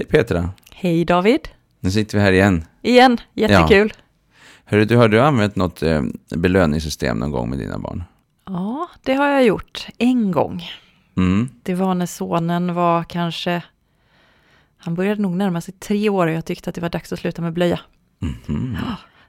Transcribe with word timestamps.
Hej 0.00 0.06
Petra, 0.06 0.50
Hej 0.72 1.04
David. 1.04 1.48
nu 1.80 1.90
sitter 1.90 2.18
vi 2.18 2.24
här 2.24 2.32
igen. 2.32 2.64
Igen, 2.82 3.18
jättekul. 3.32 3.92
Hörru, 4.64 4.84
du, 4.84 4.96
har 4.96 5.08
du 5.08 5.20
använt 5.20 5.56
något 5.56 5.82
eh, 5.82 6.02
belöningssystem 6.36 7.18
någon 7.18 7.30
gång 7.30 7.50
med 7.50 7.58
dina 7.58 7.78
barn? 7.78 8.04
Ja. 8.46 8.88
det 9.02 9.14
har 9.14 9.28
jag 9.28 9.44
gjort 9.44 9.86
en 9.98 10.30
gång. 10.30 10.64
Mm. 11.16 11.48
Det 11.62 11.74
var 11.74 11.94
när 11.94 12.06
sonen 12.06 12.74
var 12.74 13.04
kanske, 13.04 13.62
han 14.78 14.94
började 14.94 15.22
nog 15.22 15.36
närma 15.36 15.60
sig 15.60 15.74
tre 15.74 16.08
år 16.08 16.26
och 16.26 16.32
jag 16.32 16.44
tyckte 16.44 16.70
att 16.70 16.74
det 16.74 16.80
var 16.80 16.88
dags 16.88 17.12
att 17.12 17.18
sluta 17.18 17.42
med 17.42 17.52
blöja. 17.52 17.80
Mhm. 18.18 18.76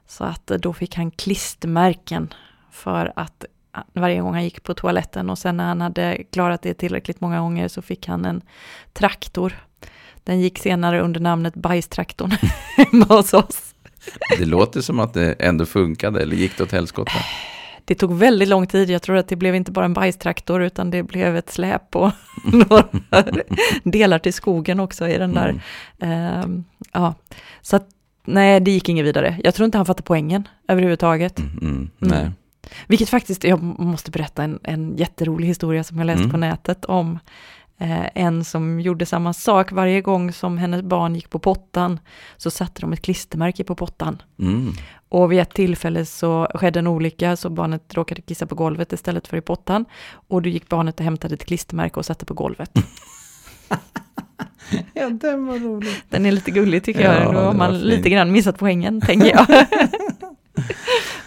Så 0.06 0.24
att 0.24 0.50
eh, 0.50 0.56
då 0.58 0.72
fick 0.72 0.96
han 0.96 1.10
klistermärken 1.10 2.34
för 2.70 3.12
att 3.16 3.44
eh, 3.76 3.80
varje 3.92 4.20
gång 4.20 4.34
han 4.34 4.44
gick 4.44 4.62
på 4.62 4.74
toaletten 4.74 5.30
och 5.30 5.38
sen 5.38 5.56
när 5.56 5.64
han 5.64 5.80
hade 5.80 6.24
klarat 6.30 6.62
det 6.62 6.74
tillräckligt 6.74 7.20
många 7.20 7.40
gånger 7.40 7.68
så 7.68 7.82
fick 7.82 8.06
han 8.08 8.24
en 8.24 8.42
traktor. 8.92 9.52
Den 10.24 10.40
gick 10.40 10.58
senare 10.58 11.00
under 11.00 11.20
namnet 11.20 11.54
bajstraktorn 11.54 12.30
hemma 12.76 13.04
hos 13.04 13.34
oss. 13.34 13.74
Det 14.38 14.44
låter 14.44 14.80
som 14.80 15.00
att 15.00 15.14
det 15.14 15.32
ändå 15.32 15.66
funkade, 15.66 16.22
eller 16.22 16.36
gick 16.36 16.56
det 16.56 16.62
åt 16.64 16.72
helskotta? 16.72 17.12
Det 17.84 17.94
tog 17.94 18.14
väldigt 18.14 18.48
lång 18.48 18.66
tid. 18.66 18.90
Jag 18.90 19.02
tror 19.02 19.16
att 19.16 19.28
det 19.28 19.36
blev 19.36 19.54
inte 19.54 19.72
bara 19.72 19.84
en 19.84 19.94
bajstraktor 19.94 20.62
utan 20.62 20.90
det 20.90 21.02
blev 21.02 21.36
ett 21.36 21.50
släp 21.50 21.96
och 21.96 22.10
några 22.52 22.84
delar 23.84 24.18
till 24.18 24.32
skogen 24.32 24.80
också 24.80 25.08
i 25.08 25.18
den 25.18 25.34
där. 25.34 25.62
Ehm, 26.00 26.64
ja, 26.92 27.14
så 27.62 27.76
att 27.76 27.88
nej, 28.24 28.60
det 28.60 28.70
gick 28.70 28.88
inget 28.88 29.04
vidare. 29.06 29.40
Jag 29.44 29.54
tror 29.54 29.64
inte 29.64 29.78
han 29.78 29.86
fattade 29.86 30.02
poängen 30.06 30.48
överhuvudtaget. 30.68 31.38
Mm, 31.38 31.50
mm, 31.62 31.90
nej. 31.98 32.30
Vilket 32.86 33.08
faktiskt, 33.08 33.44
jag 33.44 33.62
måste 33.62 34.10
berätta 34.10 34.42
en, 34.44 34.58
en 34.62 34.96
jätterolig 34.96 35.46
historia 35.46 35.84
som 35.84 35.98
jag 35.98 36.06
läste 36.06 36.20
Mm. 36.20 36.30
på 36.30 36.36
nätet 36.36 36.84
om 36.84 37.18
en 38.14 38.44
som 38.44 38.80
gjorde 38.80 39.06
samma 39.06 39.32
sak. 39.32 39.72
Varje 39.72 40.00
gång 40.00 40.32
som 40.32 40.58
hennes 40.58 40.82
barn 40.82 41.14
gick 41.14 41.30
på 41.30 41.38
pottan 41.38 42.00
så 42.36 42.50
satte 42.50 42.80
de 42.80 42.92
ett 42.92 43.02
klistermärke 43.02 43.64
på 43.64 43.74
pottan. 43.74 44.22
Mm. 44.38 44.72
Och 45.08 45.32
vid 45.32 45.40
ett 45.40 45.54
tillfälle 45.54 46.04
så 46.06 46.48
skedde 46.54 46.78
en 46.78 46.86
olycka 46.86 47.36
så 47.36 47.50
barnet 47.50 47.94
råkade 47.94 48.20
kissa 48.22 48.46
på 48.46 48.54
golvet 48.54 48.92
istället 48.92 49.28
för 49.28 49.36
i 49.36 49.40
pottan. 49.40 49.84
Och 50.28 50.42
då 50.42 50.48
gick 50.48 50.68
barnet 50.68 50.98
och 51.00 51.04
hämtade 51.04 51.34
ett 51.34 51.44
klistermärke 51.44 52.00
och 52.00 52.06
satte 52.06 52.24
på 52.24 52.34
golvet. 52.34 52.70
Ja, 54.94 55.10
den 55.10 55.46
var 55.46 55.58
rolig. 55.58 55.90
Den 56.08 56.26
är 56.26 56.32
lite 56.32 56.50
gullig 56.50 56.84
tycker 56.84 57.00
Ja, 57.00 57.20
jag. 57.22 57.34
Då 57.34 57.40
har 57.40 57.52
man 57.52 57.70
fint. 57.70 57.84
lite 57.84 58.10
grann 58.10 58.32
missat 58.32 58.58
poängen, 58.58 59.00
tänker 59.00 59.26
jag. 59.28 59.46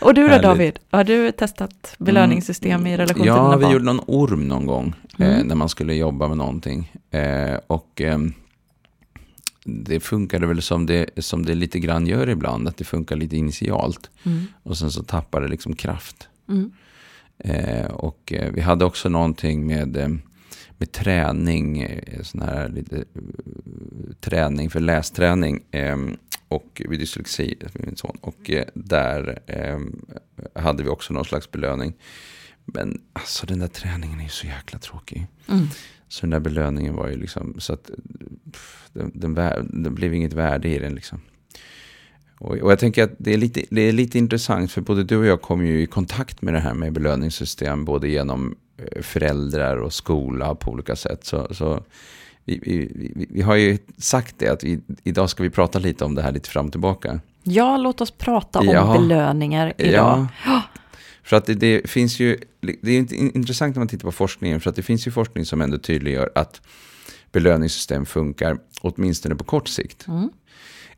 och 0.05 0.13
du 0.13 0.21
då 0.21 0.27
Härligt. 0.27 0.43
David, 0.43 0.79
har 0.91 1.03
du 1.03 1.31
testat 1.31 1.95
belöningssystem 1.97 2.87
i 2.87 2.97
relation 2.97 3.21
till 3.21 3.27
Ja, 3.27 3.55
vi 3.57 3.63
barn? 3.63 3.71
gjorde 3.73 3.85
någon 3.85 4.01
orm 4.07 4.47
någon 4.47 4.65
gång 4.65 4.93
eh, 5.19 5.27
Mm. 5.33 5.47
när 5.47 5.55
man 5.55 5.69
skulle 5.69 5.93
jobba 5.95 6.27
med 6.27 6.37
någonting. 6.37 6.91
Eh, 7.11 7.55
och 7.67 8.01
ehm, 8.01 8.33
det 9.65 9.99
funkade 9.99 10.47
väl 10.47 10.61
som 10.61 10.85
det, 10.85 11.05
som 11.17 11.45
det 11.45 11.55
lite 11.55 11.79
grann 11.79 12.07
gör 12.07 12.29
ibland, 12.29 12.67
att 12.67 12.77
det 12.77 12.83
funkar 12.83 13.15
lite 13.15 13.37
initialt. 13.37 14.09
Mm. 14.23 14.43
Och 14.63 14.77
sen 14.77 14.91
så 14.91 15.03
tappar 15.03 15.41
det 15.41 15.47
liksom 15.47 15.75
kraft. 15.75 16.27
Mm. 16.49 16.71
Eh, 17.37 17.85
och 17.85 18.33
eh, 18.33 18.51
vi 18.53 18.61
hade 18.61 18.85
också 18.85 19.09
någonting 19.09 19.67
med, 19.67 19.97
eh, 19.97 20.07
med 20.77 20.91
träning, 20.91 21.81
eh, 21.81 22.21
sån 22.23 22.41
här 22.41 22.69
lite 22.69 22.95
eh, 22.97 23.03
träning 24.19 24.69
för 24.69 24.79
lästräning. 24.79 25.59
Och 26.55 26.81
vid 26.89 26.99
dyslexi, 26.99 27.57
min 27.73 27.95
son. 27.95 28.17
Och 28.21 28.49
eh, 28.49 28.65
där 28.73 29.39
eh, 29.47 29.79
hade 30.63 30.83
vi 30.83 30.89
också 30.89 31.13
någon 31.13 31.25
slags 31.25 31.51
belöning. 31.51 31.93
Men 32.65 33.01
alltså 33.13 33.45
den 33.45 33.59
där 33.59 33.67
träningen 33.67 34.19
är 34.19 34.23
ju 34.23 34.29
så 34.29 34.47
jäkla 34.47 34.79
tråkig. 34.79 35.27
Mm. 35.47 35.67
Så 36.07 36.21
den 36.21 36.29
där 36.29 36.39
belöningen 36.39 36.95
var 36.95 37.07
ju 37.07 37.17
liksom, 37.17 37.55
så 37.59 37.73
att 37.73 37.89
pff, 38.51 38.89
den, 38.93 39.95
blev 39.95 40.13
inget 40.13 40.33
värde 40.33 40.69
i 40.69 40.79
den 40.79 40.95
liksom. 40.95 41.21
Och, 42.39 42.57
och 42.57 42.71
jag 42.71 42.79
tänker 42.79 43.03
att 43.03 43.15
det 43.17 43.33
är, 43.33 43.37
lite, 43.37 43.63
det 43.69 43.81
är 43.81 43.91
lite 43.91 44.17
intressant, 44.17 44.71
för 44.71 44.81
både 44.81 45.03
du 45.03 45.17
och 45.17 45.25
jag 45.25 45.41
kom 45.41 45.65
ju 45.65 45.81
i 45.81 45.87
kontakt 45.87 46.41
med 46.41 46.53
det 46.53 46.59
här 46.59 46.73
med 46.73 46.93
belöningssystem, 46.93 47.85
både 47.85 48.07
genom 48.07 48.55
eh, 48.77 49.01
föräldrar 49.01 49.77
och 49.77 49.93
skola 49.93 50.55
på 50.55 50.71
olika 50.71 50.95
sätt. 50.95 51.25
Så, 51.25 51.53
så 51.53 51.83
vi, 52.45 52.59
vi, 52.63 53.27
vi, 53.29 53.41
har 53.41 53.55
ju 53.55 53.77
sagt 53.97 54.35
det, 54.37 54.47
att 54.47 54.63
vi, 54.63 54.79
idag 55.03 55.29
ska 55.29 55.43
vi 55.43 55.49
prata 55.49 55.79
lite 55.79 56.05
om 56.05 56.15
det 56.15 56.21
här 56.21 56.31
lite 56.31 56.49
fram 56.49 56.65
och 56.65 56.71
tillbaka. 56.71 57.19
Ja, 57.43 57.77
låt 57.77 58.01
oss 58.01 58.11
prata 58.11 58.59
om 58.59 58.67
Ja. 58.67 58.97
belöningar 58.99 59.73
idag. 59.77 60.27
Ja. 60.45 60.61
För 61.23 61.35
att 61.35 61.45
det, 61.45 61.53
det 61.53 61.89
finns 61.89 62.19
ju, 62.19 62.37
det 62.81 62.91
är 62.91 63.13
intressant 63.13 63.75
när 63.75 63.79
man 63.79 63.87
tittar 63.87 64.05
på 64.05 64.11
forskningen, 64.11 64.61
för 64.61 64.69
att 64.69 64.75
det 64.75 64.83
finns 64.83 65.07
ju 65.07 65.11
forskning 65.11 65.45
som 65.45 65.61
ändå 65.61 65.77
tydliggör 65.77 66.31
att 66.35 66.61
belöningssystem 67.31 68.05
funkar, 68.05 68.57
åtminstone 68.81 69.35
på 69.35 69.43
kort 69.43 69.67
sikt. 69.67 70.07
Mm. 70.07 70.29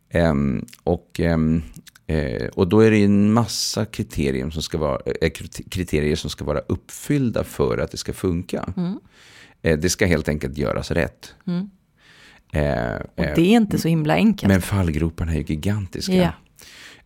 Ehm, 0.09 0.65
och, 0.83 1.19
ehm, 1.19 1.61
eh, 2.07 2.47
och 2.47 2.67
då 2.67 2.79
är 2.79 2.91
det 2.91 2.97
ju 2.97 3.05
en 3.05 3.33
massa 3.33 3.85
kriterier 3.85 4.49
som, 4.49 4.61
ska 4.61 4.77
vara, 4.77 4.99
eh, 5.21 5.29
kriter- 5.29 5.69
kriterier 5.69 6.15
som 6.15 6.29
ska 6.29 6.45
vara 6.45 6.59
uppfyllda 6.59 7.43
för 7.43 7.77
att 7.77 7.91
det 7.91 7.97
ska 7.97 8.13
funka. 8.13 8.73
Mm. 8.77 8.99
Eh, 9.61 9.77
det 9.79 9.89
ska 9.89 10.05
helt 10.05 10.29
enkelt 10.29 10.57
göras 10.57 10.91
rätt. 10.91 11.35
Mm. 11.47 11.69
Eh, 12.53 13.01
Och 13.15 13.23
eh, 13.23 13.35
det 13.35 13.41
är 13.41 13.55
inte 13.57 13.77
så 13.77 13.87
himla 13.87 14.13
enkelt. 14.13 14.47
men 14.51 14.61
fallgroparna 14.61 15.31
är 15.31 15.37
ju 15.37 15.43
gigantiska. 15.47 16.13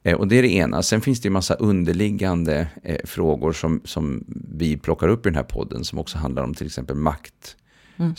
Eh, 0.04 0.16
och 0.18 0.28
det 0.28 0.38
är 0.38 0.42
det 0.42 0.54
ena. 0.54 0.84
Sen 0.84 1.02
finns 1.02 1.22
det 1.22 1.26
ju 1.28 1.32
massa 1.32 1.54
underliggande 1.54 2.68
eh, 2.84 2.98
frågor 3.06 3.54
som, 3.54 3.82
som 3.86 4.24
vi 4.58 4.78
plockar 4.78 5.08
upp 5.08 5.26
i 5.26 5.30
den 5.30 5.36
här 5.36 5.44
podden 5.44 5.84
som 5.84 6.00
också 6.00 6.18
handlar 6.18 6.44
om 6.44 6.54
till 6.54 6.68
exempel 6.68 6.96
makt, 6.96 7.56
Mm. 7.98 8.16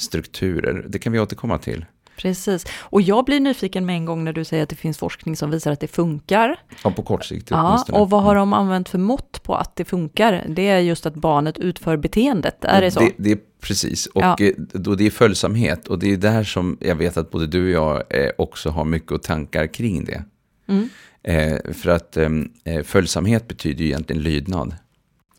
Det 0.88 0.98
kan 0.98 1.12
vi 1.12 1.18
återkomma 1.20 1.58
till. 1.58 1.84
Precis. 2.22 2.66
Och 2.80 3.02
jag 3.02 3.24
blir 3.24 3.40
nyfiken 3.40 3.86
med 3.86 3.96
en 3.96 4.04
gång 4.04 4.24
när 4.24 4.32
du 4.32 4.44
säger 4.44 4.62
att 4.62 4.68
det 4.68 4.76
finns 4.76 4.98
forskning 4.98 5.36
som 5.36 5.50
visar 5.50 5.72
att 5.72 5.80
det 5.80 5.88
funkar. 5.88 6.56
Ja, 6.84 6.90
på 6.90 7.02
kort 7.02 7.24
sikt 7.24 7.50
Ja. 7.50 7.84
Mm. 7.88 8.00
och 8.00 8.10
vad 8.10 8.22
har 8.22 8.34
de 8.34 8.52
använt 8.52 8.88
för 8.88 8.98
mått 8.98 9.42
på 9.42 9.54
att 9.54 9.76
det 9.76 9.84
funkar? 9.84 10.44
Det 10.48 10.68
är 10.68 10.78
just 10.78 11.06
att 11.06 11.14
barnet 11.14 11.58
utför 11.58 11.96
beteendet, 11.96 12.64
är 12.64 12.80
det 12.80 12.90
så? 12.90 13.00
Det, 13.00 13.12
det 13.16 13.32
är 13.32 13.38
precis, 13.60 14.06
och 14.06 14.22
Ja. 14.22 14.36
eh, 14.40 14.52
då 14.56 14.94
det 14.94 15.06
är 15.06 15.10
följsamhet. 15.10 15.88
Och 15.88 15.98
det 15.98 16.12
är 16.12 16.16
där 16.16 16.44
som 16.44 16.76
jag 16.80 16.94
vet 16.96 17.16
att 17.16 17.30
både 17.30 17.46
du 17.46 17.64
och 17.64 17.70
jag 17.70 18.02
eh, 18.24 18.30
också 18.38 18.70
har 18.70 18.84
mycket 18.84 19.22
tankar 19.22 19.66
kring 19.66 20.04
det. 20.04 20.24
Mm. 20.68 20.88
Eh, 21.22 21.72
för 21.72 21.90
att 21.90 22.16
ehm, 22.16 22.50
eh, 22.64 22.82
följsamhet 22.82 23.48
betyder 23.48 23.80
ju 23.84 23.86
egentligen 23.90 24.22
lydnad. 24.22 24.74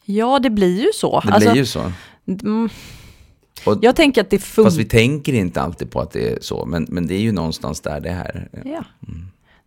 Ja, 0.06 0.40
det 0.40 0.50
blir 0.50 0.82
ju 0.86 0.90
så. 0.94 1.20
Det 1.26 1.34
Alltså, 1.34 1.52
blir 1.52 1.60
ju 1.62 1.66
så. 1.66 1.92
Mm, 3.66 3.78
Och, 3.78 3.84
jag 3.84 3.96
tänker 3.96 4.22
att 4.22 4.30
det 4.30 4.40
funkar. 4.40 4.70
fast 4.70 4.80
vi 4.80 4.86
tänker 4.86 5.34
inte 5.34 5.62
alltid 5.62 5.92
på 5.92 6.00
att 6.02 6.12
det 6.12 6.30
är 6.32 6.38
så. 6.42 6.66
Men, 6.66 6.86
men 6.90 7.08
det 7.08 7.16
är 7.16 7.20
ju 7.20 7.32
någonstans 7.32 7.82
där 7.82 8.00
det 8.00 8.10
är. 8.10 8.50
Ja. 8.66 8.84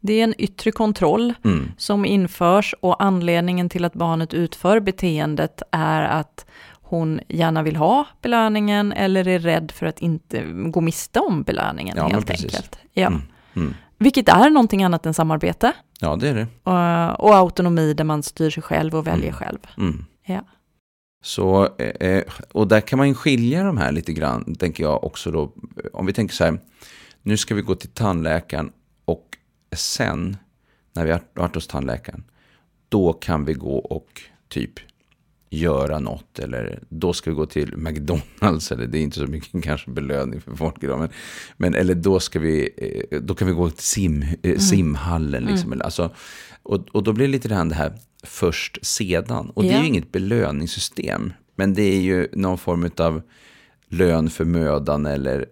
Det 0.01 0.13
är 0.21 0.25
en 0.25 0.35
yttre 0.39 0.73
kontroll 0.73 1.35
Mm. 1.45 1.71
som 1.79 2.05
införs 2.05 2.75
och 2.81 3.03
anledningen 3.03 3.69
till 3.69 3.85
att 3.85 3.93
barnet 3.95 4.35
utför 4.35 4.81
beteendet 4.81 5.63
är 5.71 6.03
att 6.03 6.47
hon 6.89 7.21
gärna 7.29 7.63
vill 7.63 7.77
ha 7.77 8.05
belöningen 8.23 8.93
eller 8.93 9.29
är 9.29 9.39
rädd 9.39 9.71
för 9.75 9.87
att 9.87 9.99
inte 9.99 10.43
gå 10.71 10.81
miste 10.81 11.21
om 11.21 11.43
belöningen 11.43 11.97
Ja, 11.97 12.09
helt 12.09 12.31
enkelt. 12.31 12.79
Ja. 12.93 13.07
Mm. 13.07 13.23
Mm. 13.57 13.75
Vilket 13.99 14.29
är 14.29 14.51
någonting 14.51 14.85
annat 14.85 15.07
än 15.07 15.15
samarbete 15.15 15.73
Ja, 16.01 16.17
det 16.17 16.29
är 16.29 16.35
det. 16.35 16.47
och, 16.63 17.25
och 17.29 17.37
autonomi 17.37 17.95
där 17.95 18.05
man 18.05 18.23
styr 18.23 18.51
sig 18.51 18.63
själv 18.63 18.95
och 18.97 19.07
väljer 19.07 19.29
Mm. 19.29 19.35
själv. 19.35 19.59
Mm. 19.79 20.05
Ja. 20.27 20.41
Så, 21.23 21.77
eh, 21.79 22.09
eh, 22.09 22.25
och 22.53 22.69
där 22.69 22.81
kan 22.81 22.97
man 22.97 23.09
ju 23.09 23.15
skilja 23.15 23.65
de 23.65 23.77
här 23.77 23.93
lite 23.93 24.13
grann, 24.13 24.55
tänker 24.55 24.85
jag 24.85 25.05
också 25.05 25.31
då. 25.31 25.53
Om 25.93 26.07
vi 26.07 26.13
tänker 26.13 26.35
så 26.35 26.45
här, 26.45 26.59
nu 27.23 27.37
ska 27.37 27.55
vi 27.55 27.63
gå 27.63 27.75
till 27.75 27.91
tandläkaren 27.91 28.73
och 29.05 29.37
sen, 29.77 30.37
när 30.93 31.05
vi 31.05 31.13
har 31.13 31.21
varit 31.35 31.55
hos 31.55 31.67
tandläkaren, 31.67 32.25
då 32.89 33.13
kan 33.13 33.45
vi 33.45 33.53
gå 33.53 33.79
och 33.79 34.23
typ 34.49 34.73
göra 35.51 35.99
något. 35.99 36.39
Eller 36.39 36.83
då 36.89 37.13
ska 37.13 37.31
vi 37.31 37.37
gå 37.37 37.47
till 37.47 37.77
McDonalds, 37.77 38.73
eller 38.73 38.87
det 38.87 38.99
är 38.99 39.03
inte 39.03 39.19
så 39.19 39.27
mycket 39.27 39.63
kanske 39.65 39.91
belöning 39.91 40.41
för 40.41 40.55
folk 40.55 40.83
idag. 40.85 40.99
Men, 40.99 41.09
men 41.57 41.75
eller 41.75 41.95
då, 41.95 42.21
ska 42.21 42.39
vi, 42.39 42.71
eh, 43.11 43.21
då 43.21 43.35
kan 43.35 43.49
vi 43.49 43.55
gå 43.55 43.71
till 43.71 43.85
sim, 43.85 44.25
eh, 44.43 44.59
simhallen. 44.59 45.45
Liksom, 45.45 45.73
eller, 45.73 45.85
alltså, 45.85 46.15
och, 46.63 46.89
och 46.93 47.03
då 47.03 47.13
blir 47.13 47.27
det 47.27 47.33
lite 47.33 47.49
grann 47.49 47.69
det 47.69 47.75
här 47.75 47.99
först 48.23 48.87
sedan. 48.87 49.51
Och 49.51 49.63
det 49.63 49.73
är 49.73 49.81
ju 49.81 49.87
inget 49.87 50.13
belöningssystem. 50.13 51.33
Men 51.55 51.75
det 51.75 51.83
är 51.83 52.01
ju 52.01 52.29
någon 52.33 52.59
form 52.59 52.91
av 52.97 53.23
lön 53.89 54.31
för 54.31 54.45
mödan 54.45 55.07
eller, 55.07 55.47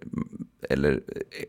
eller, 0.71 1.01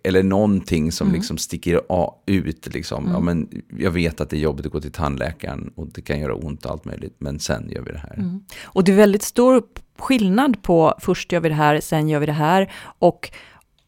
eller 0.04 0.24
någonting 0.24 0.92
som 0.92 1.12
liksom 1.12 1.38
sticker 1.38 1.82
ut. 2.26 2.74
Liksom. 2.74 3.10
Ja, 3.14 3.20
men 3.20 3.64
jag 3.78 3.92
vet 3.92 4.22
att 4.22 4.30
det 4.30 4.38
är 4.38 4.40
jobbigt 4.40 4.66
att 4.66 4.72
gå 4.72 4.82
till 4.82 4.92
tandläkaren 4.92 5.72
och 5.76 5.88
det 5.88 6.02
kan 6.02 6.20
göra 6.20 6.36
ont 6.36 6.66
och 6.66 6.72
allt 6.72 6.86
möjligt. 6.86 7.16
Men 7.18 7.40
sen 7.40 7.70
gör 7.70 7.82
vi 7.82 7.92
det 7.92 7.98
här. 7.98 8.40
Och 8.64 8.84
det 8.84 8.92
är 8.92 8.96
väldigt 8.96 9.24
stor 9.24 9.64
skillnad 9.98 10.64
på 10.64 10.96
först 11.00 11.32
gör 11.32 11.40
vi 11.40 11.50
det 11.50 11.56
här, 11.56 11.80
sen 11.80 12.10
gör 12.10 12.20
vi 12.20 12.26
det 12.26 12.32
här 12.32 12.72
och 13.00 13.32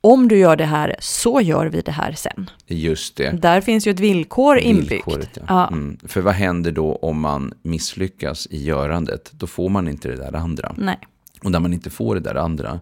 om 0.02 0.28
du 0.28 0.38
gör 0.38 0.56
det 0.56 0.66
här 0.66 0.96
så 1.00 1.42
gör 1.42 1.66
vi 1.66 1.82
det 1.82 1.92
här 1.92 2.12
sen. 2.12 2.50
Just 2.66 3.16
det. 3.16 3.32
Där 3.42 3.62
finns 3.62 3.88
ju 3.88 3.92
ett 3.92 4.00
villkor 4.00 4.58
inbyggt. 4.58 5.08
Ja. 5.08 5.44
Ja. 5.48 5.68
Mm. 5.68 5.98
För 6.04 6.22
vad 6.22 6.34
händer 6.34 6.72
då 6.72 6.96
om 6.96 7.20
man 7.20 7.54
misslyckas 7.62 8.48
i 8.52 8.64
görandet? 8.64 9.32
Då 9.32 9.48
får 9.48 9.70
man 9.70 9.88
inte 9.88 10.08
det 10.08 10.16
där 10.16 10.36
andra. 10.36 10.76
Nej. 10.78 11.00
Och 11.44 11.52
när 11.52 11.60
man 11.60 11.74
inte 11.74 11.90
får 11.90 12.16
det 12.16 12.22
där 12.22 12.36
andra, 12.36 12.80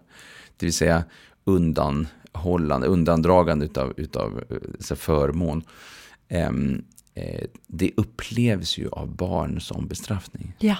det 0.56 0.66
vill 0.66 0.72
säga 0.72 1.04
undan 1.44 2.08
undanhållande, 2.36 2.86
undandragande 2.86 3.64
utav, 3.64 3.92
utav 3.96 4.40
så 4.80 4.96
förmån. 4.96 5.62
Eh, 6.28 6.50
det 7.66 7.90
upplevs 7.96 8.78
ju 8.78 8.88
av 8.88 9.16
barn 9.16 9.60
som 9.60 9.86
bestraffning. 9.86 10.52
Ja. 10.58 10.76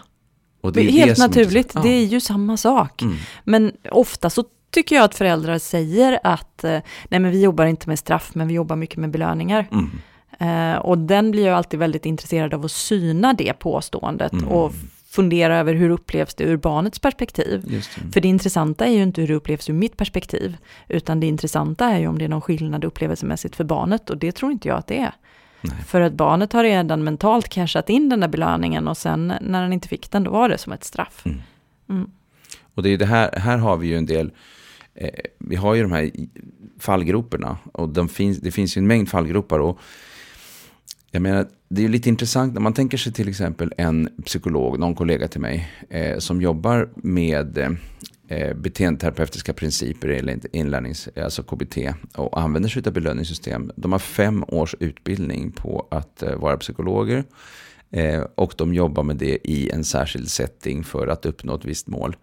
Är 0.63 0.81
helt 0.91 1.19
naturligt, 1.19 1.71
Ja. 1.75 1.81
det 1.83 1.89
är 1.89 2.05
ju 2.05 2.21
samma 2.21 2.57
sak. 2.57 3.03
Mm. 3.03 3.17
Men 3.45 3.73
ofta 3.91 4.31
så 4.31 4.45
tycker 4.71 4.97
jag 4.97 5.05
att 5.05 5.15
föräldrar 5.15 5.59
säger 5.59 6.19
att 6.25 6.65
eh, 6.65 6.79
nej 7.09 7.21
men 7.21 7.31
vi 7.31 7.43
jobbar 7.43 7.67
inte 7.67 7.89
med 7.89 7.99
straff, 7.99 8.31
men 8.35 8.49
vi 8.49 8.55
jobbar 8.55 8.77
mycket 8.77 8.97
med 8.97 9.11
belöningar. 9.11 9.69
Mm. 9.73 9.91
Eh, 10.39 10.79
och 10.79 10.99
den 10.99 11.31
blir 11.31 11.47
jag 11.47 11.57
alltid 11.57 11.81
väldigt 11.81 12.07
intresserad 12.07 12.55
av 12.55 12.65
att 12.65 12.73
syna 12.73 13.33
det 13.35 13.53
påståendet 13.53 14.33
Mm. 14.33 14.49
och 14.49 14.73
fundera 15.17 15.59
över 15.59 15.75
hur 15.75 15.91
upplevs 15.91 16.35
det 16.35 16.45
ur 16.45 16.57
barnets 16.57 16.99
perspektiv. 16.99 17.65
Det. 17.69 18.13
För 18.13 18.21
det 18.21 18.29
intressanta 18.29 18.87
är 18.87 18.93
ju 18.93 19.03
inte 19.03 19.21
hur 19.21 19.29
det 19.29 19.35
upplevs 19.35 19.71
ur 19.71 19.75
mitt 19.75 19.97
perspektiv, 19.97 20.57
utan 20.89 21.21
det 21.21 21.27
intressanta 21.27 21.87
är 21.87 21.99
ju 21.99 22.07
om 22.07 22.19
det 22.19 22.25
är 22.25 22.29
någon 22.29 22.41
skillnad 22.41 22.85
upplevelsemässigt 22.85 23.57
för 23.57 23.65
barnet 23.65 24.11
och 24.11 24.19
det 24.19 24.33
tror 24.33 24.53
inte 24.53 24.69
jag 24.69 24.79
att 24.79 24.87
det 24.87 24.99
är. 24.99 25.15
Nej. 25.61 25.77
För 25.87 26.01
att 26.01 26.13
barnet 26.13 26.53
har 26.53 26.63
redan 26.63 27.05
mentalt 27.05 27.49
cashat 27.49 27.91
in 27.91 28.09
den 28.09 28.21
där 28.21 28.29
belöningen 28.29 28.89
och 28.89 28.97
sen 28.97 29.33
när 29.41 29.63
den 29.63 29.73
inte 29.73 29.89
fick 29.89 30.11
den, 30.11 30.25
då 30.25 30.31
var 30.31 30.49
det 30.49 30.59
som 30.59 30.73
ett 30.73 30.85
straff. 30.85 31.23
Mm. 31.27 31.39
Mm. 31.89 32.11
Och 32.75 32.83
det 32.83 32.91
är 32.91 32.99
det 32.99 33.07
här, 33.07 33.39
här 33.39 33.59
har 33.59 33.77
vi 33.77 33.87
ju 33.87 33.97
en 33.97 34.07
del, 34.07 34.31
eh, 34.95 35.11
vi 35.39 35.57
har 35.57 35.75
ju 35.75 35.83
de 35.83 35.93
här 35.93 36.11
fallgroparna 36.79 37.59
och 37.73 37.89
de 37.89 38.09
finns, 38.09 38.39
det 38.39 38.51
finns 38.51 38.77
ju 38.77 38.81
en 38.81 38.87
mängd 38.87 39.09
fallgropar. 39.09 39.59
Och 39.59 39.79
jag 41.11 41.23
menar, 41.23 41.47
det 41.69 41.81
är 41.81 41.83
ju 41.83 41.89
lite 41.89 42.09
intressant 42.09 42.55
när 42.55 42.61
man 42.61 42.73
tänker 42.73 42.99
sig 42.99 43.13
till 43.13 43.29
exempel 43.29 43.73
en 43.77 44.09
psykolog, 44.25 44.79
någon 44.79 44.95
kollega 44.95 45.29
till 45.29 45.41
mig, 45.41 45.71
eh, 45.91 46.19
som 46.19 46.43
jobbar 46.43 46.89
med 46.97 47.59
eh, 48.29 48.55
beteendeterapeutiska 48.55 49.53
principer 49.53 50.09
eller 50.09 50.57
inlärnings, 50.57 51.09
alltså 51.17 51.43
KBT 51.43 51.79
och 52.15 52.41
använder 52.41 52.69
sig 52.69 52.83
av 52.87 52.93
belöningssystem. 52.93 53.73
De 53.77 53.93
har 53.93 53.99
fem 53.99 54.45
års 54.49 54.75
utbildning 54.81 55.53
på 55.53 55.87
att 55.91 56.23
eh, 56.23 56.37
vara 56.37 56.57
psykologer 56.57 57.25
eh, 57.91 58.21
och 58.35 58.55
de 58.57 58.75
jobbar 58.75 59.03
med 59.03 59.17
det 59.17 59.39
i 59.45 59.71
en 59.71 59.85
särskild 59.85 60.31
setting 60.31 60.85
för 60.85 61.07
att 61.07 61.27
uppnå 61.27 61.55
ett 61.55 61.65
visst 61.65 61.87
mål. 61.87 62.17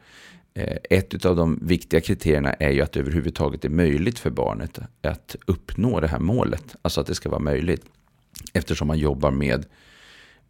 Eh, 0.53 0.77
ett 0.89 1.25
av 1.25 1.35
de 1.35 1.59
viktiga 1.61 2.01
kriterierna 2.01 2.53
är 2.53 2.71
ju 2.71 2.81
att 2.81 2.91
det 2.91 2.99
överhuvudtaget 2.99 3.65
är 3.65 3.69
möjligt 3.69 4.19
för 4.19 4.29
barnet 4.29 4.79
att 5.01 5.35
uppnå 5.45 5.99
det 5.99 6.07
här 6.07 6.19
målet. 6.19 6.75
Alltså 6.81 7.01
att 7.01 7.07
det 7.07 7.15
ska 7.15 7.29
vara 7.29 7.39
möjligt. 7.39 7.85
Eftersom 8.53 8.87
man 8.87 8.99
jobbar 8.99 9.31
med, 9.31 9.65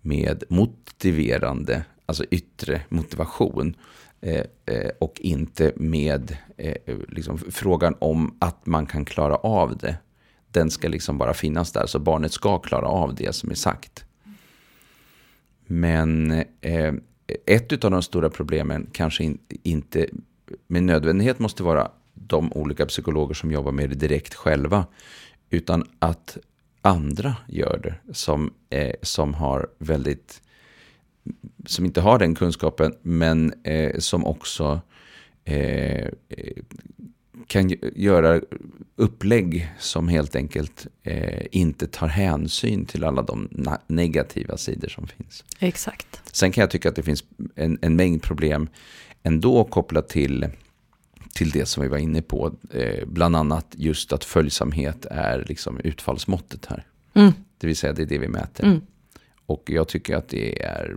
med 0.01 0.43
motiverande, 0.49 1.83
alltså 2.05 2.25
yttre 2.31 2.81
motivation. 2.89 3.75
Eh, 4.21 4.43
eh, 4.65 4.91
och 4.99 5.19
inte 5.21 5.73
med 5.75 6.37
eh, 6.57 6.97
liksom, 7.09 7.37
frågan 7.37 7.95
om 7.99 8.37
att 8.39 8.65
man 8.65 8.85
kan 8.85 9.05
klara 9.05 9.35
av 9.35 9.77
det. 9.77 9.97
Den 10.51 10.71
ska 10.71 10.87
liksom 10.87 11.17
bara 11.17 11.33
finnas 11.33 11.71
där, 11.71 11.85
så 11.85 11.99
barnet 11.99 12.31
ska 12.31 12.59
klara 12.59 12.87
av 12.87 13.15
det 13.15 13.35
som 13.35 13.51
är 13.51 13.55
sagt. 13.55 14.05
Men 15.65 16.31
eh, 16.61 16.93
ett 17.45 17.83
av 17.83 17.91
de 17.91 18.01
stora 18.01 18.29
problemen 18.29 18.89
kanske 18.91 19.23
in, 19.23 19.37
inte 19.63 20.09
med 20.67 20.83
nödvändighet 20.83 21.39
måste 21.39 21.63
vara 21.63 21.91
de 22.13 22.53
olika 22.53 22.85
psykologer 22.85 23.33
som 23.33 23.51
jobbar 23.51 23.71
med 23.71 23.89
det 23.89 23.95
direkt 23.95 24.33
själva. 24.33 24.85
Utan 25.49 25.87
att 25.99 26.37
andra 26.83 27.35
gör 27.47 27.79
det 27.83 28.13
som, 28.13 28.53
eh, 28.69 28.95
som 29.01 29.33
har 29.33 29.67
väldigt 29.77 30.41
som 31.65 31.85
inte 31.85 32.01
har 32.01 32.19
den 32.19 32.35
kunskapen 32.35 32.95
men 33.01 33.53
eh, 33.63 33.99
som 33.99 34.25
också 34.25 34.81
eh, 35.45 36.07
kan 37.47 37.71
göra 37.95 38.41
upplägg 38.95 39.71
som 39.79 40.07
helt 40.07 40.35
enkelt 40.35 40.87
eh, 41.03 41.45
inte 41.51 41.87
tar 41.87 42.07
hänsyn 42.07 42.85
till 42.85 43.03
alla 43.03 43.21
de 43.21 43.49
negativa 43.87 44.57
sidor 44.57 44.87
som 44.87 45.07
finns. 45.07 45.43
Exakt. 45.59 46.21
Sen 46.31 46.51
kan 46.51 46.61
jag 46.61 46.71
tycka 46.71 46.89
att 46.89 46.95
det 46.95 47.03
finns 47.03 47.23
en, 47.55 47.79
en 47.81 47.95
mängd 47.95 48.21
problem 48.21 48.69
ändå 49.23 49.63
kopplat 49.63 50.09
till, 50.09 50.47
till 51.33 51.49
det 51.49 51.65
som 51.65 51.83
vi 51.83 51.89
var 51.89 51.97
inne 51.97 52.21
på. 52.21 52.51
Eh, 52.73 53.05
bland 53.05 53.35
annat 53.35 53.65
just 53.71 54.13
att 54.13 54.23
följsamhet 54.23 55.05
är 55.05 55.45
liksom 55.47 55.79
utfallsmåttet 55.79 56.65
här. 56.65 56.85
Mm. 57.13 57.33
Det 57.57 57.67
vill 57.67 57.75
säga 57.77 57.93
det 57.93 58.01
är 58.01 58.05
det 58.05 58.17
vi 58.17 58.27
mäter. 58.27 58.63
Mm. 58.65 58.81
Och 59.45 59.63
jag 59.65 59.87
tycker 59.87 60.15
att 60.15 60.29
det 60.29 60.63
är 60.63 60.95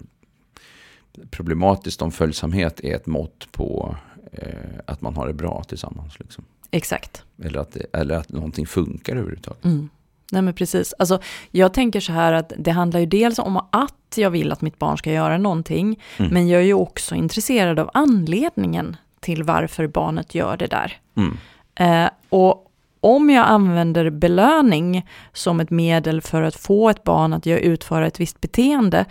problematiskt 1.30 2.02
om 2.02 2.12
följsamhet 2.12 2.80
är 2.80 2.96
ett 2.96 3.06
mått 3.06 3.52
på 3.52 3.96
eh, 4.32 4.48
att 4.86 5.00
man 5.00 5.16
har 5.16 5.26
det 5.26 5.32
bra 5.32 5.64
tillsammans. 5.68 6.18
Liksom. 6.18 6.44
Exakt. 6.70 7.24
Eller, 7.42 7.60
att 7.60 7.72
det, 7.72 7.86
eller 7.92 8.14
att 8.14 8.28
någonting 8.28 8.66
funkar 8.66 9.16
överhuvudtaget. 9.16 9.64
Mm. 9.64 9.88
Nej 10.32 10.42
men 10.42 10.54
precis. 10.54 10.94
Alltså, 10.98 11.20
jag 11.50 11.74
tänker 11.74 12.00
så 12.00 12.12
här 12.12 12.32
att 12.32 12.52
det 12.58 12.70
handlar 12.70 13.00
ju 13.00 13.06
dels 13.06 13.38
om 13.38 13.56
att 13.56 13.94
jag 14.14 14.30
vill 14.30 14.52
att 14.52 14.60
mitt 14.60 14.78
barn 14.78 14.98
ska 14.98 15.12
göra 15.12 15.38
någonting. 15.38 16.02
Mm. 16.16 16.32
Men 16.32 16.48
jag 16.48 16.60
är 16.60 16.66
ju 16.66 16.74
också 16.74 17.14
intresserad 17.14 17.78
av 17.78 17.90
anledningen 17.94 18.96
till 19.20 19.42
varför 19.42 19.86
barnet 19.86 20.34
gör 20.34 20.56
det 20.56 20.66
där. 20.66 20.96
Mm. 21.16 21.36
Eh, 21.74 22.10
och 22.28 22.62
om 23.00 23.30
jag 23.30 23.46
använder 23.46 24.10
belöning 24.10 25.08
som 25.32 25.60
ett 25.60 25.70
medel 25.70 26.20
för 26.20 26.42
att 26.42 26.56
få 26.56 26.90
ett 26.90 27.04
barn 27.04 27.32
att 27.32 27.46
utföra 27.46 28.06
ett 28.06 28.20
visst 28.20 28.40
beteende, 28.40 29.04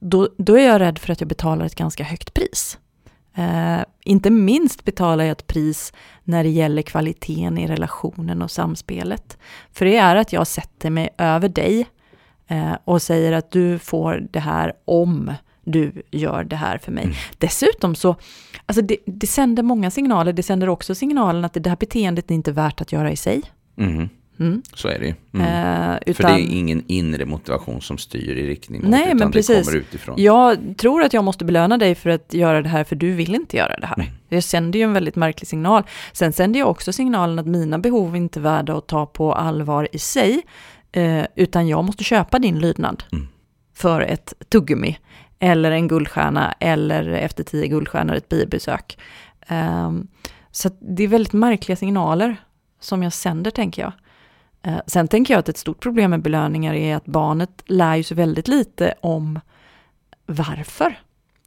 då, 0.00 0.28
då 0.38 0.58
är 0.58 0.66
jag 0.66 0.80
rädd 0.80 0.98
för 0.98 1.12
att 1.12 1.20
jag 1.20 1.28
betalar 1.28 1.66
ett 1.66 1.74
ganska 1.74 2.04
högt 2.04 2.34
pris. 2.34 2.78
Eh, 3.34 3.80
inte 4.04 4.30
minst 4.30 4.84
betalar 4.84 5.24
jag 5.24 5.32
ett 5.32 5.46
pris 5.46 5.92
när 6.24 6.44
det 6.44 6.50
gäller 6.50 6.82
kvaliteten 6.82 7.58
i 7.58 7.66
relationen 7.66 8.42
och 8.42 8.50
samspelet. 8.50 9.38
För 9.72 9.84
det 9.84 9.96
är 9.96 10.16
att 10.16 10.32
jag 10.32 10.46
sätter 10.46 10.90
mig 10.90 11.08
över 11.18 11.48
dig 11.48 11.86
eh, 12.46 12.72
och 12.84 13.02
säger 13.02 13.32
att 13.32 13.50
du 13.50 13.78
får 13.78 14.26
det 14.30 14.40
här 14.40 14.72
om 14.84 15.32
du 15.64 15.92
gör 16.10 16.44
det 16.44 16.56
här 16.56 16.78
för 16.78 16.92
mig. 16.92 17.04
Mm. 17.04 17.16
Dessutom 17.38 17.94
så, 17.94 18.16
alltså 18.66 18.82
det, 18.82 18.96
det 19.06 19.26
sänder 19.26 19.62
många 19.62 19.90
signaler. 19.90 20.32
Det 20.32 20.42
sänder 20.42 20.68
också 20.68 20.94
signalen 20.94 21.44
att 21.44 21.54
det 21.54 21.68
här 21.68 21.76
beteendet 21.76 22.30
är 22.30 22.34
inte 22.34 22.52
värt 22.52 22.80
att 22.80 22.92
göra 22.92 23.10
i 23.12 23.16
sig. 23.16 23.42
Mhm. 23.74 24.08
Mm. 24.40 24.62
Så 24.74 24.88
är 24.88 24.98
det 24.98 25.06
ju. 25.06 25.14
Mm. 25.34 25.46
Eh, 25.46 25.98
För 26.04 26.10
utan 26.10 26.32
det 26.34 26.40
är 26.42 26.56
ingen 26.58 26.84
inre 26.86 27.24
motivation 27.24 27.80
som 27.80 27.98
styr 27.98 28.36
i 28.36 28.46
riktning 28.46 28.80
mot, 28.80 28.90
Nej, 28.90 29.06
utan 29.06 29.16
men 29.16 29.26
det 29.28 29.32
precis. 29.32 29.66
kommer 29.66 29.78
utifrån. 29.78 30.14
jag 30.18 30.58
tror 30.78 31.02
att 31.02 31.12
jag 31.12 31.24
måste 31.24 31.44
belöna 31.44 31.78
dig 31.78 31.94
för 31.94 32.10
att 32.10 32.34
göra 32.34 32.62
det 32.62 32.68
här, 32.68 32.84
för 32.84 32.96
du 32.96 33.12
vill 33.14 33.34
inte 33.34 33.56
göra 33.56 33.76
det 33.80 33.86
här. 33.86 33.94
Mm. 33.94 34.06
Det 34.28 34.42
sänder 34.42 34.78
ju 34.78 34.82
en 34.84 34.92
väldigt 34.92 35.16
märklig 35.16 35.48
signal. 35.48 35.82
Sen 36.12 36.32
sänder 36.32 36.60
jag 36.60 36.68
också 36.70 36.92
signalen 36.92 37.38
att 37.38 37.46
mina 37.46 37.78
behov 37.78 38.12
är 38.14 38.16
inte 38.18 38.40
värda 38.40 38.76
att 38.78 38.86
ta 38.86 39.06
på 39.06 39.32
allvar 39.34 39.88
i 39.92 39.98
sig, 39.98 40.42
eh, 40.92 41.24
utan 41.36 41.68
jag 41.68 41.84
måste 41.84 42.04
köpa 42.04 42.38
din 42.38 42.58
lydnad 42.58 43.04
Mm. 43.12 43.28
för 43.76 44.00
ett 44.00 44.34
tuggummi, 44.48 44.98
eller 45.42 45.70
en 45.70 45.88
guldstjärna, 45.88 46.54
eller 46.60 47.08
efter 47.08 47.44
tio 47.44 47.66
guldstjärnor 47.68 48.14
ett 48.14 48.28
biobesök. 48.28 48.98
Ehm, 49.46 50.06
så 50.50 50.70
det 50.80 51.02
är 51.04 51.08
väldigt 51.08 51.32
märkliga 51.32 51.76
signaler 51.76 52.36
som 52.80 53.02
jag 53.02 53.12
sänder, 53.12 53.50
tänker 53.50 53.82
jag. 53.82 53.92
Eh, 54.62 54.80
Sen 54.86 55.08
tänker 55.08 55.34
jag 55.34 55.38
att 55.38 55.48
ett 55.48 55.56
stort 55.58 55.80
problem 55.80 56.10
med 56.10 56.22
belöningar 56.22 56.74
är 56.74 56.96
att 56.96 57.04
barnet 57.04 57.62
lär 57.66 57.96
ju 57.96 58.02
sig 58.02 58.16
väldigt 58.16 58.48
lite 58.48 58.94
om 59.00 59.40
varför 60.26 60.98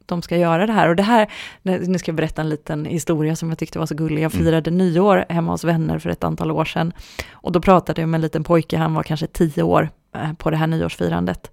de 0.05 0.21
ska 0.21 0.37
göra 0.37 0.65
det 0.65 0.73
här. 0.73 0.89
Och 0.89 0.95
det 0.95 1.03
här, 1.03 1.27
nu 1.61 1.97
ska 1.99 2.09
jag 2.11 2.15
berätta 2.15 2.41
en 2.41 2.49
liten 2.49 2.85
historia 2.85 3.35
som 3.35 3.49
jag 3.49 3.57
tyckte 3.57 3.79
var 3.79 3.85
så 3.85 3.95
gullig. 3.95 4.21
Jag 4.23 4.33
Mm. 4.35 4.45
firade 4.45 4.71
nyår 4.71 5.25
hemma 5.29 5.51
hos 5.51 5.63
vänner 5.63 5.99
för 5.99 6.09
ett 6.09 6.23
antal 6.23 6.51
år 6.51 6.65
sedan. 6.65 6.93
Och 7.31 7.51
då 7.51 7.61
pratade 7.61 8.01
jag 8.01 8.09
med 8.09 8.17
en 8.17 8.21
liten 8.21 8.43
pojke, 8.43 8.77
han 8.77 8.93
var 8.93 9.03
kanske 9.03 9.27
tio 9.27 9.63
år 9.63 9.89
eh, 10.15 10.33
på 10.33 10.49
det 10.49 10.57
här 10.57 10.67
nyårsfirandet. 10.67 11.51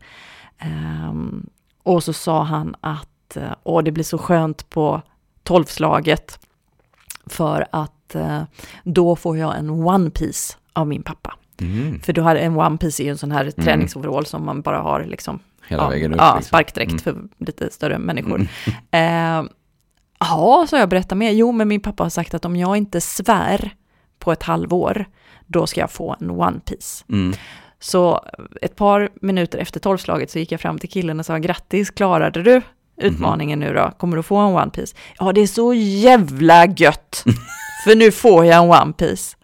Ehm, 0.58 1.46
och 1.83 2.05
så 2.05 2.12
sa 2.12 2.43
han 2.43 2.75
att 2.81 3.37
eh, 3.37 3.53
åh, 3.62 3.83
det 3.83 3.93
blir 3.93 4.05
så 4.05 4.19
skönt 4.19 4.71
på 4.71 5.03
tolvslaget 5.43 6.39
för 7.27 7.67
att 7.73 8.15
eh, 8.15 8.43
då 8.85 9.17
får 9.17 9.39
jag 9.39 9.59
en 9.59 9.71
one 9.71 10.11
piece 10.11 10.57
av 10.73 10.87
min 10.89 11.03
pappa. 11.03 11.35
Mm. 11.61 12.01
För 12.01 12.12
då 12.12 12.23
hade 12.23 12.41
en 12.41 12.57
one 12.57 12.79
piece 12.79 13.03
är 13.03 13.05
ju 13.05 13.11
en 13.11 13.19
sån 13.19 13.33
här 13.33 13.51
träningsoverall 13.51 14.27
som 14.27 14.45
man 14.45 14.62
bara 14.62 14.79
har 14.81 15.05
liksom 15.05 15.39
Hela 15.69 15.83
ja, 15.83 15.89
vägen 15.89 16.12
upp. 16.15 16.21
Ja, 16.21 16.35
liksom. 16.35 16.49
sparkdräkt 16.49 16.91
Mm. 16.91 16.99
för 17.03 17.17
lite 17.47 17.71
större 17.71 17.99
människor. 17.99 18.35
Mm. 18.35 18.49
Eh, 19.45 19.51
Ja, 20.25 20.67
så 20.71 20.77
jag 20.77 20.89
berättar 20.89 21.17
mer. 21.17 21.31
Jo, 21.31 21.53
men 21.53 21.69
min 21.69 21.81
pappa 21.81 22.03
har 22.03 22.11
sagt 22.11 22.35
att 22.35 22.45
om 22.45 22.57
jag 22.57 22.77
inte 22.77 23.01
svär 23.01 23.71
på 24.19 24.33
ett 24.33 24.43
halvår, 24.43 25.05
då 25.47 25.67
ska 25.67 25.81
jag 25.81 25.91
få 25.91 26.17
en 26.21 26.31
one 26.31 26.61
piece. 26.61 27.05
Mm. 27.09 27.35
Så 27.83 28.25
ett 28.61 28.77
par 28.77 29.09
minuter 29.21 29.59
efter 29.59 29.81
tolvslaget 29.81 30.31
så 30.31 30.39
gick 30.39 30.53
jag 30.53 30.61
fram 30.61 30.79
till 30.79 30.89
killen 30.89 31.19
och 31.19 31.27
sa 31.27 31.39
grattis, 31.39 31.91
klarade 31.91 32.43
du 32.43 32.62
utmaningen 32.97 33.61
nu 33.61 33.75
då? 33.75 33.91
Kommer 33.99 34.17
du 34.17 34.23
få 34.23 34.37
en 34.37 34.55
one 34.55 34.71
piece? 34.71 34.97
Ja, 35.19 35.33
det 35.33 35.41
är 35.41 35.47
så 35.47 35.75
jävla 35.75 36.67
gött, 36.67 37.25
för 37.85 37.97
nu 37.97 38.12
får 38.12 38.45
jag 38.45 38.65
en 38.65 38.71
one 38.71 38.93
piece. 38.93 39.37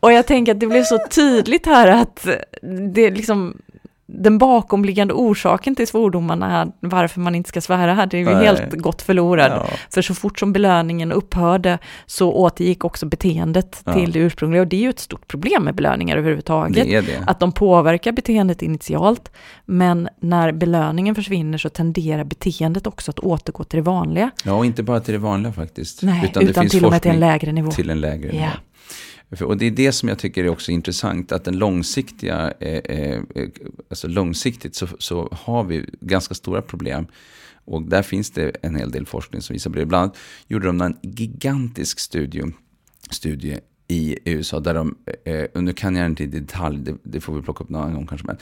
Och 0.00 0.12
jag 0.12 0.26
tänker 0.26 0.52
att 0.52 0.60
det 0.60 0.66
blev 0.66 0.82
så 0.82 0.98
tydligt 1.10 1.66
här 1.66 1.88
att 1.88 2.26
det 2.94 3.10
liksom, 3.10 3.58
den 4.06 4.38
bakomliggande 4.38 5.14
orsaken 5.14 5.74
till 5.74 5.86
svordomarna, 5.86 6.72
varför 6.80 7.20
man 7.20 7.34
inte 7.34 7.48
ska 7.48 7.60
svära, 7.60 8.06
det 8.06 8.16
är 8.16 8.18
ju 8.18 8.24
Nej. 8.24 8.44
helt 8.46 8.72
gått 8.72 9.02
förlorad. 9.02 9.52
Ja. 9.52 9.66
För 9.90 10.02
så 10.02 10.14
fort 10.14 10.38
som 10.38 10.52
belöningen 10.52 11.12
upphörde 11.12 11.78
så 12.06 12.32
återgick 12.32 12.84
också 12.84 13.06
beteendet 13.06 13.82
Ja. 13.84 13.92
till 13.94 14.12
det 14.12 14.18
ursprungliga. 14.18 14.62
Och 14.62 14.68
det 14.68 14.76
är 14.76 14.80
ju 14.80 14.90
ett 14.90 14.98
stort 14.98 15.28
problem 15.28 15.62
med 15.64 15.74
belöningar 15.74 16.16
överhuvudtaget. 16.16 16.86
Det 16.88 17.00
det. 17.00 17.24
Att 17.26 17.40
de 17.40 17.52
påverkar 17.52 18.12
beteendet 18.12 18.62
initialt, 18.62 19.32
men 19.64 20.08
när 20.20 20.52
belöningen 20.52 21.14
försvinner 21.14 21.58
så 21.58 21.68
tenderar 21.68 22.24
beteendet 22.24 22.86
också 22.86 23.10
att 23.10 23.18
återgå 23.18 23.64
till 23.64 23.76
det 23.76 23.82
vanliga. 23.82 24.30
Ja, 24.44 24.52
och 24.52 24.66
inte 24.66 24.82
bara 24.82 25.00
till 25.00 25.12
det 25.14 25.18
vanliga 25.20 25.52
faktiskt. 25.52 26.02
Nej, 26.02 26.20
utan, 26.24 26.46
det 26.46 26.54
finns 26.60 26.72
till 26.72 26.84
och 26.84 26.90
med 26.90 27.02
till 27.02 27.10
en 27.10 27.20
lägre 27.20 27.52
nivå. 27.52 27.70
till 27.70 27.90
en 27.90 28.00
lägre 28.00 28.26
Ja. 28.28 28.32
nivå. 28.32 28.46
För- 28.52 28.73
och 29.42 29.56
det 29.56 29.66
är 29.66 29.70
det 29.70 29.92
som 29.92 30.08
jag 30.08 30.18
tycker 30.18 30.44
är 30.44 30.48
också 30.48 30.72
intressant, 30.72 31.32
att 31.32 31.44
den 31.44 31.58
långsiktiga, 31.58 32.52
eh, 32.60 32.78
eh, 32.78 33.20
eh, 33.34 33.48
alltså 33.88 34.08
långsiktigt 34.08 34.74
så, 34.74 34.86
så 34.98 35.28
har 35.32 35.64
vi 35.64 35.86
ganska 36.00 36.34
stora 36.34 36.62
problem. 36.62 37.06
Och 37.64 37.82
där 37.82 38.02
finns 38.02 38.30
det 38.30 38.56
en 38.62 38.76
hel 38.76 38.90
del 38.90 39.06
forskning 39.06 39.42
som 39.42 39.54
visar 39.54 39.70
på 39.70 39.78
det. 39.78 39.86
Bland 39.86 40.02
annat 40.02 40.18
gjorde 40.48 40.66
de 40.66 40.80
en 40.80 40.96
gigantisk 41.02 41.98
studie, 41.98 42.42
studie 43.10 43.58
i 43.88 44.18
USA, 44.24 44.60
där 44.60 44.74
de, 44.74 44.96
eh, 45.24 45.44
och 45.54 45.64
nu 45.64 45.72
kan 45.72 45.96
jag 45.96 46.06
inte 46.06 46.22
i 46.22 46.26
detalj, 46.26 46.78
det, 46.78 46.96
det 47.02 47.20
får 47.20 47.34
vi 47.34 47.42
plocka 47.42 47.64
upp 47.64 47.70
någon 47.70 47.82
annan 47.82 47.94
gång 47.94 48.06
kanske, 48.06 48.26
men, 48.26 48.36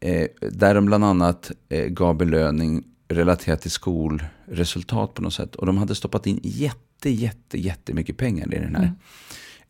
eh, 0.00 0.10
eh, 0.10 0.28
där 0.40 0.74
de 0.74 0.86
bland 0.86 1.04
annat 1.04 1.50
eh, 1.68 1.86
gav 1.86 2.16
belöning 2.16 2.84
relaterat 3.08 3.60
till 3.60 3.70
skolresultat 3.70 5.14
på 5.14 5.22
något 5.22 5.34
sätt. 5.34 5.54
Och 5.54 5.66
de 5.66 5.78
hade 5.78 5.94
stoppat 5.94 6.26
in 6.26 6.40
jätte, 6.42 7.10
jätte, 7.10 7.58
jättemycket 7.58 8.16
pengar 8.16 8.54
i 8.54 8.58
den 8.58 8.74
här. 8.74 8.82
Mm. 8.82 8.94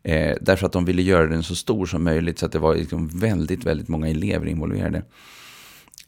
Eh, 0.03 0.35
därför 0.41 0.65
att 0.65 0.71
de 0.71 0.85
ville 0.85 1.01
göra 1.01 1.27
den 1.27 1.43
så 1.43 1.55
stor 1.55 1.85
som 1.85 2.03
möjligt 2.03 2.39
så 2.39 2.45
att 2.45 2.51
det 2.51 2.59
var 2.59 2.75
liksom 2.75 3.07
väldigt, 3.07 3.65
väldigt 3.65 3.87
många 3.87 4.07
elever 4.07 4.45
involverade. 4.45 5.03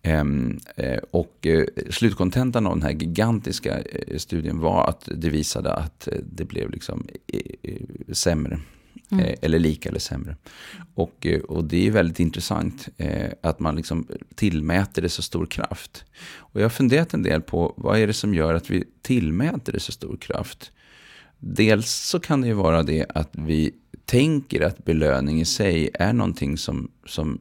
Ehm, 0.04 0.60
eh, 0.76 1.00
och 1.12 1.48
eh, 1.48 1.66
slutkontentan 1.90 2.68
av 2.68 2.74
den 2.76 2.84
här 2.84 2.92
gigantiska 2.92 3.80
eh, 3.80 4.18
studien 4.18 4.60
var 4.60 4.90
att 4.90 5.10
det 5.16 5.30
visade 5.30 5.74
att 5.74 6.08
eh, 6.08 6.14
det 6.24 6.46
blev 6.46 6.70
liksom 6.70 7.08
eh, 7.28 7.40
eh, 7.64 8.14
sämre. 8.14 8.60
Mm. 9.12 9.26
Eh, 9.26 9.36
eller 9.42 9.60
lika 9.60 9.90
eller 9.90 10.00
sämre. 10.00 10.36
Och, 10.96 11.26
eh, 11.26 11.40
och 11.40 11.64
det 11.64 11.88
är 11.88 11.92
väldigt 11.92 12.20
intressant 12.20 12.90
eh, 12.98 13.32
att 13.44 13.60
man 13.60 13.76
liksom 13.76 14.08
tillmäter 14.36 15.02
det 15.02 15.10
så 15.10 15.22
stor 15.22 15.46
kraft. 15.46 16.06
Och 16.38 16.60
jag 16.60 16.66
har 16.66 16.70
funderat 16.70 17.14
en 17.14 17.24
del 17.24 17.42
på 17.42 17.74
vad 17.78 18.00
är 18.00 18.08
det 18.08 18.14
som 18.14 18.34
gör 18.34 18.54
att 18.54 18.70
vi 18.70 18.84
tillmäter 19.02 19.74
det 19.74 19.80
så 19.80 19.92
stor 19.92 20.18
kraft. 20.18 20.72
Dels 21.40 21.92
så 21.92 22.20
kan 22.20 22.42
det 22.42 22.48
ju 22.48 22.54
vara 22.54 22.84
det 22.84 23.06
att 23.10 23.30
vi 23.32 23.74
tänker 24.12 24.62
att 24.62 24.86
belöning 24.86 25.42
i 25.42 25.46
sig 25.46 25.90
är 25.94 26.14
någonting 26.14 26.58
som, 26.58 26.92
som 27.06 27.40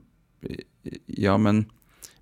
ja 1.06 1.38
men, 1.38 1.64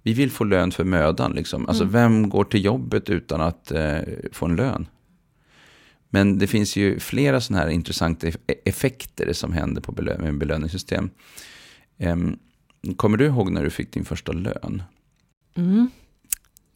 vi 0.03 0.13
vill 0.13 0.31
få 0.31 0.45
lön 0.45 0.71
för 0.73 0.85
mödan 0.85 1.33
liksom. 1.33 1.67
Alltså 1.69 1.83
Mm. 1.85 1.93
vem 1.93 2.29
går 2.29 2.45
till 2.45 2.65
jobbet 2.65 3.11
utan 3.11 3.41
att 3.41 3.71
eh, 3.71 3.99
få 4.33 4.47
en 4.47 4.57
lön? 4.57 4.87
Men 6.11 6.39
det 6.39 6.47
finns 6.47 6.77
ju 6.77 6.99
flera 6.99 7.41
sådana 7.41 7.63
här 7.65 7.71
intressanta 7.71 8.27
eff- 8.27 8.55
effekter 8.65 9.33
som 9.33 9.53
händer 9.53 9.81
på 9.83 9.93
belö- 9.93 10.19
med 10.23 10.39
belöningssystem. 10.39 11.11
Em, 11.99 12.39
kommer 12.97 13.17
du 13.17 13.27
ihåg 13.27 13.53
när 13.53 13.65
du 13.65 13.71
fick 13.71 13.93
din 13.93 14.05
första 14.05 14.33
lön? 14.33 14.83
Mm. 15.55 15.91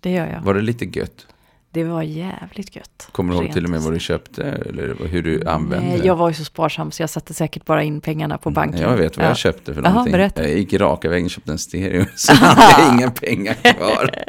Det 0.00 0.11
gör 0.11 0.26
jag. 0.26 0.43
Var 0.43 0.55
det 0.55 0.62
lite 0.62 0.85
gött? 0.85 1.26
Det 1.73 1.85
var 1.85 2.02
jävligt 2.02 2.76
gött. 2.76 3.09
Kommer 3.12 3.35
du 3.35 3.41
ihåg 3.45 3.52
till 3.52 3.64
och 3.64 3.71
med 3.71 3.81
vad 3.81 3.93
du 3.93 4.00
köpte? 4.00 4.43
Eller 4.43 5.07
hur 5.09 5.23
du 5.23 5.45
använde 5.47 5.88
Nej, 5.88 6.00
jag 6.07 6.17
var 6.17 6.29
ju 6.29 6.35
så 6.35 6.45
sparsam 6.45 6.91
så 6.91 7.02
jag 7.02 7.11
satte 7.11 7.35
säkert 7.35 7.64
bara 7.64 7.83
in 7.83 8.00
pengarna 8.00 8.38
på 8.38 8.50
banken. 8.50 8.81
Jag 8.81 8.97
vet 8.97 9.17
vad 9.17 9.25
Ja. 9.26 9.31
jag 9.31 9.37
köpte 9.37 9.75
för 9.75 9.83
någonting. 9.83 10.12
berätta. 10.12 10.49
Jag 10.49 10.59
gick 10.59 10.73
raka 10.75 11.09
vägen 11.09 11.25
och 11.25 11.31
köpte 11.31 11.52
en 11.52 11.59
stereo. 11.59 12.05
Så 12.17 12.35
hade 12.45 12.83
jag 12.83 12.95
inga 12.95 13.11
pengar 13.11 13.55
kvar. 13.55 14.11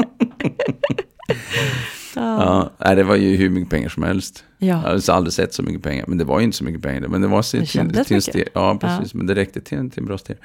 Ja. 2.15 2.69
Ja, 2.77 2.95
det 2.95 3.03
var 3.03 3.15
ju 3.15 3.35
hur 3.35 3.50
mycket 3.50 3.69
pengar 3.69 3.89
som 3.89 4.03
helst. 4.03 4.43
Jag 4.57 4.69
ja. 4.69 4.75
hade 4.75 5.13
aldrig 5.13 5.33
sett 5.33 5.53
så 5.53 5.63
mycket 5.63 5.83
pengar. 5.83 6.05
Men 6.07 6.17
det 6.17 6.23
var 6.23 6.39
ju 6.39 6.45
inte 6.45 6.57
så 6.57 6.63
mycket 6.63 6.81
pengar. 6.81 7.07
Men 7.07 7.21
det 7.21 7.27
var 7.27 7.41
till, 7.41 7.59
Det 7.59 7.65
till, 7.65 7.71
till 7.71 7.79
en 7.79 7.88
mycket. 7.88 8.23
ster- 8.23 8.47
Ja, 8.53 8.77
precis. 8.81 9.13
Men 9.13 9.27
det 9.27 9.35
räckte 9.35 9.62
till 9.62 9.91
till 9.91 10.00
en 10.00 10.05
bra 10.05 10.17
stereo. 10.17 10.38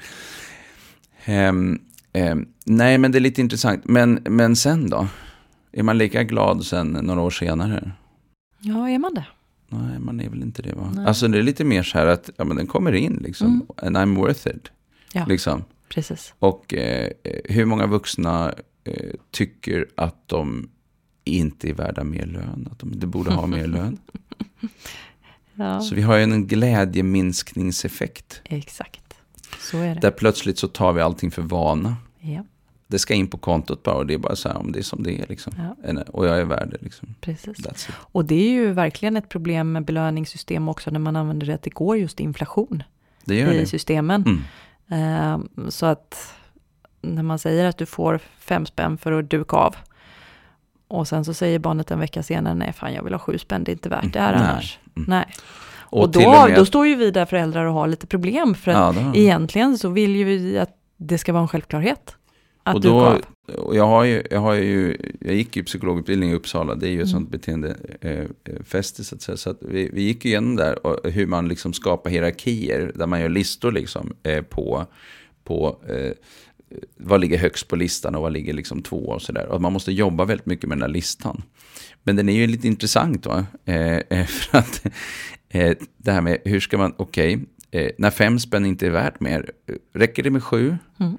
Ehm, 1.25 1.79
ehm, 2.13 2.45
nej, 2.65 2.97
men 2.97 3.11
det 3.11 3.17
är 3.17 3.19
lite 3.19 3.41
intressant. 3.41 3.81
Men, 3.85 4.19
men 4.29 4.55
sen 4.55 4.89
då? 4.89 5.07
Är 5.71 5.83
man 5.83 5.97
lika 5.97 6.23
glad 6.23 6.65
sen 6.65 6.87
några 6.87 7.21
år 7.21 7.29
senare? 7.29 7.91
ja, 8.59 8.89
är 8.89 8.99
man 8.99 9.13
det? 9.13 9.25
Nej, 9.69 9.99
man 9.99 10.19
är 10.21 10.29
väl 10.29 10.41
inte 10.41 10.61
det 10.61 10.73
va? 10.73 10.91
Nej. 10.95 11.05
Alltså 11.05 11.27
det 11.27 11.37
är 11.37 11.43
lite 11.43 11.63
mer 11.63 11.83
så 11.83 11.97
här 11.97 12.05
att 12.05 12.29
ja, 12.37 12.43
men 12.45 12.57
den 12.57 12.67
kommer 12.67 12.91
in 12.91 13.19
liksom. 13.23 13.47
Mm. 13.47 13.95
And 13.95 13.97
I'm 13.97 14.15
worth 14.15 14.47
it. 14.47 14.71
Ja. 15.13 15.25
Liksom. 15.25 15.63
Precis. 15.89 16.33
Och 16.39 16.73
eh, 16.73 17.09
hur 17.45 17.65
många 17.65 17.87
vuxna 17.87 18.53
eh, 18.83 19.09
tycker 19.31 19.85
att 19.97 20.27
de 20.27 20.69
inte 21.23 21.69
är 21.69 21.73
värda 21.73 22.03
mer 22.03 22.25
lön? 22.25 22.67
Att 22.71 22.79
de 22.79 22.93
inte 22.93 23.07
borde 23.07 23.33
ha 23.33 23.47
mer 23.47 23.67
lön? 23.67 23.97
Ja, 25.55 25.81
Så 25.81 25.95
vi 25.95 26.01
har 26.01 26.17
ju 26.17 26.23
en 26.23 26.47
glädjeminskningseffekt. 26.47 28.41
exakt. 28.45 29.13
Så 29.59 29.77
är 29.77 29.95
det. 29.95 30.01
Där 30.01 30.11
plötsligt 30.11 30.57
så 30.57 30.67
tar 30.67 30.93
vi 30.93 31.01
allting 31.01 31.31
för 31.31 31.41
vana. 31.41 31.95
Ja, 32.19 32.43
Det 32.91 32.99
ska 32.99 33.13
in 33.13 33.27
på 33.27 33.37
kontot 33.37 33.83
bara 33.83 33.95
och 33.95 34.05
det 34.05 34.13
är 34.13 34.17
bara 34.17 34.35
så 34.35 34.49
här 34.49 34.57
om 34.57 34.71
det 34.71 34.79
är 34.79 34.83
som 34.83 35.03
det 35.03 35.19
är 35.21 35.25
liksom. 35.29 35.53
ja, 35.57 36.03
Och 36.07 36.27
jag 36.27 36.39
är 36.39 36.45
värd 36.45 36.69
det 36.71 36.77
liksom. 36.81 37.15
precis. 37.21 37.87
Och 37.93 38.25
det 38.25 38.35
är 38.35 38.49
ju 38.49 38.71
verkligen 38.73 39.17
ett 39.17 39.29
problem 39.29 39.71
med 39.71 39.85
belöningssystem 39.85 40.69
också 40.69 40.91
när 40.91 40.99
man 40.99 41.15
använder 41.15 41.47
det 41.47 41.53
att 41.53 41.63
det 41.63 41.69
går 41.69 41.97
just 41.97 42.19
inflation 42.19 42.83
Det 43.25 43.35
gör 43.35 43.51
i 43.53 43.57
det. 43.59 43.65
systemen. 43.65 44.23
Mm. 44.25 44.41
Ehm, 44.87 45.49
så 45.71 45.85
att 45.85 46.33
när 47.01 47.23
man 47.23 47.39
säger 47.39 47.65
att 47.65 47.77
du 47.77 47.85
får 47.85 48.19
fem 48.39 48.65
spänn 48.65 48.97
för 48.97 49.11
att 49.11 49.29
duka 49.29 49.55
av 49.55 49.75
och 50.87 51.07
sen 51.07 51.25
så 51.25 51.33
säger 51.33 51.59
barnet 51.59 51.91
en 51.91 51.99
vecka 51.99 52.23
senare, 52.23 52.53
nej 52.53 52.73
fan 52.73 52.93
jag 52.93 53.03
vill 53.03 53.13
ha 53.13 53.19
sju 53.19 53.37
spänn, 53.37 53.63
det 53.63 53.71
är 53.71 53.73
inte 53.73 53.89
värt 53.89 54.13
det 54.13 54.19
här 54.19 54.33
Mm. 54.33 54.47
Annars. 54.49 54.79
Mm. 54.97 55.09
Nej. 55.09 55.25
Och, 55.91 56.01
Och, 56.01 56.09
då, 56.11 56.19
och 56.27 56.49
med... 56.49 56.55
då 56.57 56.65
står 56.65 56.87
ju 56.87 56.95
vi 56.95 57.11
där 57.11 57.25
föräldrar 57.25 57.65
och 57.65 57.73
har 57.73 57.87
lite 57.87 58.07
problem 58.07 58.55
för 58.55 58.71
att 58.71 58.95
ja, 58.95 59.11
egentligen 59.15 59.77
så 59.77 59.89
vill 59.89 60.15
ju 60.15 60.23
vi 60.23 60.59
att 60.59 60.75
det 60.97 61.17
ska 61.17 61.33
vara 61.33 61.41
en 61.41 61.47
självklarhet. 61.47 62.15
Att 62.69 62.75
och 62.75 62.81
då, 62.81 63.01
av. 63.01 63.21
och 63.57 63.75
jag 63.75 63.87
har 63.87 64.03
ju, 64.03 64.23
jag 64.31 64.39
har 64.39 64.53
ju, 64.53 64.97
jag 65.19 65.35
gick 65.35 65.55
ju 65.55 65.63
psykologutbildning 65.63 66.29
i 66.29 66.33
Uppsala, 66.33 66.75
det 66.75 66.87
är 66.87 66.91
ju 66.91 67.01
ett 67.01 67.07
Mm. 67.07 67.07
sånt 67.07 67.29
beteende 67.29 67.75
eh, 68.01 68.19
eh, 68.19 68.81
så 68.81 69.15
att 69.15 69.21
säga. 69.21 69.37
Så 69.37 69.49
att 69.49 69.57
vi, 69.61 69.89
vi 69.93 70.01
gick 70.01 70.25
igenom 70.25 70.55
där 70.55 70.85
och 70.87 71.11
hur 71.11 71.27
man 71.27 71.47
liksom 71.47 71.73
skapar 71.73 72.09
hierarkier, 72.09 72.91
där 72.95 73.07
man 73.07 73.21
gör 73.21 73.29
listor 73.29 73.71
liksom 73.71 74.13
eh, 74.23 74.41
på, 74.41 74.85
på 75.43 75.79
vad 76.97 77.21
ligger 77.21 77.37
högst 77.37 77.67
på 77.67 77.75
listan 77.75 78.15
och 78.15 78.21
vad 78.21 78.31
ligger 78.33 78.53
liksom 78.53 78.81
två 78.81 78.97
och 78.97 79.21
sådär. 79.21 79.45
Och 79.47 79.61
man 79.61 79.73
måste 79.73 79.91
jobba 79.91 80.25
väldigt 80.25 80.45
mycket 80.45 80.69
med 80.69 80.77
den 80.77 80.81
här 80.81 80.89
listan. 80.89 81.41
Men 82.03 82.15
den 82.15 82.29
är 82.29 82.33
ju 82.33 82.47
lite 82.47 82.67
intressant 82.67 83.25
va? 83.25 83.45
Eh, 83.65 84.25
för 84.25 84.57
att 84.57 84.85
eh, 85.49 85.77
det 85.97 86.11
här 86.11 86.21
med 86.21 86.37
hur 86.45 86.59
ska 86.59 86.77
man, 86.77 86.93
okej, 86.97 87.39
eh, 87.71 87.91
när 87.97 88.09
fem 88.11 88.39
spänn 88.39 88.65
inte 88.65 88.87
är 88.87 88.91
värt 88.91 89.19
mer, 89.19 89.51
räcker 89.93 90.23
det 90.23 90.29
med 90.31 90.43
sju? 90.43 90.77
Mm. 90.99 91.17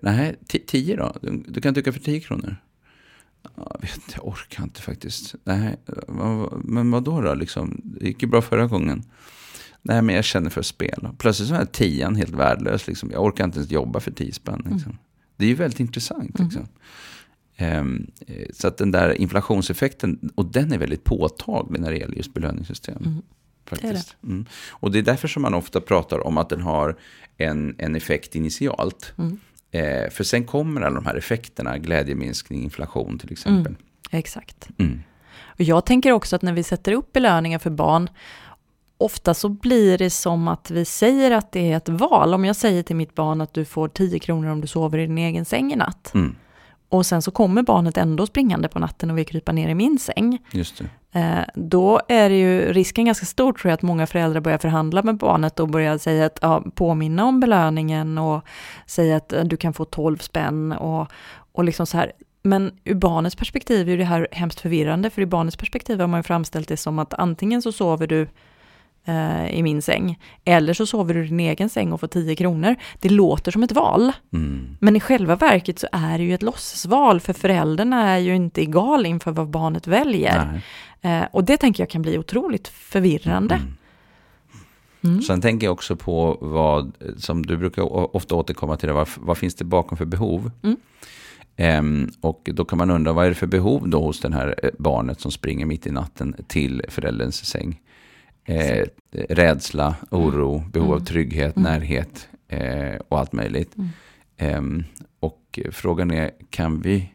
Nej, 0.00 0.36
ti- 0.48 0.66
tio 0.66 0.96
då? 0.96 1.14
Du, 1.22 1.44
du 1.48 1.60
kan 1.60 1.74
tycka 1.74 1.92
för 1.92 2.00
tio 2.00 2.20
kronor. 2.20 2.56
Ja, 3.42 3.50
Jag, 3.74 3.80
vet, 3.80 3.96
inte, 3.96 4.12
jag 4.14 4.26
orkar 4.28 4.62
inte 4.62 4.82
faktiskt. 4.82 5.34
Nej, 5.44 5.76
men 6.64 6.90
vad 6.90 7.04
då 7.04 7.20
då? 7.20 7.34
Liksom? 7.34 7.80
Det 7.84 8.06
gick 8.06 8.22
ju 8.22 8.28
bra 8.28 8.42
förra 8.42 8.66
gången. 8.66 9.02
Nej, 9.82 10.02
men 10.02 10.14
jag 10.14 10.24
känner 10.24 10.50
för 10.50 10.62
spel. 10.62 11.08
Plötsligt 11.18 11.48
så 11.48 11.54
är 11.54 11.64
tian 11.64 12.16
helt 12.16 12.30
värdelös. 12.34 12.86
Liksom. 12.86 13.10
Jag 13.10 13.24
orkar 13.24 13.44
inte 13.44 13.58
ens 13.58 13.70
jobba 13.70 14.00
för 14.00 14.10
tio 14.10 14.32
spänn. 14.32 14.66
Liksom. 14.72 14.98
Det 15.36 15.44
är 15.44 15.48
ju 15.48 15.54
väldigt 15.54 15.80
intressant. 15.80 16.38
Mm. 16.38 16.48
Liksom. 16.48 16.68
Ehm, 17.56 18.06
eh, 18.26 18.46
så 18.54 18.68
att 18.68 18.76
den 18.76 18.90
där 18.90 19.12
inflationseffekten, 19.12 20.30
och 20.34 20.46
den 20.46 20.72
är 20.72 20.78
väldigt 20.78 21.04
påtaglig 21.04 21.80
när 21.80 21.90
det 21.90 21.96
gäller 21.98 22.16
just 22.16 22.34
belöningssystem. 22.34 23.02
Mm. 23.04 23.22
Faktiskt. 23.66 24.16
Mm. 24.24 24.46
Och 24.70 24.90
det 24.92 24.98
är 24.98 25.02
därför 25.02 25.28
som 25.28 25.42
man 25.42 25.54
ofta 25.54 25.80
pratar 25.80 26.26
om 26.26 26.38
att 26.38 26.48
den 26.48 26.60
har 26.60 26.96
en, 27.36 27.74
en 27.78 27.96
effekt 27.96 28.34
initialt. 28.34 29.14
Mm. 29.18 29.38
Eh, 29.72 30.10
för 30.10 30.24
sen 30.24 30.44
kommer 30.44 30.80
alla 30.80 30.94
de 30.94 31.06
här 31.06 31.14
effekterna, 31.14 31.78
glädjeminskning, 31.78 32.62
inflation 32.62 33.18
till 33.18 33.32
exempel. 33.32 33.74
Exakt. 34.10 34.68
Mm. 34.78 35.02
Och 35.46 35.60
jag 35.60 35.84
tänker 35.84 36.12
också 36.12 36.36
att 36.36 36.42
när 36.42 36.52
vi 36.52 36.62
sätter 36.62 36.92
upp 36.92 37.12
belöningar 37.12 37.58
för 37.58 37.70
barn, 37.70 38.10
ofta 38.98 39.34
så 39.34 39.48
blir 39.48 39.98
det 39.98 40.10
som 40.10 40.48
att 40.48 40.70
vi 40.70 40.84
säger 40.84 41.30
att 41.30 41.52
det 41.52 41.72
är 41.72 41.76
ett 41.76 41.88
val. 41.88 42.34
Om 42.34 42.44
jag 42.44 42.56
säger 42.56 42.82
till 42.82 42.96
mitt 42.96 43.14
barn 43.14 43.40
att 43.40 43.54
du 43.54 43.64
får 43.64 43.88
10 43.88 44.18
kronor 44.18 44.48
om 44.50 44.60
du 44.60 44.66
sover 44.66 44.98
i 44.98 45.06
din 45.06 45.18
egen 45.18 45.44
säng 45.44 45.72
i 45.72 45.76
natt. 45.76 46.14
Mm. 46.14 46.36
Och 46.88 47.06
sen 47.06 47.22
så 47.22 47.30
kommer 47.30 47.62
barnet 47.62 47.96
ändå 47.96 48.26
springande 48.26 48.68
på 48.68 48.78
natten 48.78 49.10
och 49.10 49.18
vill 49.18 49.26
krypa 49.26 49.52
ner 49.52 49.68
i 49.68 49.74
min 49.74 49.98
säng. 49.98 50.38
Eh, 51.12 51.44
då 51.54 52.00
är 52.08 52.28
det 52.28 52.38
ju 52.38 52.72
risken 52.72 53.04
ganska 53.04 53.26
stor 53.26 53.52
tror 53.52 53.70
jag 53.70 53.74
att 53.74 53.82
många 53.82 54.06
föräldrar 54.06 54.40
börjar 54.40 54.58
förhandla 54.58 55.02
med 55.02 55.16
barnet 55.16 55.60
och 55.60 55.68
börjar 55.68 55.98
säga 55.98 56.26
att, 56.26 56.38
ja, 56.42 56.64
påminna 56.74 57.24
om 57.24 57.40
belöningen 57.40 58.18
och 58.18 58.44
säga 58.86 59.16
att 59.16 59.32
eh, 59.32 59.44
du 59.44 59.56
kan 59.56 59.72
få 59.72 59.84
12 59.84 60.18
spänn 60.18 60.72
och, 60.72 61.12
och 61.52 61.64
liksom 61.64 61.86
så 61.86 61.96
här. 61.96 62.12
Men 62.42 62.72
ur 62.84 62.94
barnets 62.94 63.36
perspektiv 63.36 63.88
är 63.88 63.96
det 63.96 64.04
här 64.04 64.28
hemskt 64.32 64.60
förvirrande, 64.60 65.10
för 65.10 65.22
i 65.22 65.26
barnets 65.26 65.56
perspektiv 65.56 66.00
har 66.00 66.06
man 66.06 66.18
ju 66.18 66.22
framställt 66.22 66.68
det 66.68 66.76
som 66.76 66.98
att 66.98 67.14
antingen 67.14 67.62
så 67.62 67.72
sover 67.72 68.06
du 68.06 68.28
eh, 69.04 69.54
i 69.54 69.62
min 69.62 69.82
säng. 69.82 70.18
Eller 70.44 70.74
så 70.74 70.86
sover 70.86 71.14
du 71.14 71.24
i 71.24 71.28
din 71.28 71.40
egen 71.40 71.68
säng 71.68 71.92
och 71.92 72.00
får 72.00 72.06
10 72.06 72.36
kronor. 72.36 72.76
Det 73.00 73.08
låter 73.08 73.52
som 73.52 73.62
ett 73.62 73.72
val. 73.72 74.12
Mm. 74.32 74.76
Men 74.80 74.96
i 74.96 75.00
själva 75.00 75.36
verket 75.36 75.78
så 75.78 75.86
är 75.92 76.18
det 76.18 76.24
ju 76.24 76.34
ett 76.34 76.42
låtsasval, 76.42 77.20
för 77.20 77.32
föräldrarna 77.32 78.10
är 78.10 78.18
ju 78.18 78.36
inte 78.36 78.62
egal 78.62 79.06
inför 79.06 79.30
vad 79.30 79.48
barnet 79.48 79.86
väljer. 79.86 80.62
Eh, 81.00 81.22
och 81.32 81.44
det 81.44 81.56
tänker 81.56 81.82
jag 81.82 81.90
kan 81.90 82.02
bli 82.02 82.18
otroligt 82.18 82.68
förvirrande. 82.68 83.54
Mm. 83.54 83.74
Mm. 85.04 85.22
Sen 85.22 85.40
tänker 85.40 85.66
jag 85.66 85.72
också 85.72 85.96
på 85.96 86.38
vad, 86.40 86.92
som 87.16 87.46
du 87.46 87.56
brukar 87.56 88.16
ofta 88.16 88.34
återkomma 88.34 88.76
till, 88.76 88.86
det, 88.86 88.92
vad, 88.92 89.08
vad 89.16 89.38
finns 89.38 89.54
det 89.54 89.64
bakom 89.64 89.98
för 89.98 90.04
behov? 90.04 90.50
Mm. 90.62 90.76
Ehm, 91.56 92.10
och 92.20 92.50
då 92.52 92.64
kan 92.64 92.78
man 92.78 92.90
undra, 92.90 93.12
vad 93.12 93.24
är 93.24 93.28
det 93.28 93.34
för 93.34 93.46
behov 93.46 93.88
då 93.88 94.00
hos 94.02 94.20
det 94.20 94.34
här 94.34 94.54
eh, 94.62 94.70
barnet 94.78 95.20
som 95.20 95.30
springer 95.30 95.66
mitt 95.66 95.86
i 95.86 95.90
natten 95.90 96.34
till 96.46 96.82
förälderns 96.88 97.44
säng? 97.44 97.80
Eh, 98.44 98.86
rädsla, 99.12 99.94
oro, 100.10 100.58
behov 100.72 100.88
av 100.90 100.96
Mm. 100.96 101.04
trygghet, 101.04 101.56
Mm. 101.56 101.72
närhet 101.72 102.28
eh, 102.48 102.96
och 103.08 103.18
allt 103.18 103.32
möjligt. 103.32 103.76
Mm. 103.76 103.88
Ehm, 104.36 104.84
och 105.20 105.58
frågan 105.72 106.10
är, 106.10 106.30
kan 106.50 106.80
vi, 106.80 107.12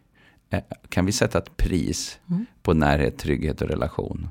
eh, 0.50 0.60
kan 0.90 1.06
vi 1.06 1.12
sätta 1.12 1.38
ett 1.38 1.58
pris 1.58 2.20
Mm. 2.30 2.46
på 2.62 2.74
närhet, 2.74 3.18
trygghet 3.18 3.62
och 3.62 3.68
relation? 3.68 4.30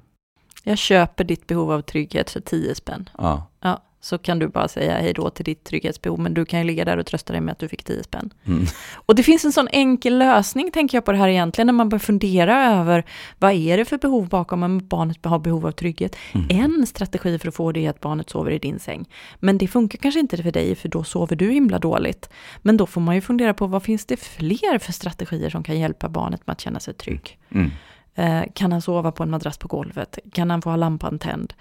Jag 0.64 0.78
köper 0.78 1.24
ditt 1.24 1.46
behov 1.46 1.70
av 1.72 1.80
trygghet 1.82 2.30
för 2.30 2.40
10 2.40 2.74
spänn. 2.74 3.08
Ja. 3.18 3.46
Ja, 3.60 3.82
så 4.06 4.18
kan 4.18 4.38
du 4.38 4.48
bara 4.48 4.68
säga 4.68 4.98
hej 4.98 5.12
då 5.12 5.30
till 5.30 5.44
ditt 5.44 5.64
trygghetsbehov, 5.64 6.20
men 6.20 6.34
du 6.34 6.44
kan 6.44 6.58
ju 6.60 6.64
ligga 6.64 6.84
där 6.84 6.96
och 6.96 7.06
trösta 7.06 7.32
dig 7.32 7.40
med 7.40 7.52
att 7.52 7.58
du 7.58 7.68
fick 7.68 7.84
10 7.84 8.02
spänn. 8.02 8.30
Mm. 8.46 8.66
Och 8.94 9.14
det 9.14 9.22
finns 9.22 9.44
en 9.44 9.52
sån 9.52 9.68
enkel 9.72 10.18
lösning, 10.18 10.70
tänker 10.70 10.96
jag 10.96 11.04
på 11.04 11.12
det 11.12 11.18
här 11.18 11.28
egentligen, 11.28 11.66
när 11.66 11.72
man 11.72 11.88
börjar 11.88 12.00
fundera 12.00 12.64
över 12.80 13.04
vad 13.38 13.52
är 13.52 13.76
det 13.76 13.84
för 13.84 13.98
behov 13.98 14.28
bakom 14.28 14.62
om 14.62 14.88
barnet 14.88 15.24
har 15.24 15.38
behov 15.38 15.66
av 15.66 15.70
trygghet. 15.70 16.16
Mm. 16.32 16.46
En 16.50 16.86
strategi 16.86 17.38
för 17.38 17.48
att 17.48 17.54
få 17.54 17.72
det 17.72 17.86
är 17.86 17.90
att 17.90 18.00
barnet 18.00 18.30
sover 18.30 18.50
i 18.50 18.58
din 18.58 18.78
säng. 18.78 19.08
Men 19.40 19.58
det 19.58 19.68
funkar 19.68 19.98
kanske 19.98 20.20
inte 20.20 20.42
för 20.42 20.52
dig, 20.52 20.74
för 20.74 20.88
då 20.88 21.04
sover 21.04 21.36
du 21.36 21.50
himla 21.50 21.78
dåligt. 21.78 22.30
Men 22.62 22.76
då 22.76 22.86
får 22.86 23.00
man 23.00 23.14
ju 23.14 23.20
fundera 23.20 23.54
på 23.54 23.66
vad 23.66 23.82
finns 23.82 24.06
det 24.06 24.16
fler 24.16 24.78
för 24.78 24.92
strategier 24.92 25.50
som 25.50 25.62
kan 25.62 25.78
hjälpa 25.78 26.08
barnet 26.08 26.46
med 26.46 26.52
att 26.52 26.60
känna 26.60 26.80
sig 26.80 26.94
trygg? 26.94 27.38
Mm. 27.50 27.70
Eh, 28.14 28.42
kan 28.54 28.72
han 28.72 28.82
sova 28.82 29.12
på 29.12 29.22
en 29.22 29.30
madrass 29.30 29.58
på 29.58 29.68
golvet? 29.68 30.18
Kan 30.32 30.50
han 30.50 30.62
få 30.62 30.70
ha 30.70 30.76
lampan 30.76 31.18
tänd? 31.18 31.54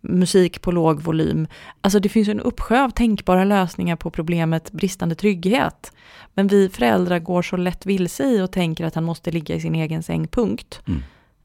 Musik 0.00 0.62
på 0.62 0.70
låg 0.70 1.02
volym. 1.02 1.46
Alltså 1.80 2.00
det 2.00 2.08
finns 2.08 2.28
en 2.28 2.40
uppsjö 2.40 2.84
av 2.84 2.90
tänkbara 2.90 3.44
lösningar 3.44 3.96
på 3.96 4.10
problemet 4.10 4.72
bristande 4.72 5.14
trygghet. 5.14 5.92
Men 6.34 6.46
vi 6.46 6.68
föräldrar 6.68 7.18
går 7.18 7.42
så 7.42 7.56
lätt 7.56 7.86
vilse 7.86 8.24
i 8.24 8.40
och 8.40 8.52
tänker 8.52 8.84
att 8.84 8.94
han 8.94 9.04
måste 9.04 9.30
ligga 9.30 9.54
i 9.54 9.60
sin 9.60 9.74
egen 9.74 10.02
säng, 10.02 10.28
punkt. 10.28 10.80
Mm. 10.86 11.02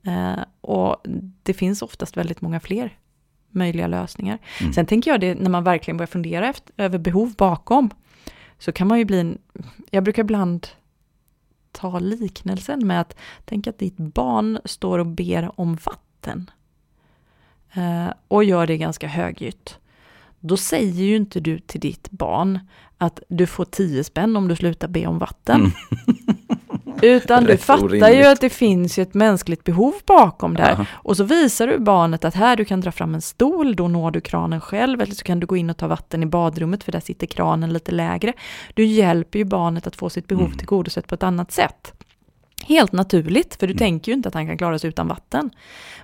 Eh, 0.07 0.43
och 0.61 1.01
det 1.43 1.53
finns 1.53 1.81
oftast 1.81 2.17
väldigt 2.17 2.41
många 2.41 2.59
fler 2.59 2.97
möjliga 3.53 3.87
lösningar. 3.87 4.39
Mm. 4.61 4.73
Sen 4.73 4.85
tänker 4.85 5.11
jag 5.11 5.19
det, 5.19 5.35
när 5.35 5.49
man 5.49 5.63
verkligen 5.63 5.97
börjar 5.97 6.07
fundera 6.07 6.49
efter, 6.49 6.73
över 6.77 6.97
behov 6.97 7.33
bakom, 7.37 7.89
så 8.59 8.71
kan 8.71 8.87
man 8.87 8.99
ju 8.99 9.05
bli 9.05 9.19
en, 9.19 9.37
jag 9.91 10.03
brukar 10.03 10.23
ibland 10.23 10.67
ta 11.71 11.99
liknelsen 11.99 12.87
med 12.87 13.01
att 13.01 13.15
tänka 13.45 13.69
att 13.69 13.79
ditt 13.79 13.97
barn 13.97 14.59
står 14.65 14.99
och 14.99 15.07
ber 15.07 15.59
om 15.59 15.75
vatten. 15.75 16.51
Eh, 17.73 18.13
och 18.27 18.43
gör 18.43 18.67
det 18.67 18.77
ganska 18.77 19.07
högljutt. 19.07 19.79
Då 20.39 20.57
säger 20.57 21.03
ju 21.03 21.15
inte 21.15 21.39
du 21.39 21.59
till 21.59 21.79
ditt 21.81 22.11
barn 22.11 22.59
att 22.97 23.19
du 23.29 23.47
får 23.47 23.65
10 23.65 24.03
spänn 24.03 24.37
om 24.37 24.47
du 24.47 24.55
slutar 24.55 24.87
be 24.87 25.05
om 25.07 25.19
vatten. 25.19 25.59
Mm. 25.61 25.71
Utan 27.01 27.43
du 27.43 27.51
Rätt 27.51 27.63
fattar 27.63 27.87
ju 27.89 27.99
orimligt. 27.99 28.27
att 28.27 28.41
det 28.41 28.49
finns 28.49 28.99
ju 28.99 29.03
ett 29.03 29.13
mänskligt 29.13 29.63
behov 29.63 29.93
bakom 30.05 30.53
där. 30.53 30.75
Ja. 30.77 30.85
Och 30.93 31.17
så 31.17 31.23
visar 31.23 31.67
du 31.67 31.77
barnet 31.79 32.25
att 32.25 32.35
här 32.35 32.55
du 32.55 32.65
kan 32.65 32.81
dra 32.81 32.91
fram 32.91 33.15
en 33.15 33.21
stol, 33.21 33.75
då 33.75 33.87
når 33.87 34.11
du 34.11 34.21
kranen 34.21 34.61
själv, 34.61 35.01
eller 35.01 35.15
så 35.15 35.23
kan 35.23 35.39
du 35.39 35.45
gå 35.47 35.57
in 35.57 35.69
och 35.69 35.77
ta 35.77 35.87
vatten 35.87 36.23
i 36.23 36.25
badrummet 36.25 36.83
för 36.83 36.91
där 36.91 36.99
sitter 36.99 37.27
kranen 37.27 37.73
lite 37.73 37.91
lägre. 37.91 38.33
Du 38.73 38.85
hjälper 38.85 39.39
ju 39.39 39.45
barnet 39.45 39.87
att 39.87 39.95
få 39.95 40.09
sitt 40.09 40.27
behov 40.27 40.45
Mm. 40.45 40.57
tillgodosett 40.57 41.07
på 41.07 41.15
ett 41.15 41.23
annat 41.23 41.51
sätt. 41.51 41.93
Helt 42.67 42.91
naturligt, 42.91 43.55
för 43.55 43.67
du 43.67 43.73
Mm. 43.73 43.77
tänker 43.79 44.11
ju 44.11 44.15
inte 44.15 44.27
att 44.29 44.33
han 44.35 44.47
kan 44.47 44.57
klara 44.57 44.79
sig 44.79 44.87
utan 44.87 45.07
vatten. 45.07 45.49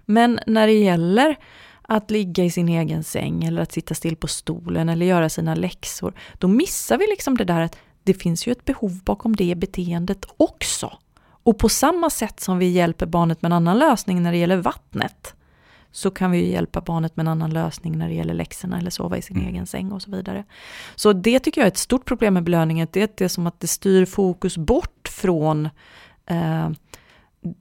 Men 0.05 0.39
när 0.47 0.67
det 0.67 0.73
gäller 0.73 1.35
att 1.81 2.11
ligga 2.11 2.43
i 2.43 2.51
sin 2.51 2.69
egen 2.69 3.03
säng 3.03 3.43
eller 3.43 3.61
att 3.61 3.71
sitta 3.71 3.95
still 3.95 4.15
på 4.15 4.27
stolen 4.27 4.89
eller 4.89 5.05
göra 5.05 5.29
sina 5.29 5.55
läxor, 5.55 6.13
då 6.37 6.47
missar 6.47 6.97
vi 6.97 7.07
liksom 7.07 7.37
det 7.37 7.43
där 7.43 7.61
att 7.61 7.77
det 8.03 8.13
finns 8.13 8.47
ju 8.47 8.51
ett 8.51 8.65
behov 8.65 9.03
bakom 9.03 9.35
det 9.35 9.55
beteendet 9.55 10.25
också. 10.37 10.97
Och 11.43 11.57
på 11.57 11.69
samma 11.69 12.09
sätt 12.09 12.39
som 12.39 12.57
vi 12.57 12.65
hjälper 12.65 13.05
barnet 13.05 13.41
med 13.41 13.49
en 13.49 13.53
annan 13.53 13.79
lösning 13.79 14.23
när 14.23 14.31
det 14.31 14.37
gäller 14.37 14.57
vattnet, 14.57 15.33
så 15.91 16.11
kan 16.11 16.31
vi 16.31 16.37
ju 16.37 16.51
hjälpa 16.51 16.81
barnet 16.81 17.15
med 17.15 17.23
en 17.23 17.27
annan 17.27 17.49
lösning 17.49 17.97
när 17.97 18.07
det 18.07 18.13
gäller 18.13 18.33
läxorna 18.33 18.77
eller 18.79 18.89
sova 18.89 19.17
i 19.17 19.21
sin 19.21 19.37
Mm. 19.37 19.49
egen 19.49 19.67
säng 19.67 19.91
och 19.91 20.01
så 20.01 20.11
vidare. 20.11 20.43
Så 20.95 21.13
det 21.13 21.39
tycker 21.39 21.61
jag 21.61 21.65
är 21.65 21.71
ett 21.71 21.77
stort 21.77 22.05
problem 22.05 22.33
med 22.33 22.43
belöningen, 22.43 22.87
det 22.91 22.99
är 22.99 23.03
att 23.03 23.17
det 23.17 23.23
är 23.23 23.29
som 23.29 23.47
att 23.47 23.59
det 23.59 23.67
styr 23.67 24.05
fokus 24.05 24.57
bort 24.57 25.07
från 25.07 25.69
eh, 26.29 26.69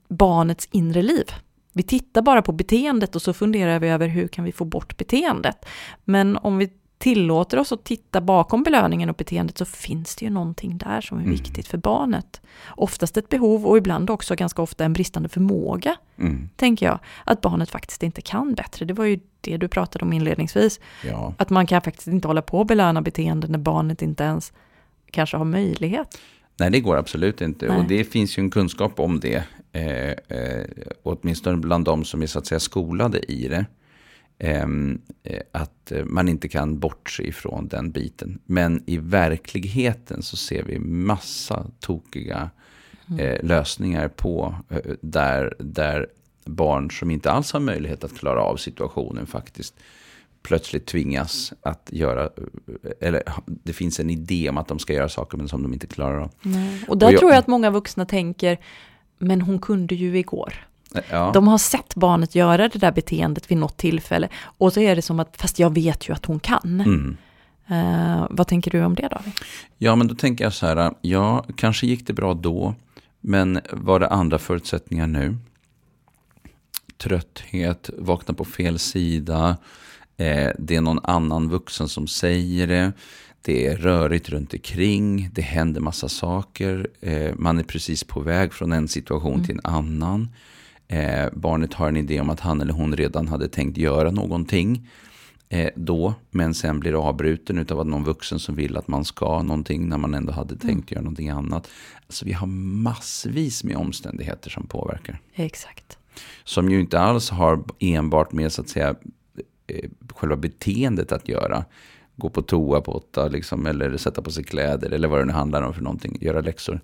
barnets 0.09 0.67
inre 0.71 1.01
liv. 1.01 1.25
Vi 1.73 1.83
tittar 1.83 2.21
bara 2.21 2.41
på 2.41 2.51
beteendet 2.51 3.15
och 3.15 3.21
så 3.21 3.33
funderar 3.33 3.79
vi 3.79 3.87
över 3.89 4.07
hur 4.07 4.27
kan 4.27 4.45
vi 4.45 4.51
få 4.51 4.65
bort 4.65 4.97
beteendet. 4.97 5.65
Men 6.03 6.37
om 6.37 6.57
vi 6.57 6.69
tillåter 6.97 7.59
oss 7.59 7.71
att 7.71 7.83
titta 7.83 8.21
bakom 8.21 8.63
belöningen 8.63 9.09
och 9.09 9.15
beteendet 9.15 9.57
så 9.57 9.65
finns 9.65 10.15
det 10.15 10.25
ju 10.25 10.31
någonting 10.31 10.77
där 10.77 11.01
som 11.01 11.17
är 11.17 11.21
Mm. 11.21 11.31
viktigt 11.31 11.67
för 11.67 11.77
barnet. 11.77 12.41
Oftast 12.69 13.17
ett 13.17 13.29
behov 13.29 13.65
och 13.65 13.77
ibland 13.77 14.09
också 14.09 14.35
ganska 14.35 14.61
ofta 14.61 14.85
en 14.85 14.93
bristande 14.93 15.29
förmåga, 15.29 15.95
Mm. 16.17 16.49
tänker 16.55 16.85
jag. 16.85 16.99
Att 17.25 17.41
barnet 17.41 17.69
faktiskt 17.69 18.03
inte 18.03 18.21
kan 18.21 18.53
bättre. 18.53 18.85
Det 18.85 18.93
var 18.93 19.05
ju 19.05 19.19
det 19.41 19.57
du 19.57 19.67
pratade 19.67 20.05
om 20.05 20.13
inledningsvis. 20.13 20.79
Ja. 21.05 21.33
Att 21.37 21.49
man 21.49 21.67
kan 21.67 21.81
faktiskt 21.81 22.07
inte 22.07 22.27
hålla 22.27 22.41
på 22.41 22.59
och 22.59 22.65
belöna 22.65 23.01
beteenden 23.01 23.51
när 23.51 23.59
barnet 23.59 24.01
inte 24.01 24.23
ens 24.23 24.53
kanske 25.11 25.37
har 25.37 25.45
möjlighet. 25.45 26.17
Nej, 26.59 26.71
det 26.71 26.79
går 26.79 26.97
absolut 26.97 27.41
inte. 27.41 27.67
Nej. 27.67 27.77
Och 27.77 27.85
det 27.85 28.03
finns 28.03 28.37
ju 28.37 28.41
en 28.41 28.49
kunskap 28.49 28.99
om 28.99 29.19
det. 29.19 29.43
Eh, 29.71 30.37
eh, 30.37 30.65
åtminstone 31.03 31.57
bland 31.57 31.85
de 31.85 32.03
som 32.03 32.21
är 32.21 32.27
så 32.27 32.39
att 32.39 32.45
säga 32.47 32.59
skolade 32.59 33.31
i 33.31 33.47
det. 33.47 33.65
Ehm, 34.39 35.01
eh, 35.23 35.41
att 35.51 35.91
eh, 35.91 36.05
man 36.05 36.29
inte 36.29 36.47
kan 36.47 36.79
bortse 36.79 37.23
ifrån 37.23 37.67
den 37.67 37.91
biten. 37.91 38.39
Men 38.45 38.83
i 38.85 38.97
verkligheten 38.97 40.21
så 40.23 40.37
ser 40.37 40.63
vi 40.63 40.79
massa 40.79 41.65
tokiga 41.79 42.49
Mm. 43.11 43.19
eh, 43.19 43.43
lösningar 43.43 44.07
på 44.07 44.55
eh, 44.69 44.77
där, 45.01 45.55
där 45.59 46.07
barn 46.45 46.91
som 46.91 47.11
inte 47.11 47.31
alls 47.31 47.51
har 47.53 47.59
möjlighet 47.59 48.03
att 48.03 48.17
klara 48.17 48.41
av 48.41 48.57
situationen 48.57 49.27
faktiskt 49.27 49.75
plötsligt 50.43 50.85
tvingas 50.85 51.53
att 51.61 51.89
göra, 51.91 52.23
eh, 52.23 52.29
eller 53.07 53.23
det 53.45 53.73
finns 53.73 53.99
en 53.99 54.09
idé 54.09 54.49
om 54.49 54.57
att 54.57 54.67
de 54.67 54.79
ska 54.79 54.93
göra 54.93 55.09
saker 55.09 55.37
men 55.37 55.47
som 55.47 55.63
de 55.63 55.73
inte 55.73 55.87
klarar 55.87 56.17
av. 56.19 56.31
Nej. 56.41 56.85
Och 56.87 56.97
där 56.97 57.07
Och 57.07 57.13
jag- 57.13 57.19
tror 57.19 57.31
jag 57.31 57.39
att 57.39 57.47
många 57.47 57.69
vuxna 57.71 58.05
tänker, 58.05 58.57
men 59.17 59.41
hon 59.41 59.59
kunde 59.59 59.95
ju 59.95 60.17
igår. 60.17 60.53
Ja. 61.09 61.31
De 61.33 61.47
har 61.47 61.57
sett 61.57 61.95
barnet 61.95 62.35
göra 62.35 62.67
det 62.69 62.79
där 62.79 62.91
beteendet 62.91 63.51
vid 63.51 63.57
något 63.57 63.77
tillfälle. 63.77 64.29
Och 64.41 64.73
så 64.73 64.79
är 64.79 64.95
det 64.95 65.01
som 65.01 65.19
att, 65.19 65.37
fast 65.37 65.59
jag 65.59 65.73
vet 65.73 66.09
ju 66.09 66.13
att 66.13 66.25
hon 66.25 66.39
kan. 66.39 66.81
Mm. 66.81 67.17
Eh, 67.67 68.27
vad 68.29 68.47
tänker 68.47 68.71
du 68.71 68.83
om 68.83 68.95
det 68.95 69.07
David? 69.07 69.33
Ja, 69.77 69.95
men 69.95 70.07
då 70.07 70.15
tänker 70.15 70.43
jag 70.43 70.53
så 70.53 70.65
här, 70.65 70.93
ja, 71.01 71.45
kanske 71.55 71.87
gick 71.87 72.07
det 72.07 72.13
bra 72.13 72.33
då, 72.33 72.75
men 73.21 73.59
var 73.71 73.99
det 73.99 74.07
andra 74.07 74.39
förutsättningar 74.39 75.07
nu? 75.07 75.37
Trötthet, 76.97 77.89
vakna 77.97 78.33
på 78.33 78.45
fel 78.45 78.79
sida, 78.79 79.57
eh, 80.19 80.51
det 80.59 80.75
är 80.75 80.81
någon 80.81 80.99
annan 81.03 81.49
vuxen 81.49 81.87
som 81.89 82.07
säger 82.07 82.67
det, 82.67 82.91
det 83.41 83.67
är 83.67 83.77
rörigt 83.77 84.29
runt 84.29 84.53
omkring, 84.53 85.29
det 85.33 85.41
händer 85.41 85.81
massa 85.81 86.09
saker, 86.09 86.87
eh, 87.01 87.33
man 87.35 87.59
är 87.59 87.63
precis 87.63 88.03
på 88.03 88.19
väg 88.19 88.53
från 88.53 88.71
en 88.71 88.87
situation 88.87 89.33
Mm. 89.33 89.45
till 89.45 89.55
en 89.63 89.73
annan. 89.73 90.29
Eh, 90.87 91.25
barnet 91.33 91.73
har 91.73 91.87
en 91.87 91.97
idé 91.97 92.21
om 92.21 92.29
att 92.29 92.39
han 92.39 92.61
eller 92.61 92.73
hon 92.73 92.95
redan 92.95 93.27
hade 93.27 93.47
tänkt 93.49 93.77
göra 93.77 94.11
någonting 94.11 94.87
då, 95.75 96.13
men 96.31 96.53
sen 96.53 96.79
blir 96.79 97.07
avbruten 97.09 97.57
utav 97.57 97.79
att 97.79 97.87
någon 97.87 98.03
vuxen 98.03 98.39
som 98.39 98.55
vill 98.55 98.77
att 98.77 98.87
man 98.87 99.05
ska 99.05 99.41
någonting 99.41 99.89
när 99.89 99.97
man 99.97 100.13
ändå 100.13 100.31
hade 100.33 100.55
tänkt 100.57 100.91
göra 100.91 101.01
någonting 101.01 101.29
annat. 101.29 101.67
Alltså 102.07 102.25
vi 102.25 102.33
har 102.33 102.47
massvis 102.47 103.63
med 103.63 103.75
omständigheter 103.77 104.49
som 104.49 104.67
påverkar. 104.67 105.19
Exakt. 105.35 105.97
Som 106.43 106.69
ju 106.69 106.79
inte 106.79 106.99
alls 106.99 107.29
har 107.29 107.63
enbart 107.79 108.31
med 108.31 108.51
så 108.51 108.61
att 108.61 108.69
säga 108.69 108.95
själva 110.15 110.35
beteendet 110.35 111.11
att 111.11 111.27
göra. 111.27 111.65
Gå 112.15 112.29
på 112.29 112.41
toa 112.41 112.81
på 112.81 112.91
åtta 112.91 113.27
liksom, 113.27 113.65
eller 113.65 113.97
sätta 113.97 114.21
på 114.21 114.31
sig 114.31 114.43
kläder 114.43 114.91
eller 114.91 115.07
vad 115.07 115.19
det 115.19 115.25
nu 115.25 115.33
handlar 115.33 115.61
om 115.61 115.73
för 115.73 115.81
någonting. 115.81 116.17
Göra 116.21 116.41
läxor. 116.41 116.79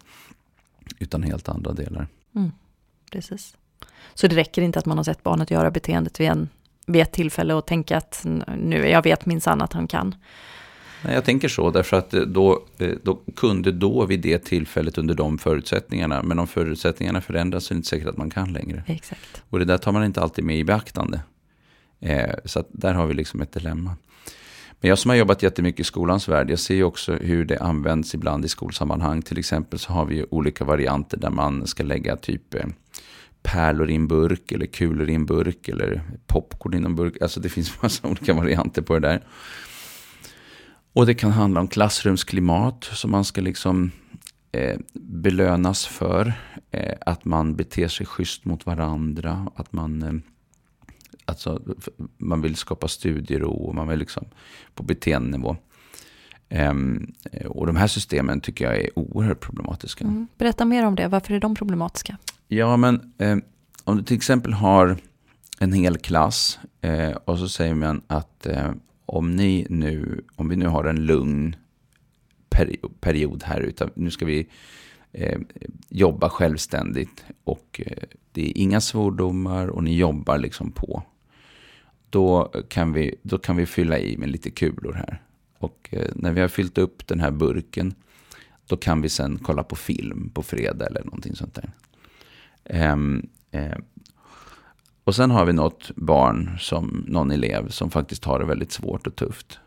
Utan 1.00 1.24
helt 1.24 1.50
andra 1.50 1.74
delar. 1.74 2.08
Precis. 3.12 3.58
Så 4.14 4.28
det 4.28 4.36
räcker 4.36 4.62
inte 4.62 4.80
att 4.80 4.86
man 4.86 4.98
har 4.98 5.04
sett 5.04 5.24
barnet 5.24 5.52
göra 5.52 5.72
beteendet 5.72 6.20
vid, 6.20 6.28
en, 6.28 6.50
vid 6.86 7.02
ett 7.02 7.12
tillfälle 7.12 7.54
och 7.54 7.66
tänka 7.66 7.98
att 7.98 8.26
nu, 8.58 8.90
jag 8.90 9.04
vet 9.04 9.26
minsann 9.26 9.62
att 9.62 9.74
han 9.74 9.88
kan. 9.88 10.16
Nej, 11.04 11.14
jag 11.14 11.26
tänker 11.26 11.48
så, 11.48 11.72
därför 11.72 11.98
att 11.98 12.14
eh, 12.14 12.22
då, 12.22 12.64
eh, 12.78 12.92
då 13.04 13.20
kunde 13.36 13.72
då 13.72 14.06
vid 14.06 14.22
det 14.22 14.40
tillfället 14.40 14.98
under 14.98 15.16
de 15.16 15.38
förutsättningarna, 15.38 16.24
men 16.24 16.40
om 16.40 16.48
förutsättningarna 16.48 17.22
förändras 17.22 17.66
så 17.66 17.74
är 17.74 17.76
det 17.76 17.78
inte 17.78 17.90
säkert 17.90 18.08
att 18.08 18.18
man 18.18 18.30
kan 18.30 18.54
längre. 18.54 18.84
Exakt. 18.88 19.44
Och 19.50 19.60
det 19.60 19.66
där 19.66 19.78
tar 19.78 19.92
man 19.92 20.06
inte 20.06 20.22
alltid 20.22 20.46
med 20.46 20.58
i 20.58 20.64
beaktande. 20.64 21.20
Eh, 22.06 22.36
så 22.46 22.64
där 22.72 22.94
har 22.94 23.08
vi 23.08 23.14
liksom 23.14 23.42
ett 23.42 23.52
dilemma. 23.52 23.96
Men 24.82 24.90
jag 24.90 24.98
som 25.00 25.10
har 25.10 25.16
jobbat 25.16 25.44
jättemycket 25.44 25.80
i 25.80 25.84
skolans 25.84 26.28
värld, 26.28 26.52
jag 26.52 26.60
ser 26.60 26.76
ju 26.76 26.84
också 26.84 27.16
hur 27.16 27.46
det 27.46 27.58
används 27.58 28.14
ibland 28.14 28.46
i 28.46 28.48
skolsammanhang. 28.48 29.22
Till 29.22 29.40
exempel 29.40 29.80
så 29.80 29.94
har 29.94 30.06
vi 30.06 30.16
ju 30.16 30.26
olika 30.30 30.66
varianter 30.66 31.18
där 31.18 31.30
man 31.30 31.68
ska 31.68 31.84
lägga 31.84 32.16
typ 32.16 32.54
eh, 32.54 32.66
pärlor 33.44 33.90
i 33.90 33.96
en 33.96 34.08
burk 34.08 34.52
eller 34.52 34.66
kulor 34.66 35.10
i 35.10 35.14
en 35.14 35.26
burk 35.26 35.68
eller 35.68 36.02
popcorn 36.28 36.74
i 36.74 36.78
en 36.78 36.96
burk. 36.96 37.22
Alltså 37.22 37.40
det 37.40 37.50
finns 37.50 37.74
massa 37.82 38.08
olika 38.08 38.34
varianter 38.34 38.82
på 38.82 39.00
det 39.00 39.08
där. 39.08 39.24
Och 40.94 41.06
det 41.06 41.14
kan 41.14 41.32
handla 41.32 41.60
om 41.60 41.68
klassrumsklimat 41.68 42.84
som 42.84 43.12
man 43.12 43.26
ska 43.26 43.42
liksom 43.42 43.92
eh, 44.52 44.80
belönas 44.94 45.86
för. 45.86 46.34
Eh, 46.72 46.94
att 47.06 47.26
man 47.26 47.56
beter 47.56 47.88
sig 47.88 48.06
schysst 48.06 48.46
mot 48.46 48.66
varandra. 48.66 49.48
Att 49.56 49.74
man, 49.74 50.04
eh, 50.04 50.14
alltså, 51.26 51.62
man 52.18 52.42
vill 52.42 52.56
skapa 52.56 52.88
studiero 52.88 53.50
och 53.50 53.76
man 53.76 53.88
vill 53.88 54.00
liksom 54.00 54.26
på 54.74 54.84
beteendenivå. 54.84 55.56
Um, 56.50 57.14
och 57.46 57.68
de 57.68 57.76
här 57.76 57.88
systemen 57.88 58.42
tycker 58.42 58.66
jag 58.66 58.78
är 58.78 59.00
oerhört 59.00 59.40
problematiska. 59.40 60.06
Mm. 60.06 60.28
Berätta 60.38 60.66
mer 60.66 60.86
om 60.86 60.96
det, 60.96 61.08
varför 61.08 61.34
är 61.34 61.40
de 61.40 61.56
problematiska? 61.56 62.18
Ja, 62.48 62.78
men 62.78 63.14
eh, 63.18 63.38
om 63.84 63.98
du 63.98 64.04
till 64.04 64.18
exempel 64.18 64.54
har 64.54 64.98
en 65.60 65.74
hel 65.74 65.98
klass 65.98 66.60
eh, 66.82 67.12
och 67.12 67.40
så 67.40 67.50
säger 67.50 67.76
man 67.76 68.02
att 68.08 68.46
eh, 68.46 68.72
om, 69.06 69.36
ni 69.36 69.68
nu, 69.70 70.24
om 70.36 70.50
vi 70.50 70.56
nu 70.56 70.68
har 70.68 70.84
en 70.84 71.06
lugn 71.06 71.56
period, 72.50 73.02
period 73.02 73.44
här, 73.44 73.60
utan 73.60 73.90
nu 73.96 74.12
ska 74.12 74.26
vi 74.26 74.48
eh, 75.12 75.40
jobba 75.90 76.30
självständigt 76.30 77.26
och 77.44 77.82
eh, 77.86 78.04
det 78.32 78.50
är 78.50 78.58
inga 78.58 78.82
svordomar 78.82 79.68
och 79.68 79.84
ni 79.84 79.98
jobbar 79.98 80.38
liksom 80.38 80.72
på. 80.72 81.04
Då 82.16 82.52
kan 82.68 82.94
vi, 82.94 83.16
då 83.22 83.38
kan 83.38 83.56
vi 83.56 83.66
fylla 83.66 84.00
i 84.00 84.18
med 84.18 84.30
lite 84.30 84.50
kulor 84.50 84.94
här. 84.94 85.22
Och 85.58 85.90
eh, 85.92 86.10
när 86.16 86.32
vi 86.32 86.42
har 86.42 86.48
fyllt 86.48 86.78
upp 86.78 87.08
den 87.08 87.20
här 87.20 87.32
burken, 87.32 87.94
då 88.68 88.78
kan 88.78 89.02
vi 89.02 89.10
sen 89.10 89.38
kolla 89.38 89.64
på 89.64 89.76
film 89.76 90.30
på 90.34 90.44
fredag 90.44 90.86
eller 90.86 91.04
någonting 91.04 91.36
sånt 91.36 91.60
där. 91.62 91.72
Um, 92.94 93.30
och 95.04 95.16
sen 95.16 95.32
har 95.32 95.46
vi 95.46 95.54
något 95.54 95.92
barn, 95.96 96.58
som 96.60 97.06
någon 97.08 97.32
elev, 97.32 97.70
som 97.70 97.92
faktiskt 97.92 98.26
har 98.26 98.40
det 98.40 98.46
väldigt 98.46 98.72
svårt 98.72 99.08
och 99.08 99.16
tufft. 99.16 99.60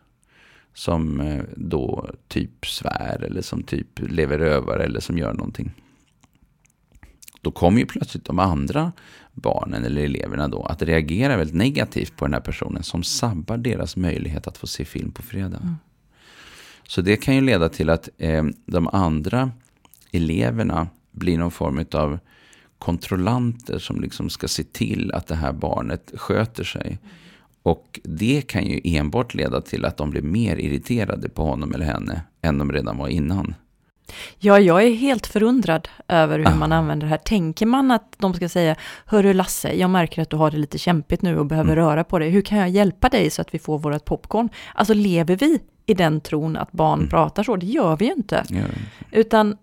Som 0.75 1.21
eh, 1.21 1.45
då 1.57 2.11
typ 2.29 2.67
svär 2.67 3.23
eller 3.23 3.43
som 3.43 3.63
typ 3.63 3.99
lever 4.11 4.39
rövare 4.39 4.85
eller 4.85 5.01
som 5.01 5.19
gör 5.19 5.33
någonting. 5.33 5.75
Då 7.41 7.51
kommer 7.51 7.81
ju 7.81 7.87
plötsligt 7.87 8.25
de 8.25 8.39
andra 8.39 8.93
barnen 9.41 9.85
eller 9.85 10.05
eleverna 10.05 10.49
då 10.49 10.63
att 10.63 10.83
reagera 10.83 11.37
väldigt 11.37 11.57
negativt 11.57 12.17
på 12.17 12.25
den 12.25 12.35
här 12.35 12.41
personen 12.41 12.83
som 12.83 13.03
sabbar 13.03 13.57
deras 13.57 13.97
möjlighet 13.97 14.47
att 14.47 14.59
få 14.59 14.67
se 14.67 14.85
film 14.85 15.11
på 15.13 15.23
fredag. 15.23 15.61
Mm. 15.63 15.77
Så 16.89 17.01
det 17.01 17.17
kan 17.17 17.35
ju 17.35 17.41
leda 17.41 17.69
till 17.69 17.91
att 17.91 18.09
eh, 18.19 18.45
de 18.67 18.89
andra 18.89 19.51
eleverna 20.11 20.89
blir 21.11 21.39
någon 21.39 21.51
form 21.51 21.85
av 21.93 22.19
kontrollanter 22.79 23.79
som 23.79 24.01
liksom 24.01 24.31
ska 24.31 24.49
se 24.49 24.65
till 24.65 25.13
att 25.13 25.27
det 25.27 25.35
här 25.35 25.53
barnet 25.53 26.13
sköter 26.15 26.65
sig. 26.65 26.99
Och 27.63 28.01
det 28.05 28.41
kan 28.41 28.67
ju 28.67 28.81
enbart 28.85 29.35
leda 29.35 29.61
till 29.61 29.85
att 29.85 29.97
de 29.97 30.11
blir 30.11 30.23
mer 30.23 30.57
irriterade 30.57 31.29
på 31.29 31.43
honom 31.43 31.75
eller 31.75 31.87
henne 31.87 32.23
än 32.43 32.59
de 32.59 32.73
redan 32.73 32.99
var 32.99 33.09
innan. 33.09 33.55
Ja, 34.39 34.59
jag 34.59 34.83
är 34.83 34.95
helt 34.95 35.27
förundrad 35.27 35.89
över 36.09 36.39
hur 36.39 36.49
ah. 36.49 36.55
man 36.55 36.73
använder 36.73 37.07
det 37.07 37.11
här. 37.11 37.19
Tänker 37.19 37.67
man 37.67 37.91
att 37.91 38.15
de 38.19 38.35
ska 38.35 38.49
säga, 38.49 38.77
hörru 39.07 39.33
Lasse, 39.33 39.73
jag 39.73 39.91
märker 39.91 40.23
att 40.23 40.31
du 40.31 40.37
har 40.37 40.51
det 40.51 40.57
lite 40.57 40.79
kämpigt 40.79 41.23
nu 41.23 41.39
och 41.39 41.47
behöver 41.47 41.73
mm. 41.73 41.85
röra 41.85 42.05
på 42.05 42.19
dig. 42.19 42.31
Hur 42.31 42.43
kan 42.43 42.59
jag 42.59 42.69
hjälpa 42.69 43.09
dig 43.09 43.31
så 43.31 43.43
att 43.43 43.55
vi 43.55 43.59
får 43.59 43.79
vårt 43.79 44.05
popcorn? 44.05 44.49
Alltså 44.75 44.95
lever 44.95 45.37
vi 45.37 45.61
i 45.87 45.95
den 45.95 46.21
tron 46.21 46.57
att 46.57 46.73
barn 46.73 46.99
mm. 46.99 47.11
pratar 47.11 47.43
så? 47.43 47.57
Det 47.57 47.67
gör 47.67 47.97
vi 47.97 48.05
ju 48.05 48.13
inte. 48.13 48.45
Ja. 48.49 48.63
Utan 49.11 49.57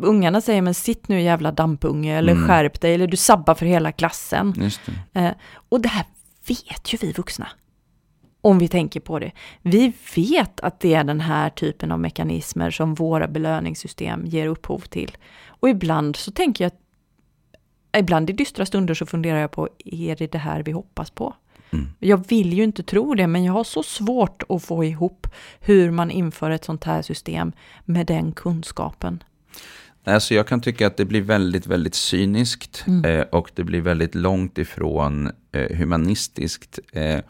ungarna 0.00 0.40
säger 0.40 0.62
men 0.62 0.74
sitt 0.74 1.08
nu 1.08 1.20
jävla 1.20 1.52
dampunge 1.52 2.18
eller 2.18 2.32
mm. 2.32 2.48
skärp 2.48 2.80
dig 2.80 2.94
eller 2.94 3.06
du 3.06 3.16
sabbar 3.16 3.54
för 3.54 3.66
hela 3.66 3.92
klassen. 3.92 4.54
Det. 5.12 5.20
Eh, 5.20 5.32
och 5.68 5.80
det 5.80 5.88
här 5.88 6.04
vet 6.48 6.92
ju 6.92 6.98
vi 7.00 7.12
vuxna. 7.12 7.48
Om 8.46 8.58
vi 8.58 8.68
tänker 8.68 9.00
på 9.00 9.18
det. 9.18 9.32
Vi 9.62 9.92
vet 10.16 10.60
att 10.60 10.80
det 10.80 10.94
är 10.94 11.04
den 11.04 11.20
här 11.20 11.50
typen 11.50 11.92
av 11.92 12.00
mekanismer 12.00 12.70
som 12.70 12.94
våra 12.94 13.28
belöningssystem 13.28 14.26
ger 14.26 14.46
upphov 14.46 14.78
till. 14.78 15.16
Och 15.46 15.68
ibland 15.68 16.16
så 16.16 16.30
tänker 16.30 16.64
jag 16.64 16.72
ibland 18.00 18.30
i 18.30 18.32
dystra 18.32 18.66
stunder 18.66 18.94
så 18.94 19.06
funderar 19.06 19.38
jag 19.38 19.50
på, 19.50 19.68
är 19.84 20.16
det 20.16 20.32
det 20.32 20.38
här 20.38 20.62
vi 20.62 20.72
hoppas 20.72 21.10
på? 21.10 21.34
Mm. 21.70 21.86
Jag 21.98 22.28
vill 22.28 22.52
ju 22.52 22.64
inte 22.64 22.82
tro 22.82 23.14
det, 23.14 23.26
men 23.26 23.44
jag 23.44 23.52
har 23.52 23.64
så 23.64 23.82
svårt 23.82 24.42
att 24.48 24.64
få 24.64 24.84
ihop 24.84 25.26
hur 25.60 25.90
man 25.90 26.10
inför 26.10 26.50
ett 26.50 26.64
sånt 26.64 26.84
här 26.84 27.02
system 27.02 27.52
med 27.84 28.06
den 28.06 28.32
kunskapen. 28.32 29.22
Alltså 30.04 30.34
jag 30.34 30.46
kan 30.46 30.60
tycka 30.60 30.86
att 30.86 30.96
det 30.96 31.04
blir 31.04 31.22
väldigt, 31.22 31.66
väldigt 31.66 31.94
cyniskt 31.94 32.84
mm. 32.86 33.04
eh, 33.04 33.26
och 33.26 33.50
det 33.54 33.64
blir 33.64 33.80
väldigt 33.80 34.14
långt 34.14 34.58
ifrån 34.58 35.30
eh, 35.52 35.76
humanistiskt. 35.76 36.78
Eh, 36.92 37.20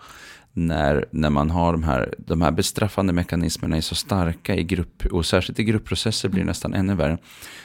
när, 0.56 1.04
när 1.10 1.30
man 1.30 1.50
har 1.50 1.72
de 1.72 1.82
här, 1.82 2.14
de 2.18 2.42
här 2.42 2.50
bestraffande 2.50 3.12
mekanismerna 3.12 3.76
är 3.76 3.80
så 3.80 3.94
starka 3.94 4.56
i 4.56 4.64
grupp, 4.64 5.06
och 5.06 5.26
särskilt 5.26 5.58
i 5.58 5.64
gruppprocesser 5.64 6.28
blir 6.28 6.38
det 6.38 6.42
mm. 6.42 6.50
nästan 6.50 6.74
ännu 6.74 6.94
värre. 6.94 7.18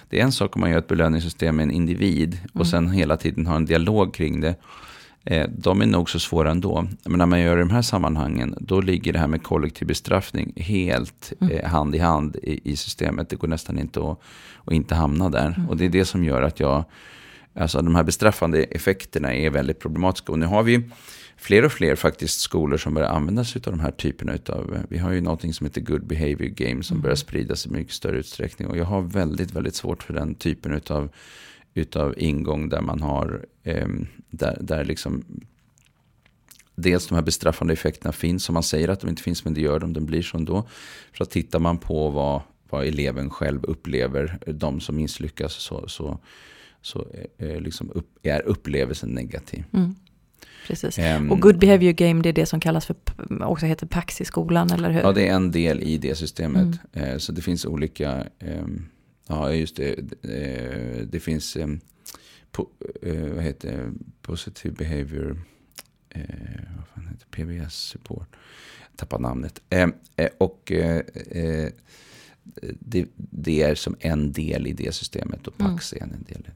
Det 0.10 0.20
är 0.20 0.24
en 0.24 0.32
sak 0.32 0.56
om 0.56 0.60
man 0.60 0.70
gör 0.70 0.80
ett 0.80 0.88
belöningssystem 0.88 1.56
med 1.56 1.64
en 1.64 1.72
individ 1.72 2.40
och 2.54 2.56
mm. 2.56 2.66
sen 2.66 2.92
hela 2.92 3.18
tiden 3.18 3.48
har 3.48 3.56
en 3.56 3.66
dialog 3.66 4.14
kring 4.14 4.42
det. 4.42 4.56
Eh, 5.24 5.50
de 5.50 5.82
är 5.82 5.86
nog 5.86 6.10
så 6.10 6.20
svåra 6.20 6.52
ändå. 6.52 6.88
Men 7.06 7.18
när 7.18 7.26
man 7.26 7.40
gör 7.40 7.58
de 7.58 7.70
här 7.70 7.82
sammanhangen, 7.82 8.56
då 8.60 8.82
ligger 8.82 9.14
det 9.14 9.20
här 9.20 9.28
med 9.28 9.44
kollektiv 9.44 9.88
bestraffning 9.88 10.54
helt 10.56 11.34
mm. 11.40 11.58
eh, 11.58 11.70
hand 11.70 11.96
i 11.96 12.00
hand 12.00 12.36
i, 12.36 12.72
i, 12.72 12.76
systemet. 12.76 13.30
Det 13.30 13.36
går 13.36 13.48
nästan 13.48 13.80
inte 13.80 14.00
att, 14.00 14.20
att 14.66 14.74
inte 14.74 14.96
hamna 14.96 15.30
där. 15.30 15.54
Mm. 15.58 15.70
Och 15.70 15.78
det 15.78 15.86
är 15.86 15.90
det 15.90 16.06
som 16.06 16.24
gör 16.24 16.42
att 16.42 16.60
jag, 16.60 16.84
alltså 17.56 17.82
de 17.82 17.96
här 17.96 18.04
bestraffande 18.04 18.64
effekterna 18.64 19.34
är 19.34 19.50
väldigt 19.50 19.80
problematiska. 19.80 20.32
Och 20.32 20.40
nu 20.40 20.46
har 20.46 20.64
vi 20.64 20.84
fler 21.42 21.66
och 21.66 21.72
fler 21.72 21.96
faktiskt 21.96 22.40
skolor 22.40 22.78
som 22.78 22.94
börjar 22.94 23.10
använda 23.10 23.44
sig 23.44 23.62
av 23.66 23.72
de 23.72 23.80
här 23.80 23.92
typerna 23.92 24.38
av, 24.50 24.78
vi 24.90 24.98
har 24.98 25.12
ju 25.12 25.22
någonting 25.22 25.54
som 25.54 25.66
heter 25.66 25.82
Good 25.82 26.06
Behavior 26.06 26.50
Game 26.50 26.84
som 26.84 26.96
mm. 26.96 27.02
börjar 27.02 27.16
spridas 27.16 27.66
i 27.66 27.70
mycket 27.70 27.94
större 27.94 28.20
utsträckning. 28.20 28.68
Och 28.68 28.78
jag 28.78 28.86
har 28.86 29.02
väldigt, 29.02 29.52
väldigt 29.52 29.76
svårt 29.76 30.04
för 30.04 30.14
den 30.14 30.36
typen 30.36 30.82
av 30.90 31.10
utav 31.74 32.16
ingång 32.18 32.70
där 32.70 32.82
man 32.82 33.02
har, 33.02 33.46
eh, 33.64 33.88
där, 34.30 34.58
där 34.62 34.86
liksom 34.86 35.24
dels 36.76 37.08
de 37.08 37.16
här 37.16 37.22
bestraffande 37.22 37.74
effekterna 37.74 38.12
finns, 38.12 38.44
som 38.44 38.54
man 38.54 38.64
säger 38.64 38.88
att 38.88 39.00
de 39.00 39.10
inte 39.10 39.24
finns, 39.24 39.46
men 39.46 39.54
det 39.54 39.62
gör 39.62 39.80
de, 39.80 39.94
de 39.94 40.06
blir 40.06 40.22
så 40.22 40.38
ändå. 40.38 40.68
Så 41.18 41.26
tittar 41.26 41.60
man 41.60 41.78
på 41.78 42.10
vad, 42.10 42.42
vad 42.70 42.88
eleven 42.88 43.30
själv 43.30 43.64
upplever, 43.64 44.40
de 44.46 44.80
som 44.80 44.96
misslyckas, 44.96 45.54
så, 45.54 45.88
så, 45.88 46.20
så 46.82 47.08
eh, 47.38 47.62
liksom 47.62 47.92
upp, 47.92 48.18
är 48.24 48.42
upplevelsen 48.42 49.10
negativ. 49.10 49.64
Mm. 49.74 49.96
Precis. 50.68 51.00
Um, 51.00 51.32
och 51.32 51.42
Good 51.42 51.60
Behavior 51.60 51.92
Game, 51.92 52.22
det 52.22 52.30
är 52.30 52.34
det 52.34 52.46
som 52.46 52.60
kallas 52.60 52.86
för, 52.86 52.96
också 53.44 53.66
heter 53.66 53.88
PAX 53.88 54.22
i 54.22 54.26
skolan, 54.26 54.72
eller 54.72 54.90
hur? 54.92 55.02
Ja, 55.02 55.12
det 55.12 55.28
är 55.28 55.36
en 55.36 55.52
del 55.52 55.84
i 55.84 55.98
det 55.98 56.16
systemet. 56.16 56.80
Mm. 56.94 57.10
Eh, 57.10 57.18
så 57.18 57.32
det 57.32 57.42
finns 57.42 57.66
olika, 57.66 58.24
um, 58.40 58.86
Ja, 59.32 59.54
just 59.54 59.76
det. 59.76 59.94
Eh, 60.22 61.08
det 61.08 61.20
finns, 61.20 61.56
eh, 61.56 61.68
vad 63.36 63.44
heter 63.44 63.72
det, 63.72 63.94
Positive 64.22 64.76
Behavior, 64.76 65.42
eh, 66.10 66.22
vad 66.78 66.88
fan 66.88 67.08
heter 67.08 67.28
PBS 67.32 67.74
Support. 67.74 68.36
Tappar 68.96 69.20
namnet. 69.20 69.62
Och 70.38 70.72
det, 72.80 73.08
det, 73.16 73.64
är 73.64 73.76
som 73.76 73.96
en 74.00 74.32
del 74.32 74.68
i 74.68 74.74
det 74.74 74.96
systemet 74.96 75.48
och 75.48 75.58
Pax 75.58 75.94
mm. 75.94 76.10
är 76.10 76.14
en 76.16 76.24
del. 76.24 76.50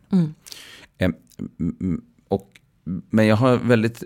Mm. 1.59 2.01
Och, 2.27 2.59
men 2.85 3.25
jag 3.27 3.35
har 3.35 3.57
väldigt 3.57 4.03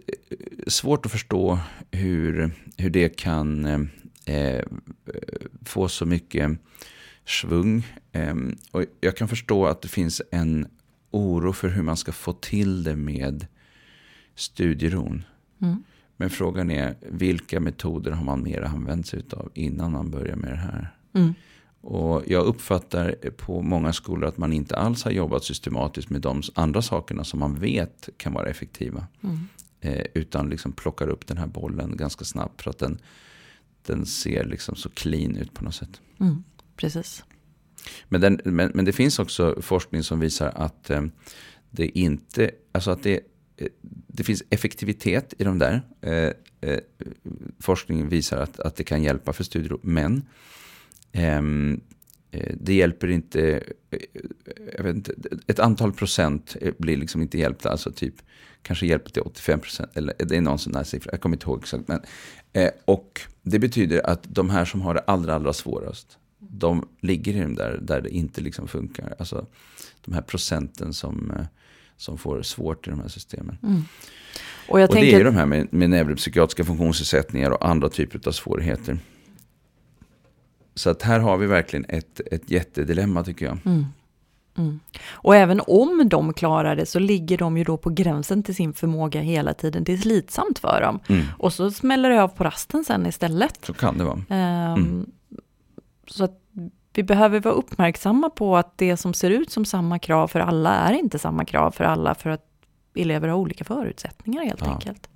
svårt 0.67 1.05
att 1.05 1.11
förstå 1.11 1.59
hur, 1.91 2.51
hur 2.77 2.89
det 2.89 3.09
kan 3.09 3.65
eh, 4.25 4.63
få 5.65 5.87
så 5.87 6.05
mycket 6.05 6.59
svung. 7.25 7.87
Ehm, 8.11 8.55
och 8.71 8.85
jag 9.01 9.17
kan 9.17 9.27
förstå 9.27 9.65
att 9.65 9.81
det 9.81 9.87
finns 9.87 10.21
en 10.31 10.67
oro 11.11 11.53
för 11.53 11.69
hur 11.69 11.83
man 11.83 11.97
ska 11.97 12.11
få 12.11 12.33
till 12.33 12.83
det 12.83 12.95
med 12.95 13.47
studieron. 14.35 15.23
Mm. 15.61 15.83
Men 16.17 16.29
frågan 16.29 16.71
är 16.71 16.95
vilka 17.01 17.59
metoder 17.59 18.11
har 18.11 18.23
man 18.23 18.43
mer 18.43 18.61
använt 18.61 19.07
sig 19.07 19.23
av 19.31 19.51
innan 19.53 19.91
man 19.91 20.11
börjar 20.11 20.35
med 20.35 20.51
det 20.51 20.57
här. 20.57 20.93
Mm. 21.13 21.33
Och 21.81 22.23
jag 22.27 22.45
uppfattar 22.45 23.15
på 23.37 23.61
många 23.61 23.93
skolor 23.93 24.29
att 24.29 24.37
man 24.37 24.53
inte 24.53 24.75
alls 24.75 25.03
har 25.03 25.11
jobbat 25.11 25.43
systematiskt 25.43 26.09
med 26.09 26.21
de 26.21 26.41
andra 26.55 26.81
sakerna 26.81 27.23
som 27.23 27.39
man 27.39 27.59
vet 27.59 28.09
kan 28.17 28.33
vara 28.33 28.49
effektiva. 28.49 29.07
Mm. 29.23 29.47
Eh, 29.81 30.05
utan 30.13 30.49
liksom 30.49 30.71
plockar 30.71 31.07
upp 31.07 31.27
den 31.27 31.37
här 31.37 31.47
bollen 31.47 31.97
ganska 31.97 32.25
snabbt 32.25 32.61
för 32.61 32.69
att 32.69 32.79
den, 32.79 32.99
den 33.85 34.05
ser 34.05 34.43
liksom 34.43 34.75
så 34.75 34.89
clean 34.89 35.35
ut 35.35 35.53
på 35.53 35.63
något 35.63 35.75
sätt. 35.75 36.01
Mm 36.19 36.43
precis. 36.79 37.23
Men, 38.09 38.21
den, 38.21 38.41
men, 38.43 38.71
men, 38.73 38.85
det 38.85 38.91
finns 38.91 39.19
också 39.19 39.61
forskning 39.61 40.03
som 40.03 40.19
visar 40.19 40.51
att 40.55 40.89
eh, 40.89 41.03
det 41.69 41.99
inte, 41.99 42.51
alltså 42.71 42.91
att 42.91 43.03
det, 43.03 43.19
det 44.07 44.23
finns 44.23 44.43
effektivitet 44.49 45.33
i 45.37 45.43
de 45.43 45.59
där. 45.59 45.81
Eh, 46.01 46.31
eh, 46.61 46.79
forskningen 47.59 48.09
visar 48.09 48.37
att, 48.37 48.59
att 48.59 48.75
det 48.75 48.83
kan 48.83 49.03
hjälpa 49.03 49.33
för 49.33 49.43
studiero. 49.43 49.79
Men 49.83 50.15
eh, 50.15 50.21
det 52.53 52.73
hjälper 52.73 53.07
inte, 53.07 53.63
jag 54.77 54.83
vet 54.83 54.95
inte, 54.95 55.13
ett 55.47 55.59
antal 55.59 55.93
procent 55.93 56.55
blir 56.77 56.97
liksom 56.97 57.21
inte 57.21 57.37
hjälpta. 57.37 57.69
Alltså 57.69 57.91
typ 57.91 58.15
kanske 58.61 58.85
hjälper 58.85 59.09
till 59.09 59.21
85 59.21 59.59
procent. 59.59 59.89
Eller 59.93 60.13
det 60.19 60.37
är 60.37 60.41
någon 60.41 60.59
sån 60.59 60.75
här 60.75 60.83
siffra, 60.83 61.11
jag 61.11 61.21
kommer 61.21 61.35
inte 61.35 61.45
ihåg 61.45 61.59
exakt. 61.59 61.87
Men, 61.87 62.01
och 62.85 63.21
det 63.41 63.59
betyder 63.59 64.09
att 64.09 64.23
de 64.23 64.49
här 64.49 64.65
som 64.65 64.81
har 64.81 64.93
det 64.93 64.99
allra, 64.99 65.35
allra 65.35 65.53
svårast. 65.53 66.17
De 66.39 66.87
ligger 67.01 67.35
i 67.35 67.39
de 67.39 67.55
där, 67.55 67.79
där 67.81 68.01
det 68.01 68.09
inte 68.09 68.41
liksom 68.41 68.67
funkar. 68.67 69.15
Alltså 69.19 69.47
de 70.05 70.13
här 70.13 70.21
procenten 70.21 70.93
som 70.93 71.31
som 71.99 72.17
får 72.17 72.41
svårt 72.41 72.87
i 72.87 72.89
de 72.89 72.99
här 72.99 73.07
systemen. 73.07 73.57
Mm. 73.63 73.81
Och, 74.67 74.79
och 74.79 74.89
tänker... 74.89 75.05
det 75.05 75.13
är 75.13 75.17
ju 75.17 75.23
de 75.23 75.35
här 75.35 75.45
med, 75.45 75.73
med 75.73 75.89
neuropsykiatriska 75.89 76.63
funktionsnedsättningar 76.63 77.51
och 77.51 77.69
andra 77.69 77.89
typer 77.89 78.27
av 78.27 78.31
svårigheter. 78.31 78.97
Så 80.79 80.89
att 80.89 81.01
här 81.01 81.19
har 81.19 81.37
vi 81.37 81.47
verkligen 81.47 81.85
ett, 81.89 82.21
ett 82.31 82.51
jättedilemma 82.51 83.23
tycker 83.23 83.45
jag. 83.45 83.57
Mm. 83.65 83.85
Mm. 84.57 84.79
Och 85.11 85.35
även 85.35 85.61
om 85.67 86.09
de 86.09 86.33
klarar 86.33 86.75
det 86.75 86.85
så 86.85 86.99
ligger 86.99 87.37
de 87.37 87.57
ju 87.57 87.63
då 87.63 87.77
på 87.77 87.89
gränsen 87.89 88.43
till 88.43 88.55
sin 88.55 88.73
förmåga 88.73 89.21
hela 89.21 89.53
tiden. 89.53 89.83
Det 89.83 89.93
är 89.93 89.97
slitsamt 89.97 90.59
för 90.59 90.81
dem. 90.81 90.99
Mm. 91.09 91.25
Och 91.37 91.53
så 91.53 91.71
smäller 91.71 92.09
det 92.09 92.23
av 92.23 92.27
på 92.27 92.43
rasten 92.43 92.85
sen 92.85 93.05
istället. 93.05 93.59
Så 93.65 93.73
kan 93.73 93.97
det 93.97 94.03
vara. 94.03 94.73
Um, 94.73 95.11
så 96.07 96.23
att 96.23 96.41
vi 96.93 97.03
behöver 97.03 97.39
vara 97.39 97.53
uppmärksamma 97.53 98.29
på 98.29 98.57
att 98.57 98.77
det 98.77 98.97
som 98.97 99.13
ser 99.13 99.29
ut 99.29 99.51
som 99.51 99.65
samma 99.65 99.99
krav 99.99 100.27
för 100.27 100.39
alla 100.39 100.75
är 100.75 100.93
inte 100.93 101.19
samma 101.19 101.45
krav 101.45 101.71
för 101.71 101.83
alla 101.83 102.15
för 102.15 102.29
att 102.29 102.45
elever 102.95 103.27
har 103.27 103.37
olika 103.37 103.63
förutsättningar 103.63 104.45
helt 104.45 104.61
ja. 104.65 104.71
enkelt. 104.71 105.09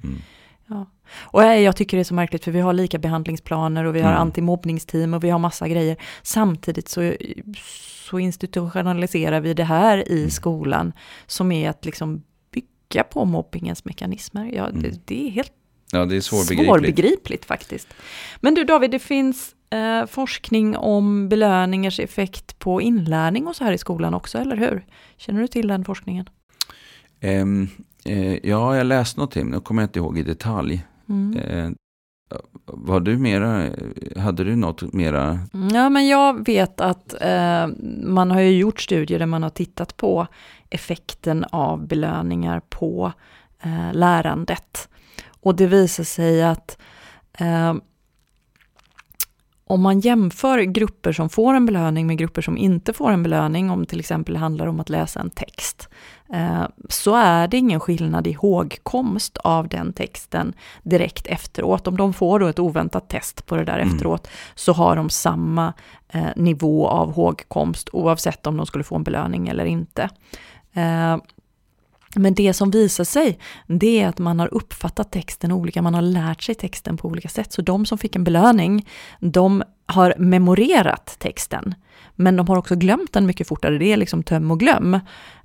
Ja. 0.73 0.85
Och 1.15 1.43
jag 1.43 1.75
tycker 1.75 1.97
det 1.97 2.01
är 2.01 2.03
så 2.03 2.13
märkligt 2.13 2.43
för 2.43 2.51
vi 2.51 2.59
har 2.59 2.73
lika 2.73 2.99
behandlingsplaner 2.99 3.85
och 3.85 3.95
vi 3.95 4.01
har 4.01 4.09
mm. 4.09 4.21
antimobbningsteam 4.21 5.13
och 5.13 5.23
vi 5.23 5.29
har 5.29 5.39
massa 5.39 5.67
grejer. 5.67 5.97
Samtidigt 6.23 6.89
så, 6.89 7.13
så 8.09 8.19
institutionaliserar 8.19 9.41
vi 9.41 9.53
det 9.53 9.63
här 9.63 10.11
i 10.11 10.17
mm. 10.17 10.29
skolan 10.29 10.93
som 11.27 11.51
är 11.51 11.69
att 11.69 11.85
liksom 11.85 12.23
bygga 12.51 13.03
på 13.03 13.25
mobbingens 13.25 13.85
mekanismer. 13.85 14.51
Ja, 14.53 14.67
mm. 14.67 14.81
det, 14.81 14.99
det, 15.05 15.27
är 15.27 15.31
helt 15.31 15.53
ja, 15.91 16.05
det 16.05 16.15
är 16.15 16.21
svårbegripligt. 16.21 16.67
svårbegripligt 16.67 17.45
faktiskt. 17.45 17.93
Men 18.39 18.55
du 18.55 18.63
David, 18.63 18.91
det 18.91 18.99
finns 18.99 19.55
eh, 19.69 20.05
forskning 20.05 20.77
om 20.77 21.29
belöningars 21.29 21.99
effekt 21.99 22.59
på 22.59 22.81
inlärning 22.81 23.47
och 23.47 23.55
så 23.55 23.63
här 23.63 23.71
i 23.71 23.77
skolan 23.77 24.13
också, 24.13 24.37
eller 24.37 24.57
hur? 24.57 24.85
Känner 25.17 25.41
du 25.41 25.47
till 25.47 25.67
den 25.67 25.85
forskningen? 25.85 26.29
Um, 27.21 27.69
eh, 28.05 28.49
ja, 28.49 28.77
jag 28.77 28.85
läste 28.85 29.19
någonting, 29.19 29.49
nu 29.49 29.59
kommer 29.59 29.81
jag 29.81 29.87
inte 29.87 29.99
ihåg 29.99 30.17
i 30.17 30.23
detalj. 30.23 30.85
Mm. 31.09 31.37
Eh, 31.37 31.71
var 32.65 32.99
du 32.99 33.17
mera, 33.17 33.69
hade 34.17 34.43
du 34.43 34.55
något 34.55 34.93
mera? 34.93 35.39
Ja, 35.73 35.89
men 35.89 36.07
jag 36.07 36.45
vet 36.45 36.81
att 36.81 37.21
eh, 37.21 37.67
man 38.03 38.31
har 38.31 38.39
ju 38.39 38.57
gjort 38.57 38.81
studier 38.81 39.19
där 39.19 39.25
man 39.25 39.43
har 39.43 39.49
tittat 39.49 39.97
på 39.97 40.27
effekten 40.69 41.45
av 41.51 41.87
belöningar 41.87 42.61
på 42.69 43.13
eh, 43.63 43.93
lärandet. 43.93 44.89
Och 45.41 45.55
det 45.55 45.67
visar 45.67 46.03
sig 46.03 46.43
att 46.43 46.77
eh, 47.37 47.73
om 49.65 49.81
man 49.81 49.99
jämför 49.99 50.59
grupper 50.59 51.11
som 51.11 51.29
får 51.29 51.53
en 51.53 51.65
belöning 51.65 52.07
med 52.07 52.17
grupper 52.17 52.41
som 52.41 52.57
inte 52.57 52.93
får 52.93 53.11
en 53.11 53.23
belöning, 53.23 53.71
om 53.71 53.85
till 53.85 53.99
exempel 53.99 54.35
handlar 54.35 54.67
om 54.67 54.79
att 54.79 54.89
läsa 54.89 55.19
en 55.19 55.29
text, 55.29 55.89
eh, 56.33 56.63
så 56.89 57.15
är 57.15 57.47
det 57.47 57.57
ingen 57.57 57.79
skillnad 57.79 58.27
i 58.27 58.33
hågkomst 58.33 59.37
av 59.37 59.67
den 59.67 59.93
texten 59.93 60.53
direkt 60.83 61.27
efteråt. 61.27 61.87
Om 61.87 61.97
de 61.97 62.13
får 62.13 62.39
då 62.39 62.47
ett 62.47 62.59
oväntat 62.59 63.09
test 63.09 63.45
på 63.45 63.55
det 63.55 63.65
där 63.65 63.79
mm. 63.79 63.93
efteråt, 63.93 64.27
så 64.55 64.73
har 64.73 64.95
de 64.95 65.09
samma 65.09 65.73
eh, 66.09 66.29
nivå 66.35 66.87
av 66.87 67.13
hågkomst 67.13 67.89
oavsett 67.93 68.47
om 68.47 68.57
de 68.57 68.65
skulle 68.65 68.83
få 68.83 68.95
en 68.95 69.03
belöning 69.03 69.47
eller 69.47 69.65
inte. 69.65 70.09
Men 72.15 72.33
det 72.33 72.53
som 72.53 72.71
visar 72.71 73.03
sig, 73.03 73.39
det 73.67 74.01
är 74.01 74.07
att 74.07 74.19
man 74.19 74.39
har 74.39 74.53
uppfattat 74.53 75.11
texten 75.11 75.51
olika, 75.51 75.81
man 75.81 75.93
har 75.93 76.01
lärt 76.01 76.41
sig 76.41 76.55
texten 76.55 76.97
på 76.97 77.07
olika 77.07 77.29
sätt. 77.29 77.53
Så 77.53 77.61
de 77.61 77.85
som 77.85 77.97
fick 77.97 78.15
en 78.15 78.23
belöning, 78.23 78.89
de 79.19 79.63
har 79.85 80.13
memorerat 80.17 81.15
texten. 81.19 81.75
Men 82.15 82.35
de 82.35 82.47
har 82.47 82.57
också 82.57 82.75
glömt 82.75 83.13
den 83.13 83.25
mycket 83.25 83.47
fortare, 83.47 83.77
det 83.77 83.93
är 83.93 83.97
liksom 83.97 84.23
töm 84.23 84.51
och 84.51 84.59
glöm. 84.59 84.99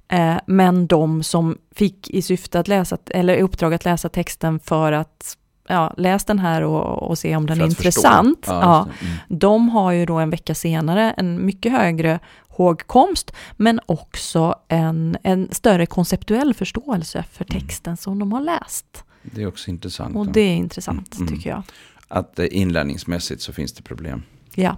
Eh, 0.08 0.36
men 0.46 0.86
de 0.86 1.22
som 1.22 1.58
fick 1.74 2.10
i 2.10 2.22
syfte 2.22 2.60
att 2.60 2.68
läsa, 2.68 2.98
eller 3.10 3.36
i 3.36 3.42
uppdrag 3.42 3.74
att 3.74 3.84
läsa 3.84 4.08
texten 4.08 4.60
för 4.60 4.92
att 4.92 5.36
ja, 5.68 5.94
läs 5.96 6.24
den 6.24 6.38
här 6.38 6.62
och, 6.62 7.02
och 7.02 7.18
se 7.18 7.36
om 7.36 7.46
den 7.46 7.60
är 7.60 7.66
intressant. 7.66 8.44
Ja, 8.46 8.60
ja, 8.62 9.06
mm. 9.06 9.16
De 9.28 9.68
har 9.68 9.92
ju 9.92 10.06
då 10.06 10.18
en 10.18 10.30
vecka 10.30 10.54
senare 10.54 11.14
en 11.16 11.46
mycket 11.46 11.72
högre 11.72 12.18
hågkomst, 12.48 13.32
men 13.56 13.80
också 13.86 14.54
en, 14.68 15.16
en 15.22 15.48
större 15.52 15.86
konceptuell 15.86 16.54
förståelse 16.54 17.24
för 17.32 17.46
mm. 17.50 17.60
texten 17.60 17.90
mm. 17.90 17.96
som 17.96 18.18
de 18.18 18.32
har 18.32 18.40
läst. 18.40 19.04
Det 19.22 19.42
är 19.42 19.46
också 19.46 19.70
intressant. 19.70 20.16
Och 20.16 20.32
det 20.32 20.40
är 20.40 20.54
intressant, 20.54 21.16
mm. 21.16 21.28
tycker 21.28 21.50
jag. 21.50 21.62
Att 22.08 22.38
eh, 22.38 22.46
inlärningsmässigt 22.50 23.42
så 23.42 23.52
finns 23.52 23.72
det 23.72 23.82
problem. 23.82 24.22
Ja. 24.54 24.76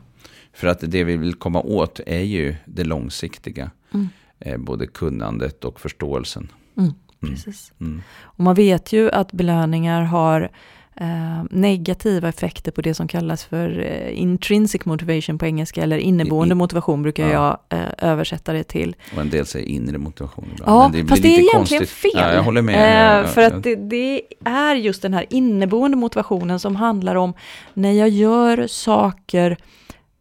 För 0.53 0.68
att 0.68 0.81
det 0.81 1.05
vi 1.05 1.16
vill 1.16 1.35
komma 1.35 1.61
åt 1.61 2.00
är 2.07 2.20
ju 2.20 2.57
det 2.64 2.85
långsiktiga. 2.85 3.70
Mm. 3.94 4.09
Eh, 4.38 4.59
både 4.59 4.87
kunnandet 4.87 5.64
och 5.64 5.81
förståelsen. 5.81 6.48
Mm, 6.76 6.92
precis. 7.20 7.72
Och 8.20 8.44
man 8.44 8.55
vet 8.55 8.92
ju 8.92 9.11
att 9.11 9.33
belöningar 9.33 10.03
har 10.03 10.50
eh, 11.01 11.45
negativa 11.51 12.29
effekter 12.29 12.73
på 12.73 12.81
det 12.81 12.95
som 12.95 13.09
kallas 13.09 13.45
för 13.45 13.79
eh, 13.79 14.21
intrinsic 14.21 14.85
motivation 14.85 15.39
på 15.39 15.47
engelska, 15.47 15.83
eller 15.83 15.99
inneboende 15.99 16.55
motivation 16.55 17.03
brukar 17.03 17.29
ja. 17.29 17.59
jag 17.69 17.79
eh, 17.79 17.89
översätta 17.99 18.53
det 18.53 18.65
till. 18.65 18.97
Och 19.15 19.21
en 19.21 19.31
del 19.31 19.47
säger 19.47 19.67
inre 19.67 19.99
motivation 19.99 20.49
ibland. 20.53 20.71
Ja, 20.71 20.91
det 20.93 21.09
fast 21.09 21.23
det 21.23 21.29
är 21.29 21.31
egentligen 21.31 21.59
konstigt. 21.59 21.91
fel. 21.91 22.11
Ja, 22.15 22.33
jag 22.33 22.43
håller 22.43 22.63
med. 22.63 23.29
För 23.29 23.43
att 23.43 23.63
det, 23.63 23.77
det, 23.77 24.23
är 24.45 24.75
just 24.75 25.03
den 25.03 25.15
här 25.15 25.27
inneboende 25.31 25.97
motivationen 25.97 26.61
som 26.61 26.77
handlar 26.77 27.15
om 27.15 27.35
när 27.75 27.93
jag 27.93 28.09
gör 28.09 28.67
saker 28.67 29.57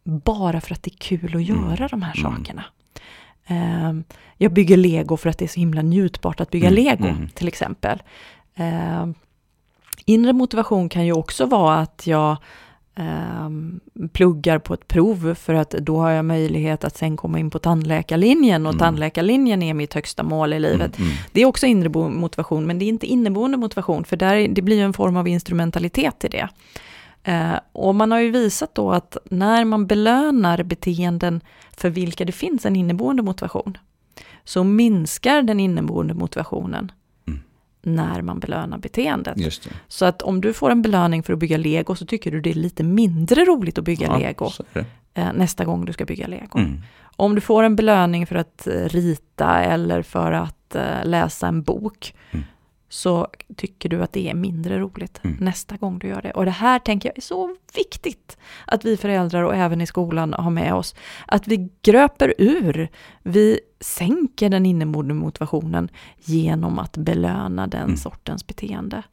bara 0.04 0.62
för 0.62 0.74
att 0.74 0.84
det 0.84 0.92
är 0.94 0.98
kul 0.98 1.36
att 1.36 1.44
göra 1.44 1.76
mm. 1.76 1.88
de 1.92 2.02
här 2.02 2.20
mm. 2.20 2.32
sakerna. 2.32 2.63
Mm. 3.48 4.04
jag 4.38 4.54
bygger 4.54 4.78
lego 4.78 5.18
för 5.18 5.30
att 5.30 5.38
det 5.38 5.46
är 5.46 5.50
så 5.50 5.60
himla 5.60 5.82
njutbart 5.82 6.39
att 6.39 6.52
bygga 6.52 6.68
mm. 6.68 6.84
lego, 6.84 7.08
mm. 7.08 7.30
till 7.30 7.48
exempel. 7.48 8.04
Inre 10.10 10.34
motivation 10.34 10.89
kan 10.89 11.06
ju 11.06 11.13
också 11.13 11.45
vara 11.45 11.76
att 11.76 12.08
jag 12.08 12.38
eh, 12.95 13.50
pluggar 14.13 14.60
på 14.60 14.74
ett 14.74 14.88
prov 14.88 15.36
för 15.36 15.54
att 15.54 15.69
då 15.72 15.98
har 15.98 16.10
jag 16.10 16.26
möjlighet 16.26 16.84
att 16.84 16.98
sen 16.98 17.17
komma 17.17 17.39
in 17.39 17.50
på 17.50 17.60
tandläkarlinjen 17.60 18.65
och 18.65 18.74
mm. 18.74 18.80
tandläkarlinjen 18.80 19.63
är 19.63 19.74
mitt 19.74 19.93
högsta 19.93 20.24
mål 20.24 20.54
i 20.54 20.60
livet. 20.60 20.98
Mm, 20.98 21.10
mm. 21.10 21.24
Det 21.32 21.41
är 21.41 21.45
också 21.45 21.65
inre 21.65 21.89
motivation, 22.10 22.65
men 22.65 22.80
det 22.80 22.86
är 22.86 22.88
inte 22.88 23.08
inneboende 23.08 23.58
motivation, 23.58 24.06
för 24.06 24.17
där, 24.17 24.48
det 24.48 24.62
blir 24.62 24.82
en 24.82 24.93
form 24.93 25.17
av 25.17 25.28
instrumentalitet 25.28 26.24
i 26.24 26.28
det. 26.28 26.50
Eh, 27.24 27.60
och 27.72 27.95
man 27.95 28.12
har 28.12 28.19
ju 28.19 28.32
visat 28.32 28.76
då 28.76 28.91
att 28.91 29.17
när 29.24 29.65
man 29.65 29.88
belönar 29.88 30.63
beteenden 30.63 31.41
för 31.78 31.89
vilka 31.89 32.26
det 32.26 32.32
finns 32.32 32.65
en 32.65 32.76
inneboende 32.76 33.24
motivation, 33.24 33.78
så 34.43 34.63
minskar 34.63 35.41
den 35.41 35.60
inneboende 35.60 36.13
motivationen 36.13 36.91
när 37.82 38.22
man 38.22 38.39
belönar 38.39 38.78
beteendet. 38.78 39.38
Så 39.88 40.06
att 40.06 40.22
om 40.22 40.42
du 40.42 40.54
får 40.54 40.70
en 40.70 40.82
belöning 40.82 41.24
för 41.24 41.34
att 41.34 41.39
bygga 41.39 41.58
lego 41.58 41.96
så 41.96 42.06
tycker 42.06 42.32
du 42.32 42.42
det 42.42 42.50
är 42.50 42.54
lite 42.54 42.84
mindre 42.84 43.46
roligt 43.46 43.78
att 43.78 43.84
bygga 43.84 44.08
ja, 44.08 44.18
lego 44.18 44.50
eh, 45.13 45.34
nästa 45.34 45.65
gång 45.65 45.86
du 45.86 45.94
ska 45.94 46.06
bygga 46.06 46.28
lego. 46.28 46.60
Mm. 46.60 46.82
Om 47.15 47.36
du 47.36 47.42
får 47.42 47.63
en 47.63 47.76
belöning 47.76 48.28
för 48.28 48.36
att 48.36 48.68
eh, 48.68 48.74
rita 48.74 49.63
eller 49.63 50.02
för 50.02 50.32
att 50.32 50.76
eh, 50.76 51.06
läsa 51.06 51.48
en 51.48 51.62
bok 51.63 52.13
mm 52.32 52.46
så 52.89 53.28
tycker 53.56 53.89
du 53.89 54.04
att 54.04 54.13
det 54.13 54.30
är 54.30 54.34
mindre 54.34 54.80
roligt 54.80 55.21
mm. 55.23 55.38
nästa 55.39 55.78
gång 55.78 55.99
du 55.99 56.08
gör 56.08 56.21
det. 56.21 56.32
Och 56.32 56.45
det 56.45 56.52
här 56.52 56.80
tänker 56.80 57.10
jag 57.10 57.17
är 57.17 57.21
så 57.21 57.56
viktigt 57.75 58.38
att 58.65 58.86
vi 58.86 58.97
föräldrar 58.97 59.43
och 59.43 59.56
även 59.56 59.82
i 59.82 59.88
skolan 59.88 60.34
har 60.34 60.52
med 60.52 60.73
oss. 60.73 60.95
Att 61.28 61.47
vi 61.47 61.69
gröper 61.82 62.34
ur, 62.38 62.89
vi 63.23 63.60
sänker 63.80 64.49
den 64.49 64.65
inneboende 64.65 65.13
motivationen 65.13 65.89
genom 66.17 66.80
att 66.80 66.97
belöna 66.97 67.67
den 67.67 67.84
mm. 67.84 67.97
sortens 67.97 68.47
beteende. 68.47 69.04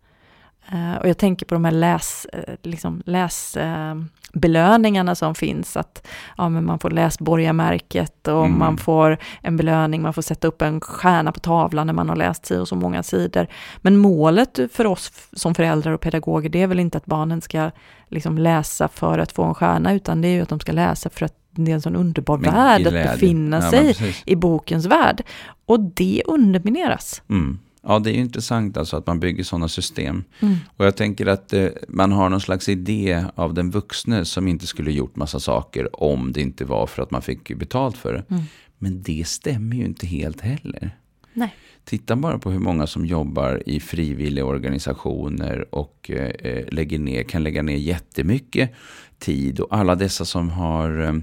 Uh, 0.73 0.97
och 0.97 1.09
jag 1.09 1.19
tänker 1.19 1.47
på 1.47 1.55
de 1.55 1.65
här 1.65 1.73
läs, 1.73 2.27
uh, 2.35 2.55
liksom 2.63 3.03
läs 3.07 3.57
uh, 3.57 4.03
belöningarna 4.33 5.15
som 5.15 5.35
finns. 5.35 5.77
Att 5.77 6.07
ja, 6.37 6.49
men 6.49 6.65
man 6.65 6.79
får 6.79 6.91
läsborgarmärket 6.91 8.29
och 8.29 8.47
mm. 8.47 8.59
man 8.59 8.77
får 8.77 9.19
en 9.43 9.57
belöning, 9.57 10.03
man 10.03 10.13
får 10.13 10.23
sätta 10.23 10.49
upp 10.49 10.63
en 10.63 10.81
stjärna 10.81 11.33
på 11.33 11.41
tavlan 11.41 11.87
när 11.87 11.95
man 11.95 12.09
har 12.09 12.17
läst 12.17 12.47
sig 12.47 12.61
och 12.61 12.69
så 12.69 12.77
många 12.77 13.03
sidor. 13.03 13.47
Men 13.77 13.97
målet 13.97 14.59
för 14.73 14.87
oss 14.87 15.13
som 15.33 15.55
föräldrar 15.55 15.93
och 15.93 16.01
pedagoger, 16.01 16.49
det 16.49 16.63
är 16.63 16.67
väl 16.67 16.81
inte 16.81 16.99
att 16.99 17.07
barnen 17.07 17.41
ska 17.41 17.71
liksom 18.09 18.39
läsa 18.39 18.89
för 18.89 19.19
att 19.19 19.33
få 19.33 19.45
en 19.45 19.55
stjärna, 19.55 19.93
utan 19.93 20.23
det 20.23 20.29
är 20.29 20.33
ju 20.33 20.43
att 20.43 20.49
de 20.49 20.61
ska 20.61 20.73
läsa 20.73 21.11
för 21.11 21.25
att 21.25 21.35
det 21.51 21.71
är 21.71 21.75
en 21.75 21.83
sån 21.83 21.97
underbar 21.97 22.39
men 22.39 22.55
värld 22.55 22.87
att 22.87 22.93
befinna 22.93 23.63
sig 23.63 23.97
i 24.27 24.37
bokens 24.37 24.87
värld. 24.87 25.23
Och 25.67 25.81
det 25.81 26.23
undermineras. 26.27 27.23
Mm. 27.31 27.59
Ja, 27.89 27.99
det 27.99 28.11
är 28.11 28.15
ju 28.15 28.21
intressant 28.21 28.77
alltså 28.77 28.97
att 28.97 29.07
man 29.07 29.21
bygger 29.21 29.45
sådana 29.45 29.69
system. 29.69 30.25
Mm. 30.41 30.57
Och 30.77 30.87
jag 30.87 30.97
tänker 30.97 31.27
att 31.27 31.53
eh, 31.53 31.69
man 31.89 32.13
har 32.13 32.29
någon 32.29 32.41
slags 32.41 32.69
idé 32.69 33.25
av 33.35 33.55
den 33.55 33.71
vuxne 33.71 34.25
som 34.25 34.49
inte 34.49 34.67
skulle 34.67 34.93
gjort 34.93 35.17
massa 35.17 35.41
saker 35.41 36.03
om 36.03 36.33
det 36.33 36.41
inte 36.41 36.65
var 36.65 36.87
för 36.87 37.03
att 37.03 37.11
man 37.11 37.23
fick 37.23 37.57
betalt 37.57 37.97
för 37.97 38.13
det. 38.13 38.25
Mm. 38.31 38.43
Men 38.79 39.03
det 39.03 39.27
stämmer 39.27 39.77
ju 39.77 39.85
inte 39.85 40.07
helt 40.07 40.41
heller. 40.41 40.97
Nej. 41.33 41.55
Titta 41.85 42.17
bara 42.17 42.39
på 42.39 42.51
hur 42.51 42.59
många 42.59 42.87
som 42.87 43.07
jobbar 43.07 43.63
i 43.67 43.81
frivilliga 43.81 44.45
organisationer 44.45 45.75
och 45.75 46.11
eh, 46.11 46.65
lägger 46.69 46.99
ner, 46.99 47.23
kan 47.23 47.43
lägga 47.43 47.63
ner 47.63 47.77
jättemycket 47.77 48.75
tid. 49.19 49.61
Och 49.61 49.77
alla 49.77 49.95
dessa 49.95 50.25
som 50.25 50.51
har 50.51 51.01
eh, 51.01 51.15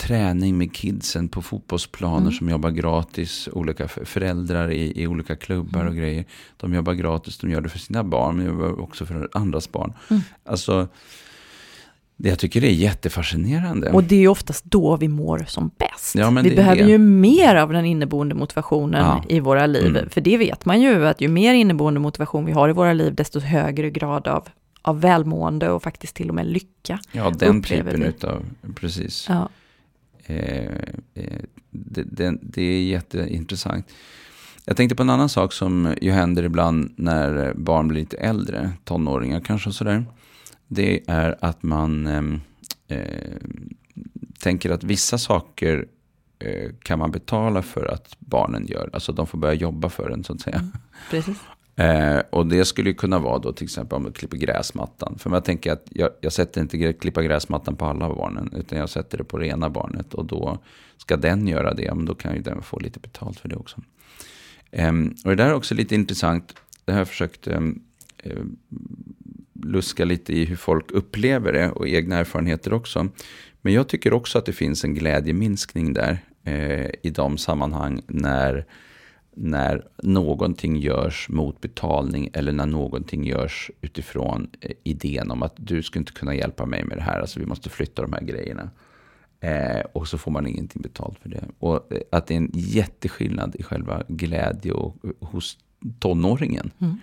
träning 0.00 0.58
med 0.58 0.72
kidsen 0.74 1.28
på 1.28 1.42
fotbollsplaner 1.42 2.20
Mm. 2.20 2.32
som 2.32 2.48
jobbar 2.48 2.70
gratis. 2.70 3.48
Olika 3.52 3.88
föräldrar 3.88 4.70
i, 4.72 5.02
i 5.02 5.06
olika 5.06 5.36
klubbar 5.36 5.80
Mm. 5.80 5.92
och 5.92 5.98
grejer. 5.98 6.24
De 6.56 6.74
jobbar 6.74 6.92
gratis, 6.92 7.38
de 7.38 7.50
gör 7.50 7.60
det 7.60 7.68
för 7.68 7.78
sina 7.78 8.04
barn, 8.04 8.36
men 8.36 8.46
jobbar 8.46 8.80
också 8.80 9.06
för 9.06 9.28
andras 9.32 9.72
barn. 9.72 9.92
Mm. 10.10 10.22
Alltså, 10.44 10.88
jag 12.16 12.38
tycker 12.38 12.60
det 12.60 12.66
är 12.68 12.74
jättefascinerande. 12.74 13.90
Och 13.90 14.04
det 14.04 14.14
är 14.14 14.20
ju 14.20 14.28
oftast 14.28 14.64
då 14.64 14.96
vi 14.96 15.08
mår 15.08 15.44
som 15.48 15.70
bäst. 15.78 16.14
Ja, 16.14 16.30
vi 16.30 16.56
behöver 16.56 16.84
ju 16.88 16.98
mer 16.98 17.54
av 17.56 17.72
den 17.72 17.84
inneboende 17.84 18.34
motivationen 18.34 19.04
Ja. 19.04 19.24
i 19.28 19.40
våra 19.40 19.66
liv. 19.66 19.86
Mm. 19.96 20.08
För 20.10 20.20
det 20.20 20.36
vet 20.36 20.64
man 20.64 20.80
ju, 20.80 21.06
att 21.06 21.20
ju 21.20 21.28
mer 21.28 21.54
inneboende 21.54 22.00
motivation 22.00 22.44
vi 22.44 22.52
har 22.52 22.68
i 22.68 22.72
våra 22.72 22.92
liv, 22.92 23.14
desto 23.14 23.40
högre 23.40 23.90
grad 23.90 24.28
av, 24.28 24.48
av 24.82 25.00
välmående 25.00 25.70
och 25.70 25.82
faktiskt 25.82 26.16
till 26.16 26.28
och 26.28 26.34
med 26.34 26.46
lycka. 26.46 26.98
ja, 27.12 27.30
den 27.38 27.62
typen 27.62 28.00
vi. 28.00 28.06
utav, 28.06 28.42
precis. 28.74 29.26
Ja. 29.28 29.48
Eh, 30.30 30.72
eh, 31.14 31.40
det, 31.70 32.02
det, 32.02 32.38
det 32.42 32.62
är 32.62 32.82
jätteintressant. 32.82 33.86
Jag 34.64 34.76
tänkte 34.76 34.96
på 34.96 35.02
en 35.02 35.10
annan 35.10 35.28
sak 35.28 35.52
som 35.52 35.94
ju 36.00 36.10
händer 36.10 36.42
ibland 36.42 36.94
när 36.96 37.54
barn 37.54 37.88
blir 37.88 38.00
lite 38.00 38.16
äldre, 38.16 38.72
tonåringar 38.84 39.40
kanske 39.40 39.68
och 39.68 39.74
sådär. 39.74 40.04
Det 40.68 41.00
är 41.06 41.36
att 41.40 41.62
man 41.62 42.06
ehm, 42.06 42.40
eh, 42.88 43.36
tänker 44.38 44.70
att 44.70 44.84
vissa 44.84 45.18
saker 45.18 45.86
eh, 46.38 46.70
kan 46.82 46.98
man 46.98 47.10
betala 47.10 47.62
för 47.62 47.86
att 47.86 48.16
barnen 48.18 48.66
gör. 48.66 48.90
Alltså 48.92 49.12
de 49.12 49.26
får 49.26 49.38
börja 49.38 49.54
jobba 49.54 49.88
för 49.88 50.10
den 50.10 50.24
så 50.24 50.32
att 50.32 50.40
säga. 50.40 50.56
Mm, 50.56 50.72
precis. 51.10 51.38
Eh, 51.80 52.22
och 52.30 52.46
det 52.46 52.64
skulle 52.64 52.90
ju 52.90 52.94
kunna 52.94 53.18
vara 53.18 53.38
då 53.38 53.52
till 53.52 53.64
exempel 53.64 53.96
om 53.96 54.04
du 54.04 54.12
klipper 54.12 54.36
gräsmattan. 54.36 55.18
För 55.18 55.30
jag 55.30 55.44
tänker 55.44 55.72
att 55.72 55.86
jag, 55.90 56.10
jag 56.20 56.32
sätter 56.32 56.60
inte 56.60 56.92
klippa 56.92 57.22
gräsmattan 57.22 57.76
på 57.76 57.84
alla 57.84 58.14
barnen. 58.14 58.52
Utan 58.56 58.78
jag 58.78 58.88
sätter 58.88 59.18
det 59.18 59.24
på 59.24 59.38
det 59.38 59.46
ena 59.46 59.70
barnet. 59.70 60.14
Och 60.14 60.24
då 60.24 60.58
ska 60.96 61.16
den 61.16 61.48
göra 61.48 61.74
det. 61.74 61.94
Men 61.94 62.04
då 62.04 62.14
kan 62.14 62.34
ju 62.34 62.42
den 62.42 62.62
få 62.62 62.78
lite 62.78 63.00
betalt 63.00 63.40
för 63.40 63.48
det 63.48 63.56
också. 63.56 63.80
Eh, 64.70 64.92
och 65.24 65.30
det 65.30 65.34
där 65.34 65.46
är 65.46 65.54
också 65.54 65.74
lite 65.74 65.94
intressant. 65.94 66.54
Det 66.84 66.92
har 66.92 66.98
jag 66.98 67.08
försökt 67.08 67.46
eh, 67.46 67.60
luska 69.62 70.04
lite 70.04 70.32
i 70.32 70.44
hur 70.44 70.56
folk 70.56 70.90
upplever 70.90 71.52
det. 71.52 71.70
Och 71.70 71.88
egna 71.88 72.16
erfarenheter 72.16 72.72
också. 72.72 73.08
Men 73.62 73.72
jag 73.72 73.88
tycker 73.88 74.12
också 74.12 74.38
att 74.38 74.46
det 74.46 74.52
finns 74.52 74.84
en 74.84 74.94
glädjeminskning 74.94 75.92
där. 75.92 76.18
Eh, 76.44 76.90
I 77.02 77.10
de 77.14 77.38
sammanhang 77.38 78.02
när 78.06 78.66
när 79.34 79.86
någonting 80.02 80.76
görs 80.76 81.28
mot 81.28 81.60
betalning 81.60 82.30
eller 82.32 82.52
när 82.52 82.66
någonting 82.66 83.24
görs 83.24 83.70
utifrån 83.80 84.50
eh, 84.60 84.70
idén 84.84 85.30
om 85.30 85.42
att 85.42 85.54
du 85.56 85.82
skulle 85.82 86.00
inte 86.00 86.12
kunna 86.12 86.34
hjälpa 86.34 86.66
mig 86.66 86.84
med 86.84 86.96
det 86.98 87.02
här, 87.02 87.20
alltså 87.20 87.40
vi 87.40 87.46
måste 87.46 87.68
flytta 87.68 88.02
de 88.02 88.12
här 88.12 88.20
grejerna. 88.22 88.70
Eh, 89.40 89.80
och 89.92 90.08
så 90.08 90.18
får 90.18 90.30
man 90.30 90.46
ingenting 90.46 90.82
betalt 90.82 91.18
för 91.18 91.28
det. 91.28 91.44
Och 91.58 91.92
eh, 91.92 92.00
att 92.12 92.26
det 92.26 92.34
är 92.34 92.38
en 92.38 92.50
jätteskillnad 92.54 93.56
i 93.58 93.62
själva 93.62 94.02
glädje 94.08 94.72
och, 94.72 94.96
hos 95.20 95.58
tonåringen 95.98 96.70
Mm. 96.78 96.96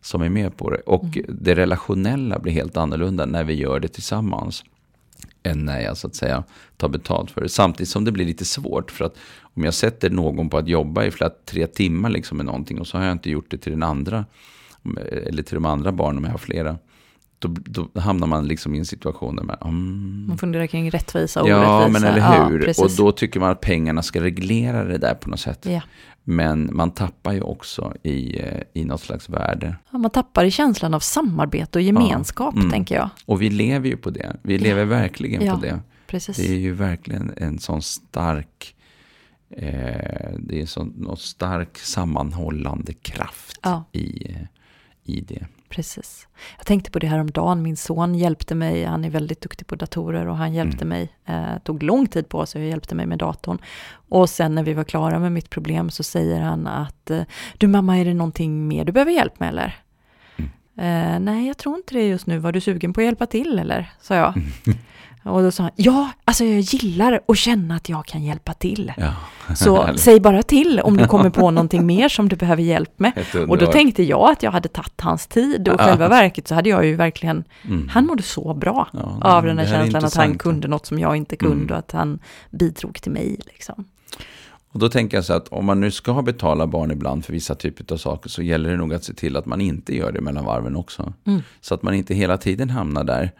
som 0.00 0.22
är 0.22 0.28
med 0.28 0.56
på 0.56 0.70
det. 0.70 0.80
Och 0.80 1.18
det 1.28 1.54
relationella 1.54 2.38
blir 2.38 2.52
helt 2.52 2.76
annorlunda 2.76 3.26
när 3.26 3.44
vi 3.44 3.54
gör 3.54 3.80
det 3.80 3.88
tillsammans 3.88 4.64
än 5.42 5.64
när 5.64 5.80
jag 5.80 5.84
så 5.84 5.90
alltså 5.90 6.06
att 6.06 6.14
säga 6.14 6.44
tar 6.76 6.88
betalt 6.88 7.30
för 7.30 7.40
det. 7.40 7.48
Samtidigt 7.48 7.88
som 7.88 8.04
det 8.04 8.12
blir 8.12 8.24
lite 8.24 8.44
svårt 8.44 8.90
för 8.90 9.04
att 9.04 9.16
om 9.40 9.64
jag 9.64 9.74
sätter 9.74 10.10
någon 10.10 10.50
på 10.50 10.58
att 10.58 10.68
jobba 10.68 11.04
i 11.04 11.10
flera 11.10 11.30
tre 11.44 11.66
timmar 11.66 12.10
liksom 12.10 12.36
med 12.36 12.46
någonting 12.46 12.80
och 12.80 12.86
så 12.86 12.98
har 12.98 13.04
jag 13.04 13.12
inte 13.12 13.30
gjort 13.30 13.50
det 13.50 13.58
till 13.58 13.72
den 13.72 13.82
andra 13.82 14.24
eller 15.26 15.42
till 15.42 15.54
de 15.54 15.64
andra 15.64 15.92
barnen 15.92 16.18
om 16.18 16.24
jag 16.24 16.30
har 16.30 16.38
flera. 16.38 16.78
Då, 17.40 17.48
då 17.64 18.00
hamnar 18.00 18.26
man 18.26 18.46
liksom 18.48 18.74
i 18.74 18.78
en 18.78 18.84
situation 18.86 19.36
där 19.36 19.42
man, 19.44 19.56
mm, 19.62 20.24
Man 20.28 20.38
funderar 20.38 20.66
kring 20.66 20.90
rättvisa 20.90 21.42
och 21.42 21.48
ja 21.48 21.78
orättvisa. 21.78 22.00
men 22.00 22.10
eller 22.12 22.18
Ja, 22.36 22.46
hur. 22.48 22.62
precis. 22.62 22.84
och 22.84 22.90
då 23.06 23.12
tycker 23.12 23.40
man 23.40 23.50
att 23.50 23.60
pengarna 23.60 24.02
ska 24.02 24.20
reglera 24.22 24.84
det 24.84 24.98
där 24.98 25.14
på 25.14 25.30
något 25.30 25.40
sätt. 25.40 25.66
Ja. 25.66 25.80
Men 26.24 26.70
man 26.72 26.90
tappar 26.90 27.32
ju 27.32 27.40
också 27.40 27.94
i, 28.02 28.40
eh, 28.40 28.62
i 28.74 28.84
något 28.84 29.00
slags 29.00 29.28
värde. 29.28 29.76
Ja, 29.90 29.98
man 29.98 30.10
tappar 30.10 30.44
i 30.44 30.50
känslan 30.50 30.94
av 30.94 31.00
samarbete 31.00 31.78
och 31.78 31.82
gemenskap, 31.82 32.54
Mm. 32.54 32.70
tänker 32.70 32.94
jag. 32.94 33.08
Och 33.24 33.42
vi 33.42 33.50
lever 33.50 33.88
ju 33.88 33.96
på 33.96 34.10
det. 34.10 34.36
Vi 34.42 34.58
lever 34.58 34.84
verkligen 34.84 35.44
Ja. 35.46 35.54
på 35.54 35.60
det. 35.60 35.80
Precis. 36.06 36.36
Det 36.36 36.48
är 36.48 36.58
ju 36.58 36.72
verkligen 36.72 37.32
en 37.36 37.58
sån 37.58 37.82
stark, 37.82 38.74
eh, 39.50 40.30
det 40.38 40.60
är 40.62 40.66
sån, 40.66 40.88
någon 40.96 41.16
stark 41.16 41.78
sammanhållande 41.78 42.92
kraft 42.92 43.58
Ja. 43.62 43.84
i, 43.92 44.30
eh, 44.32 44.42
i 45.04 45.20
det. 45.20 45.46
Precis. 45.68 46.26
Jag 46.56 46.66
tänkte 46.66 46.90
på 46.90 46.98
det 46.98 47.06
här 47.06 47.18
om 47.18 47.30
dagen. 47.30 47.62
min 47.62 47.76
son 47.76 48.14
hjälpte 48.14 48.54
mig, 48.54 48.84
han 48.84 49.04
är 49.04 49.10
väldigt 49.10 49.40
duktig 49.40 49.66
på 49.66 49.74
datorer 49.76 50.26
och 50.28 50.36
han 50.36 50.54
hjälpte 50.54 50.84
Mm. 50.84 50.88
mig, 50.88 51.12
eh, 51.26 51.58
tog 51.64 51.82
lång 51.82 52.06
tid 52.06 52.28
på 52.28 52.46
sig 52.46 52.62
och 52.62 52.68
hjälpte 52.68 52.94
mig 52.94 53.06
med 53.06 53.18
datorn. 53.18 53.58
Och 54.08 54.30
sen 54.30 54.54
när 54.54 54.62
vi 54.62 54.72
var 54.74 54.84
klara 54.84 55.18
med 55.18 55.32
mitt 55.32 55.50
problem 55.50 55.90
så 55.90 56.02
säger 56.02 56.40
han 56.40 56.66
att, 56.66 57.10
eh, 57.10 57.22
du 57.58 57.66
mamma 57.68 57.98
är 57.98 58.04
det 58.04 58.14
någonting 58.14 58.68
mer 58.68 58.84
du 58.84 58.92
behöver 58.92 59.12
hjälp 59.12 59.40
med 59.40 59.48
eller? 59.48 59.76
Mm. 60.36 60.50
Eh, 60.76 61.20
nej, 61.20 61.46
jag 61.46 61.56
tror 61.58 61.76
inte 61.76 61.94
det 61.94 62.06
just 62.08 62.26
nu. 62.26 62.38
Var 62.38 62.52
du 62.52 62.60
sugen 62.60 62.92
på 62.92 63.00
att 63.00 63.04
hjälpa 63.04 63.26
till 63.26 63.58
eller? 63.58 63.90
sa 64.00 64.14
jag. 64.14 64.34
Och 65.28 65.42
då 65.42 65.50
sa 65.50 65.62
han, 65.62 65.72
ja, 65.76 66.10
alltså 66.24 66.44
jag 66.44 66.60
gillar 66.60 67.20
att 67.28 67.38
känna 67.38 67.76
att 67.76 67.88
jag 67.88 68.06
kan 68.06 68.22
hjälpa 68.24 68.52
till. 68.54 68.92
Ja. 68.96 69.12
Så 69.56 69.88
säg 69.96 70.20
bara 70.20 70.42
till 70.42 70.80
om 70.80 70.96
du 70.96 71.06
kommer 71.06 71.30
på 71.30 71.50
någonting 71.50 71.86
mer 71.86 72.08
som 72.08 72.28
du 72.28 72.36
behöver 72.36 72.62
hjälp 72.62 72.98
med. 72.98 73.12
Och 73.48 73.58
då 73.58 73.66
tänkte 73.66 74.02
jag 74.02 74.30
att 74.30 74.42
jag 74.42 74.50
hade 74.50 74.68
tagit 74.68 75.00
hans 75.00 75.26
tid 75.26 75.68
och 75.68 75.74
Ja. 75.80 75.84
själva 75.84 76.08
verket 76.08 76.48
så 76.48 76.54
hade 76.54 76.68
jag 76.70 76.86
ju 76.86 76.96
verkligen, 76.96 77.44
Mm. 77.64 77.88
han 77.88 78.06
mådde 78.06 78.22
så 78.22 78.54
bra 78.54 78.88
Ja, 78.92 79.18
av 79.36 79.44
den 79.44 79.58
här 79.58 79.64
här 79.66 79.74
är 79.74 79.82
känslan 79.82 80.04
att 80.04 80.14
han 80.14 80.38
kunde 80.38 80.68
något 80.68 80.86
som 80.86 80.98
jag 80.98 81.16
inte 81.16 81.36
kunde 81.36 81.54
Mm. 81.56 81.70
och 81.70 81.78
att 81.78 81.92
han 81.92 82.18
bidrog 82.50 83.02
till 83.02 83.12
mig. 83.12 83.36
Liksom. 83.46 83.84
Och 84.72 84.78
då 84.78 84.88
tänker 84.88 85.16
jag 85.16 85.24
så 85.24 85.32
att 85.32 85.48
om 85.48 85.64
man 85.64 85.80
nu 85.80 85.90
ska 85.90 86.22
betala 86.22 86.66
barn 86.66 86.90
ibland 86.90 87.24
för 87.24 87.32
vissa 87.32 87.54
typer 87.54 87.94
av 87.94 87.96
saker 87.98 88.28
så 88.30 88.42
gäller 88.42 88.70
det 88.70 88.76
nog 88.76 88.94
att 88.94 89.04
se 89.04 89.14
till 89.14 89.36
att 89.36 89.46
man 89.46 89.60
inte 89.60 89.96
gör 89.96 90.12
det 90.12 90.20
mellan 90.20 90.44
varven 90.44 90.76
också. 90.76 91.12
Mm. 91.26 91.42
Så 91.60 91.74
att 91.74 91.82
man 91.82 91.94
inte 91.94 92.14
hela 92.14 92.36
tiden 92.36 92.70
hamnar 92.70 93.04
där. 93.04 93.30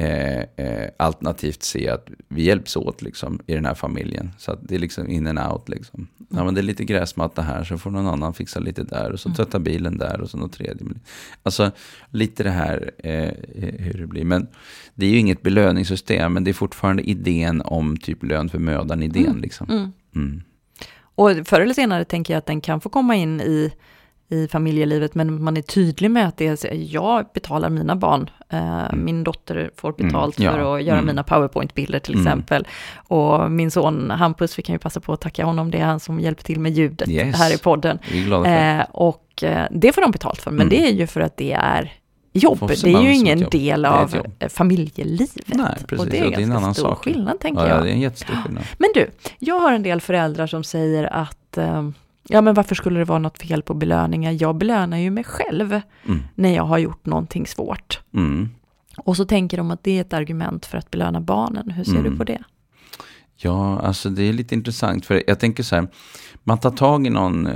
Eh, 0.00 0.44
eh, 0.56 0.90
alternativt 0.96 1.62
se 1.62 1.88
att 1.88 2.08
vi 2.28 2.42
hjälps 2.42 2.76
åt 2.76 3.02
liksom, 3.02 3.40
i 3.46 3.54
den 3.54 3.64
här 3.64 3.74
familjen. 3.74 4.30
Så 4.38 4.52
att 4.52 4.58
det 4.62 4.74
är 4.74 4.78
liksom 4.78 5.08
in 5.08 5.26
and 5.26 5.38
out. 5.38 5.68
Liksom. 5.68 6.08
Ja, 6.28 6.44
men 6.44 6.54
det 6.54 6.60
är 6.60 6.62
lite 6.62 6.84
gräsmatta 6.84 7.42
här 7.42 7.64
så 7.64 7.78
får 7.78 7.90
någon 7.90 8.06
annan 8.06 8.34
fixa 8.34 8.60
lite 8.60 8.82
där. 8.82 9.12
Och 9.12 9.20
så 9.20 9.30
tvätta 9.30 9.58
bilen 9.58 9.98
där 9.98 10.20
och 10.20 10.30
så 10.30 10.36
något 10.36 10.52
tredje. 10.52 10.86
Alltså 11.42 11.70
lite 12.10 12.42
det 12.42 12.50
här 12.50 12.90
eh, 12.98 13.30
hur 13.78 13.98
det 13.98 14.06
blir. 14.06 14.24
Men 14.24 14.48
det 14.94 15.06
är 15.06 15.10
ju 15.10 15.18
inget 15.18 15.42
belöningssystem. 15.42 16.32
Men 16.32 16.44
det 16.44 16.50
är 16.50 16.52
fortfarande 16.52 17.02
idén 17.02 17.62
om 17.64 17.96
typ 17.96 18.22
lön 18.22 18.48
för 18.48 18.58
mödan 18.58 19.02
idén. 19.02 19.26
Mm. 19.26 19.40
Liksom. 19.40 19.66
Mm. 19.70 19.92
Mm. 20.14 20.42
Och 21.00 21.30
förr 21.44 21.60
eller 21.60 21.74
senare 21.74 22.04
tänker 22.04 22.34
jag 22.34 22.38
att 22.38 22.46
den 22.46 22.60
kan 22.60 22.80
få 22.80 22.88
komma 22.88 23.16
in 23.16 23.40
i, 23.40 23.72
i 24.30 24.48
familjelivet, 24.48 25.14
men 25.14 25.42
man 25.44 25.56
är 25.56 25.62
tydlig 25.62 26.10
med 26.10 26.28
att 26.28 26.36
det 26.36 26.64
är, 26.64 26.74
jag 26.94 27.26
betalar 27.34 27.70
mina 27.70 27.96
barn. 27.96 28.30
Eh, 28.48 28.92
Min 28.96 29.24
dotter 29.24 29.70
får 29.76 29.92
betalt 29.92 30.38
Mm, 30.38 30.46
ja, 30.46 30.52
för 30.52 30.76
att 30.76 30.82
göra 30.84 30.96
mm. 30.98 31.06
mina 31.06 31.22
powerpoint-bilder 31.22 31.98
till 31.98 32.14
Mm. 32.14 32.26
exempel. 32.26 32.66
Och 32.96 33.50
min 33.50 33.70
son 33.70 34.10
Hampus, 34.10 34.58
vi 34.58 34.62
kan 34.62 34.74
ju 34.74 34.78
passa 34.78 35.00
på 35.00 35.12
att 35.12 35.20
tacka 35.20 35.44
honom, 35.44 35.70
det 35.70 35.78
är 35.78 35.84
han 35.84 36.00
som 36.00 36.20
hjälper 36.20 36.42
till 36.44 36.60
med 36.60 36.72
ljudet 36.72 37.08
Yes. 37.08 37.36
här 37.36 37.54
i 37.54 37.58
podden. 37.58 37.98
Eh, 38.46 38.84
och 38.90 39.42
eh, 39.42 39.66
det 39.70 39.92
får 39.92 40.02
de 40.02 40.10
betalt 40.10 40.40
för, 40.42 40.50
men 40.50 40.60
Mm. 40.60 40.68
det 40.70 40.88
är 40.88 40.92
ju 40.92 41.06
för 41.06 41.20
att 41.20 41.36
det 41.36 41.52
är 41.52 41.92
jobb. 42.32 42.68
Det 42.82 42.84
är 42.92 43.02
ju 43.02 43.14
ingen 43.14 43.38
jobb. 43.40 43.50
del 43.50 43.84
av 43.84 44.14
eh, 44.38 44.48
familjelivet. 44.48 45.30
Nej, 45.46 45.74
precis. 45.88 45.98
Och 46.06 46.10
det 46.12 46.18
är, 46.18 46.24
Och 46.24 46.30
det 46.30 46.36
är 46.36 46.42
en 46.42 46.52
annan 46.52 46.74
stor 46.74 46.82
sak. 46.88 47.04
skillnad, 47.04 47.40
tänker 47.40 47.62
Ja, 47.62 47.68
jag. 47.68 47.82
det 47.84 47.90
är 47.90 47.92
en 47.92 48.00
jättestor 48.00 48.34
skillnad. 48.34 48.64
Men 48.78 48.90
du, 48.94 49.10
jag 49.38 49.60
har 49.60 49.72
en 49.72 49.82
del 49.82 50.00
föräldrar 50.00 50.46
som 50.46 50.64
säger 50.64 51.04
att 51.14 51.58
eh, 51.58 51.88
ja, 52.28 52.40
men 52.40 52.54
varför 52.54 52.74
skulle 52.74 52.98
det 52.98 53.04
vara 53.04 53.18
något 53.18 53.38
fel 53.42 53.62
på 53.62 53.74
belöningar? 53.74 54.36
Jag 54.40 54.56
belönar 54.56 54.96
ju 54.98 55.10
mig 55.10 55.24
själv 55.24 55.80
Mm. 56.06 56.22
när 56.34 56.54
jag 56.54 56.62
har 56.64 56.78
gjort 56.78 57.06
någonting 57.06 57.46
svårt. 57.46 58.00
Mm. 58.14 58.48
Och 58.98 59.16
så 59.16 59.24
tänker 59.24 59.56
de 59.56 59.70
att 59.70 59.82
det 59.84 59.96
är 59.96 60.00
ett 60.00 60.12
argument 60.12 60.66
för 60.66 60.78
att 60.78 60.90
belöna 60.90 61.20
barnen. 61.20 61.70
Hur 61.70 61.84
ser 61.84 61.92
Mm. 61.98 62.04
du 62.12 62.16
på 62.18 62.24
det? 62.24 62.42
Ja, 63.36 63.78
alltså 63.80 64.10
det 64.10 64.22
är 64.22 64.32
lite 64.32 64.54
intressant. 64.54 65.06
För 65.06 65.22
jag 65.26 65.40
tänker 65.40 65.62
så 65.62 65.74
här, 65.76 65.88
man 66.44 66.58
tar 66.58 66.70
tag 66.70 67.06
i 67.06 67.10
någon, 67.10 67.48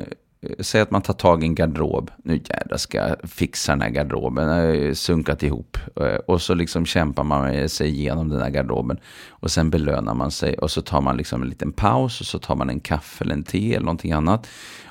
säg 0.61 0.80
att 0.80 0.90
man 0.90 1.03
tar 1.03 1.14
tag 1.14 1.43
i 1.43 1.47
en 1.47 1.55
garderob. 1.55 2.11
Nu 2.24 2.34
jädrar 2.34 2.76
ska 2.76 2.99
jag 2.99 3.30
fixa 3.30 3.72
den 3.72 3.80
här 3.80 3.90
garderoben. 3.90 4.49
Den 4.49 4.57
har 4.57 4.95
sunkat 4.95 5.43
ihop. 5.43 5.78
Eh, 5.97 6.05
och 6.07 6.43
så 6.43 6.55
liksom 6.55 6.86
kämpar 6.86 7.24
man 7.24 7.68
sig 7.68 7.88
igenom 7.88 8.28
den 8.28 8.40
här 8.43 8.51
garderoben. 8.51 8.99
Och 9.30 9.51
sen 9.51 9.70
belönar 9.70 10.14
man 10.14 10.30
sig. 10.30 10.59
Och 10.59 10.70
så 10.70 10.82
tar 10.82 11.01
man 11.01 11.16
liksom 11.16 11.43
en 11.43 11.49
liten 11.49 11.72
paus. 11.72 12.20
Och 12.20 12.26
så 12.26 12.38
tar 12.38 12.57
man 12.57 12.70
en 12.70 12.80
kaffe 12.80 13.24
eller 13.24 13.34
en 13.34 13.43
te 13.43 13.74
eller 13.74 13.84
någonting 13.84 14.12
annat. 14.12 14.47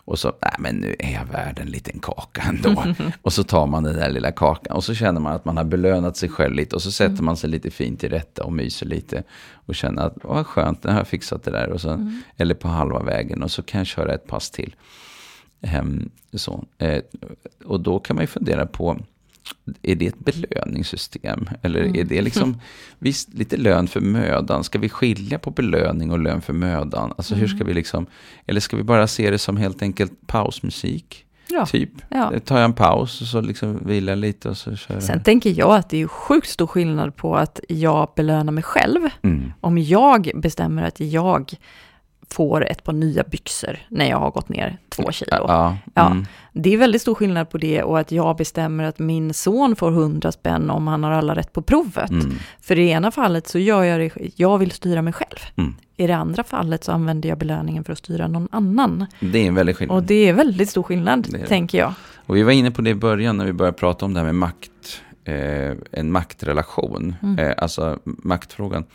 Och 0.06 0.20
så, 0.20 0.34
nej 0.42 0.56
men 0.60 0.76
nu 0.76 0.96
är 1.00 1.14
jag 1.14 1.26
värd 1.26 1.60
en 1.60 1.68
liten 1.68 2.00
kaka 2.00 2.42
ändå. 2.42 2.84
och 3.22 3.34
så 3.34 3.44
tar 3.44 3.68
man 3.68 3.84
den 3.84 3.96
där 3.96 4.10
lilla 4.10 4.32
kakan. 4.32 4.76
Och 4.76 4.84
så 4.84 4.94
känner 4.94 5.22
man 5.22 5.34
att 5.34 5.46
man 5.46 5.58
har 5.58 5.64
belönat 5.64 6.18
sig 6.18 6.30
själv 6.30 6.56
lite. 6.56 6.76
Och 6.76 6.82
så 6.82 6.92
sätter 6.92 7.14
mm. 7.14 7.26
man 7.26 7.38
sig 7.38 7.50
lite 7.50 7.72
fint 7.72 8.00
till 8.00 8.10
rätta 8.10 8.44
och 8.44 8.54
myser 8.54 8.86
lite. 8.86 9.24
Och 9.54 9.76
känner 9.76 10.02
att, 10.02 10.16
vad 10.24 10.48
skönt, 10.48 10.84
nu 10.84 10.92
har 10.92 10.98
jag 10.98 11.08
fixat 11.08 11.44
det 11.44 11.52
där. 11.52 11.70
Och 11.70 11.82
så, 11.82 11.90
mm. 11.90 12.22
Eller 12.38 12.56
på 12.56 12.68
halva 12.68 13.04
vägen. 13.04 13.44
Och 13.44 13.52
så 13.52 13.62
kan 13.62 13.80
jag 13.80 13.88
köra 13.88 14.14
ett 14.14 14.28
pass 14.28 14.52
till. 14.52 14.76
Um, 15.62 16.10
så. 16.34 16.66
Eh, 16.78 17.04
och 17.66 17.80
då 17.80 18.00
kan 18.00 18.16
man 18.16 18.24
ju 18.24 18.28
fundera 18.28 18.66
på, 18.66 19.00
är 19.82 19.96
det 19.96 20.08
ett 20.08 20.20
belöningssystem? 20.20 21.50
Eller 21.62 21.82
mm. 21.82 21.96
är 21.96 22.04
det 22.04 22.22
liksom, 22.22 22.62
visst, 23.00 23.34
lite 23.34 23.58
lön 23.58 23.88
för 23.88 24.02
mödan. 24.02 24.64
Ska 24.64 24.80
vi 24.80 24.90
skilja 24.90 25.40
på 25.40 25.52
belöning 25.52 26.12
och 26.12 26.20
lön 26.20 26.42
för 26.42 26.54
mödan? 26.54 27.14
Alltså 27.18 27.36
hur 27.36 27.48
ska 27.48 27.56
mm. 27.56 27.68
vi 27.68 27.74
liksom, 27.74 28.06
eller 28.48 28.60
ska 28.60 28.78
vi 28.78 28.84
bara 28.84 29.08
se 29.08 29.32
det 29.32 29.38
som 29.38 29.58
helt 29.58 29.82
enkelt 29.82 30.28
pausmusik? 30.28 31.26
Ja. 31.52 31.66
Typ. 31.66 31.90
Ja. 32.10 32.32
Tar 32.46 32.58
jag 32.58 32.66
en 32.66 32.74
paus 32.74 33.22
och 33.22 33.28
så 33.28 33.42
liksom 33.42 33.80
vilar 33.86 34.16
lite 34.16 34.50
och 34.50 34.58
så 34.58 34.76
kör 34.76 35.00
Sen 35.00 35.16
jag. 35.16 35.26
tänker 35.26 35.60
jag 35.60 35.76
att 35.76 35.90
det 35.90 36.02
är 36.02 36.08
sjukt 36.08 36.50
stor 36.50 36.68
skillnad 36.68 37.16
på 37.16 37.36
att 37.36 37.60
jag 37.70 38.10
belönar 38.16 38.52
mig 38.52 38.64
själv. 38.64 39.00
Mm. 39.22 39.54
Om 39.62 39.78
jag 39.78 40.32
bestämmer 40.36 40.84
att 40.84 41.00
jag 41.00 41.54
får 42.34 42.66
ett 42.66 42.84
par 42.84 42.94
nya 42.94 43.24
byxor 43.24 43.78
när 43.90 44.10
jag 44.10 44.18
har 44.18 44.32
gått 44.32 44.50
ner 44.50 44.78
två 44.90 45.12
kilo. 45.12 45.32
Ja, 45.32 45.78
ja. 45.94 46.12
Mm. 46.12 46.26
Det 46.54 46.74
är 46.74 46.78
väldigt 46.78 47.02
stor 47.02 47.16
skillnad 47.16 47.50
på 47.50 47.58
det 47.58 47.84
och 47.84 48.00
att 48.00 48.12
jag 48.12 48.38
bestämmer 48.38 48.84
att 48.84 49.00
min 49.00 49.34
son 49.34 49.76
får 49.76 49.92
hundra 49.92 50.32
spänn 50.32 50.70
om 50.70 50.88
han 50.88 51.04
har 51.04 51.12
alla 51.12 51.36
rätt 51.36 51.54
på 51.54 51.62
provet. 51.62 52.10
Mm. 52.10 52.32
För 52.62 52.80
i 52.80 52.86
det 52.86 52.92
ena 52.92 53.12
fallet 53.12 53.48
så 53.48 53.60
gör 53.60 53.84
jag 53.84 54.00
det, 54.00 54.32
jag 54.36 54.58
vill 54.58 54.72
styra 54.72 55.02
mig 55.02 55.14
själv. 55.14 55.40
Mm. 55.56 55.76
I 55.98 56.08
det 56.08 56.16
andra 56.16 56.44
fallet 56.44 56.84
så 56.84 56.92
använder 56.92 57.30
jag 57.30 57.38
belöningen 57.38 57.84
för 57.84 57.94
att 57.94 58.00
styra 58.00 58.28
någon 58.28 58.48
annan. 58.52 59.06
Det 59.20 59.40
är 59.40 59.48
en 59.48 59.56
väldigt 59.56 59.78
skillnad. 59.78 59.98
Och 59.98 60.04
det 60.04 60.30
är 60.30 60.34
väldigt 60.34 60.70
stor 60.70 60.84
skillnad, 60.84 61.28
det 61.30 61.38
det. 61.38 61.48
tänker 61.48 61.78
jag. 61.78 61.94
Och 62.26 62.36
vi 62.36 62.44
var 62.44 62.52
inne 62.52 62.72
på 62.72 62.82
det 62.82 62.90
i 62.90 62.96
början 62.96 63.38
när 63.38 63.46
vi 63.46 63.54
började 63.54 63.78
prata 63.78 64.06
om 64.06 64.14
det 64.14 64.20
här 64.20 64.26
med 64.26 64.36
makt, 64.36 65.02
eh, 65.24 65.72
en 65.92 66.12
maktrelation, 66.12 67.16
mm. 67.22 67.40
eh, 67.40 67.54
alltså 67.58 68.00
maktfrågan. 68.06 68.86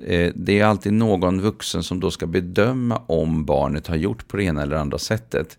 Eh, 0.00 0.32
det 0.34 0.60
är 0.60 0.64
alltid 0.64 0.92
någon 0.92 1.40
vuxen 1.40 1.82
som 1.82 2.00
då 2.00 2.10
ska 2.10 2.26
bedöma 2.26 3.02
om 3.06 3.44
barnet 3.44 3.86
har 3.86 3.96
gjort 3.96 4.28
på 4.28 4.36
det 4.36 4.44
ena 4.44 4.62
eller 4.62 4.76
andra 4.76 4.98
sättet. 4.98 5.58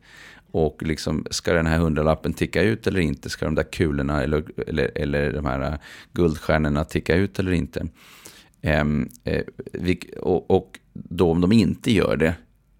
Och 0.51 0.83
liksom, 0.83 1.25
ska 1.29 1.53
den 1.53 1.65
här 1.65 1.77
hundralappen 1.77 2.33
ticka 2.33 2.61
ut 2.61 2.87
eller 2.87 2.99
inte? 2.99 3.29
Ska 3.29 3.45
de 3.45 3.55
där 3.55 3.71
kulorna 3.71 4.23
eller, 4.23 4.43
eller, 4.67 4.91
eller 4.95 5.33
de 5.33 5.45
här 5.45 5.77
guldstjärnorna 6.13 6.83
ticka 6.83 7.15
ut 7.15 7.39
eller 7.39 7.51
inte? 7.51 7.87
Ehm, 8.61 9.09
eh, 9.23 9.43
och, 10.19 10.51
och, 10.51 10.79
då 10.93 11.31
om 11.31 11.41
de 11.41 11.51
inte 11.51 11.91
gör 11.91 12.17
det 12.17 12.35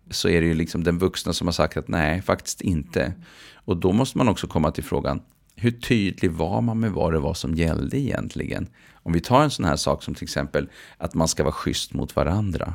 så 0.10 0.30
är 0.30 0.42
det 0.42 0.48
ju 0.48 0.54
liksom 0.54 0.84
den 0.84 0.98
vuxna 0.98 1.34
som 1.34 1.48
har 1.48 1.52
sagt 1.52 1.78
att 1.78 1.88
nej, 1.88 2.22
faktiskt 2.22 2.62
inte. 2.62 3.14
Och 3.54 3.78
då 3.78 3.92
måste 3.92 4.18
man 4.18 4.30
också 4.30 4.48
komma 4.48 4.72
till 4.72 4.84
frågan, 4.84 5.22
hur 5.64 5.72
tydlig 5.72 6.32
var 6.32 6.62
man 6.62 6.80
med 6.80 6.92
vad 6.92 7.14
det 7.14 7.20
var 7.20 7.34
som 7.34 7.56
gällde 7.56 8.00
egentligen? 8.00 8.68
Om 8.94 9.14
vi 9.14 9.20
tar 9.20 9.44
en 9.44 9.52
sån 9.52 9.66
här 9.66 9.76
sak 9.76 10.04
som 10.04 10.16
till 10.16 10.24
exempel 10.24 10.70
att 10.98 11.14
man 11.14 11.28
ska 11.28 11.44
vara 11.44 11.54
schysst 11.54 11.94
mot 11.94 12.16
varandra. 12.16 12.74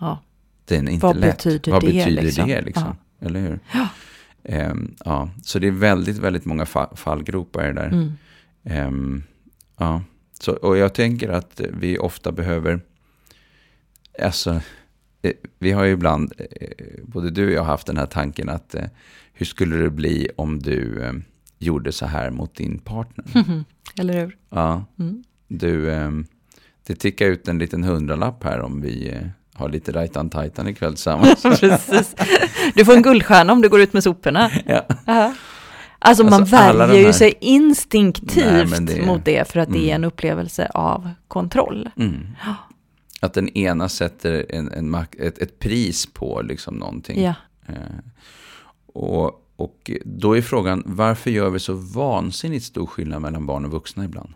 Ja. 0.00 0.22
Den 0.64 0.88
är 0.88 0.92
inte 0.92 1.06
vad 1.06 1.16
lätt. 1.16 1.36
Betyder 1.36 1.72
vad 1.72 1.82
det, 1.82 1.86
betyder 1.86 2.22
liksom? 2.22 2.48
det? 2.48 2.60
Liksom? 2.60 2.96
Ja. 3.18 3.26
Eller 3.26 3.40
hur? 3.40 3.58
Ja. 3.72 3.88
Um, 4.70 4.94
ja. 5.04 5.30
Så 5.42 5.58
det 5.58 5.66
är 5.66 5.72
väldigt, 5.72 6.18
väldigt 6.18 6.44
många 6.44 6.66
fa 6.66 6.96
fallgropar 6.96 7.72
där. 7.72 7.86
Mm. 7.86 8.88
Um, 8.88 9.22
ja. 9.78 10.02
Så, 10.40 10.52
och 10.52 10.76
jag 10.76 10.94
tänker 10.94 11.28
att 11.28 11.60
vi 11.72 11.98
ofta 11.98 12.32
behöver, 12.32 12.80
alltså, 14.22 14.60
eh, 15.22 15.32
vi 15.58 15.72
har 15.72 15.84
ju 15.84 15.92
ibland, 15.92 16.32
eh, 16.38 16.86
både 17.02 17.30
du 17.30 17.46
och 17.46 17.52
jag 17.52 17.60
har 17.60 17.66
haft 17.66 17.86
den 17.86 17.96
här 17.96 18.06
tanken 18.06 18.48
att 18.48 18.74
eh, 18.74 18.84
hur 19.32 19.46
skulle 19.46 19.76
det 19.76 19.90
bli 19.90 20.28
om 20.36 20.58
du 20.58 21.02
gjorde 21.60 21.92
så 21.92 22.06
här 22.06 22.30
mot 22.30 22.54
din 22.54 22.78
partner? 22.78 23.24
Eller 23.98 24.20
hur? 24.20 24.36
Ja. 24.48 24.84
Mm. 24.98 25.24
Du, 25.48 25.92
ehm, 25.94 26.26
det 26.86 26.94
tickar 26.94 27.26
ut 27.26 27.48
en 27.48 27.58
liten 27.58 27.84
hundralapp 27.84 28.44
här 28.44 28.60
om 28.60 28.80
vi 28.80 29.08
eh, 29.08 29.26
har 29.54 29.68
lite 29.68 29.92
rajtan 29.92 30.30
tajtan 30.30 30.68
ikväll 30.68 30.94
tillsammans. 30.94 31.42
Precis. 31.60 32.14
Du 32.74 32.84
får 32.84 32.96
en 32.96 33.02
guldstjärna 33.02 33.52
om 33.52 33.62
du 33.62 33.68
går 33.68 33.80
ut 33.80 33.92
med 33.92 34.02
soporna. 34.02 34.50
Ja. 34.66 34.84
Alltså, 36.02 36.22
alltså 36.22 36.24
man 36.24 36.40
alltså, 36.40 36.56
värjer 36.56 36.86
här... 36.86 37.06
ju 37.06 37.12
sig 37.12 37.34
instinktivt 37.40 38.70
Nej, 38.70 38.80
det... 38.80 39.06
mot 39.06 39.24
det 39.24 39.52
för 39.52 39.60
att 39.60 39.68
mm. 39.68 39.80
det 39.80 39.86
är 39.86 39.94
mm. 39.94 40.02
en 40.02 40.04
upplevelse 40.04 40.70
av 40.74 41.10
kontroll. 41.28 41.90
Mm. 41.96 42.26
Att 43.20 43.34
den 43.34 43.48
ena 43.48 43.88
sätter 43.88 44.46
en, 44.48 44.72
en 44.72 44.94
ett, 44.94 45.38
ett, 45.38 45.58
pris 45.58 46.06
på 46.06 46.42
liksom 46.42 46.74
någonting. 46.74 47.22
Ja. 47.22 47.34
Eh, 47.66 47.74
och, 48.92 49.49
och 49.60 49.90
då 50.04 50.36
är 50.36 50.42
frågan, 50.42 50.82
varför 50.86 51.30
gör 51.30 51.50
vi 51.50 51.58
så 51.58 51.74
vansinnigt 51.74 52.64
stor 52.64 52.86
skillnad 52.86 53.22
mellan 53.22 53.46
barn 53.46 53.64
och 53.64 53.70
vuxna 53.70 54.04
ibland? 54.04 54.28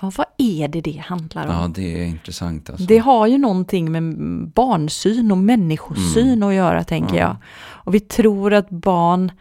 Ja, 0.00 0.12
vad 0.16 0.26
är 0.38 0.68
det 0.68 0.80
det 0.80 1.02
handlar 1.04 1.46
om? 1.46 1.52
Ja, 1.52 1.70
det 1.74 2.02
är 2.02 2.04
intressant. 2.04 2.70
Alltså. 2.70 2.84
Det 2.84 2.98
har 2.98 3.26
ju 3.26 3.38
någonting 3.38 3.92
med 3.92 4.16
barnsyn 4.48 5.32
och 5.32 5.38
människosyn 5.38 6.32
mm. 6.32 6.48
att 6.48 6.54
göra, 6.54 6.84
tänker 6.84 7.16
ja. 7.16 7.20
jag. 7.20 7.36
Och 7.64 7.94
vi 7.94 8.00
tror 8.00 8.52
att 8.52 8.70
barn... 8.70 9.32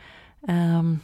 Um, 0.48 1.00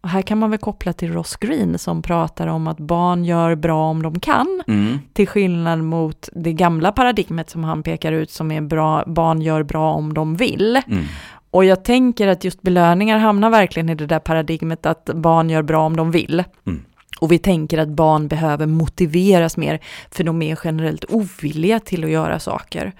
och 0.00 0.08
här 0.08 0.22
kan 0.22 0.38
man 0.38 0.50
väl 0.50 0.58
koppla 0.58 0.92
till 0.92 1.12
Ross 1.12 1.36
Green 1.36 1.78
som 1.78 2.02
pratar 2.02 2.46
om 2.46 2.66
att 2.66 2.78
barn 2.78 3.24
gör 3.24 3.54
bra 3.54 3.90
om 3.90 4.02
de 4.02 4.20
kan. 4.20 4.62
Mm. 4.66 4.98
Till 5.12 5.28
skillnad 5.28 5.78
mot 5.78 6.28
det 6.32 6.52
gamla 6.52 6.92
paradigmet 6.92 7.50
som 7.50 7.64
han 7.64 7.82
pekar 7.82 8.12
ut 8.12 8.30
som 8.30 8.50
är 8.50 8.60
bra, 8.60 9.04
barn 9.06 9.42
gör 9.42 9.62
bra 9.62 9.92
om 9.92 10.14
de 10.14 10.36
vill. 10.36 10.82
Mm. 10.86 11.04
Och 11.50 11.64
jag 11.64 11.84
tänker 11.84 12.28
att 12.28 12.44
just 12.44 12.62
belöningar 12.62 13.18
hamnar 13.18 13.50
verkligen 13.50 13.88
i 13.88 13.94
det 13.94 14.06
där 14.06 14.18
paradigmet 14.18 14.86
att 14.86 15.04
barn 15.14 15.50
gör 15.50 15.62
bra 15.62 15.86
om 15.86 15.96
de 15.96 16.10
vill. 16.10 16.44
Mm. 16.66 16.84
Och 17.20 17.32
vi 17.32 17.38
tänker 17.38 17.78
att 17.78 17.88
barn 17.88 18.28
behöver 18.28 18.66
motiveras 18.66 19.56
mer, 19.56 19.80
för 20.10 20.24
de 20.24 20.42
är 20.42 20.58
generellt 20.64 21.04
ovilliga 21.08 21.80
till 21.80 22.04
att 22.04 22.10
göra 22.10 22.38
saker. 22.38 22.92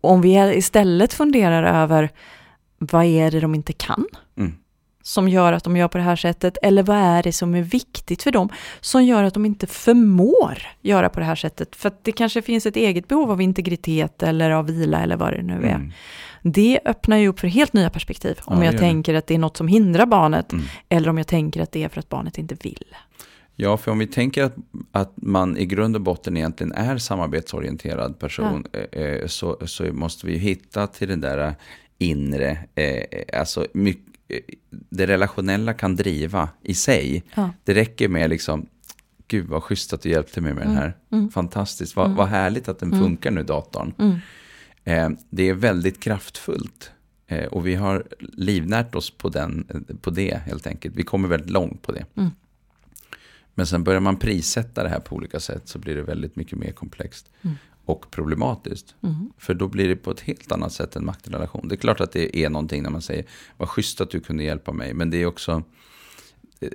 Och 0.00 0.10
om 0.10 0.20
vi 0.20 0.54
istället 0.54 1.12
funderar 1.12 1.82
över 1.82 2.10
vad 2.78 3.04
är 3.04 3.30
det 3.30 3.40
de 3.40 3.54
inte 3.54 3.72
kan? 3.72 4.06
Mm. 4.38 4.52
Som 5.02 5.28
gör 5.28 5.52
att 5.52 5.64
de 5.64 5.76
gör 5.76 5.88
på 5.88 5.98
det 5.98 6.04
här 6.04 6.16
sättet, 6.16 6.58
eller 6.62 6.82
vad 6.82 6.96
är 6.96 7.22
det 7.22 7.32
som 7.32 7.54
är 7.54 7.62
viktigt 7.62 8.22
för 8.22 8.30
dem 8.30 8.48
som 8.80 9.04
gör 9.04 9.22
att 9.24 9.34
de 9.34 9.46
inte 9.46 9.66
förmår 9.66 10.58
göra 10.80 11.08
på 11.08 11.20
det 11.20 11.26
här 11.26 11.34
sättet? 11.34 11.76
För 11.76 11.88
att 11.88 12.04
det 12.04 12.12
kanske 12.12 12.42
finns 12.42 12.66
ett 12.66 12.76
eget 12.76 13.08
behov 13.08 13.30
av 13.30 13.40
integritet 13.40 14.22
eller 14.22 14.50
av 14.50 14.66
vila 14.66 15.02
eller 15.02 15.16
vad 15.16 15.32
det 15.32 15.42
nu 15.42 15.54
är. 15.54 15.74
Mm. 15.74 15.92
Det 16.46 16.80
öppnar 16.84 17.16
ju 17.16 17.28
upp 17.28 17.40
för 17.40 17.48
helt 17.48 17.72
nya 17.72 17.90
perspektiv. 17.90 18.38
Om 18.44 18.58
ja, 18.58 18.64
jag 18.64 18.78
tänker 18.78 19.14
att 19.14 19.26
det 19.26 19.34
är 19.34 19.38
något 19.38 19.56
som 19.56 19.68
hindrar 19.68 20.06
barnet, 20.06 20.52
mm. 20.52 20.64
eller 20.88 21.08
om 21.08 21.18
jag 21.18 21.26
tänker 21.26 21.62
att 21.62 21.72
det 21.72 21.84
är 21.84 21.88
för 21.88 22.00
att 22.00 22.08
barnet 22.08 22.38
inte 22.38 22.56
vill. 22.62 22.84
Ja, 23.56 23.76
för 23.76 23.90
om 23.90 23.98
vi 23.98 24.06
tänker 24.06 24.44
att, 24.44 24.54
att 24.92 25.12
man 25.16 25.56
i 25.56 25.66
grund 25.66 25.96
och 25.96 26.02
botten 26.02 26.36
egentligen 26.36 26.72
är 26.72 26.98
samarbetsorienterad 26.98 28.18
person 28.18 28.66
ja. 28.72 28.78
Eh, 28.78 29.02
eh, 29.02 29.26
så, 29.26 29.58
så 29.64 29.92
måste 29.92 30.26
vi 30.26 30.38
hitta 30.38 30.86
till 30.86 31.08
den 31.08 31.20
där 31.20 31.54
inre, 31.98 32.58
eh, 32.74 33.38
alltså 33.40 33.66
mycket, 33.72 34.04
det 34.68 35.06
relationella 35.06 35.74
kan 35.74 35.96
driva 35.96 36.48
i 36.62 36.74
sig. 36.74 37.22
Ja. 37.34 37.50
Det 37.64 37.74
räcker 37.74 38.08
med 38.08 38.30
liksom, 38.30 38.66
gud 39.28 39.46
vad 39.48 39.62
schysst 39.62 39.92
att 39.92 40.02
du 40.02 40.08
hjälpte 40.08 40.40
mig 40.40 40.54
med 40.54 40.62
mm. 40.62 40.74
den 40.74 40.82
här. 40.82 40.96
Mm. 41.12 41.30
Fantastiskt, 41.30 41.96
vad, 41.96 42.06
mm. 42.06 42.16
vad 42.16 42.28
härligt 42.28 42.68
att 42.68 42.78
den 42.78 42.92
mm. 42.92 43.04
funkar 43.04 43.30
nu, 43.30 43.42
datorn. 43.42 44.20
Eh, 44.84 45.10
det 45.30 45.48
är 45.48 45.54
väldigt 45.54 46.02
kraftfullt. 46.02 46.90
Eh, 47.26 47.46
och 47.46 47.66
vi 47.66 47.74
har 47.74 48.06
livnärt 48.18 48.94
oss 48.94 49.10
på, 49.10 49.28
den, 49.28 49.84
på 50.00 50.10
det 50.10 50.34
helt 50.34 50.66
enkelt. 50.66 50.96
Vi 50.96 51.02
kommer 51.02 51.28
väldigt 51.28 51.50
långt 51.50 51.82
på 51.82 51.92
det. 51.92 52.06
Mm. 52.14 52.30
Men 53.54 53.66
sen 53.66 53.84
börjar 53.84 54.00
man 54.00 54.16
prissätta 54.16 54.82
det 54.82 54.88
här 54.88 55.00
på 55.00 55.16
olika 55.16 55.40
sätt 55.40 55.68
så 55.68 55.78
blir 55.78 55.96
det 55.96 56.02
väldigt 56.02 56.36
mycket 56.36 56.58
mer 56.58 56.72
komplext. 56.72 57.30
Mm. 57.42 57.56
Och 57.84 58.10
problematiskt. 58.10 58.94
Mm. 59.02 59.32
För 59.38 59.54
då 59.54 59.68
blir 59.68 59.88
det 59.88 59.96
på 59.96 60.10
ett 60.10 60.20
helt 60.20 60.52
annat 60.52 60.72
sätt 60.72 60.96
en 60.96 61.04
maktrelation. 61.04 61.68
Det 61.68 61.74
är 61.74 61.76
klart 61.76 62.00
att 62.00 62.12
det 62.12 62.38
är 62.38 62.50
någonting 62.50 62.82
när 62.82 62.90
man 62.90 63.02
säger 63.02 63.24
vad 63.56 63.68
schysst 63.68 64.00
att 64.00 64.10
du 64.10 64.20
kunde 64.20 64.44
hjälpa 64.44 64.72
mig. 64.72 64.94
Men 64.94 65.10
det 65.10 65.16
är 65.16 65.26
också 65.26 65.62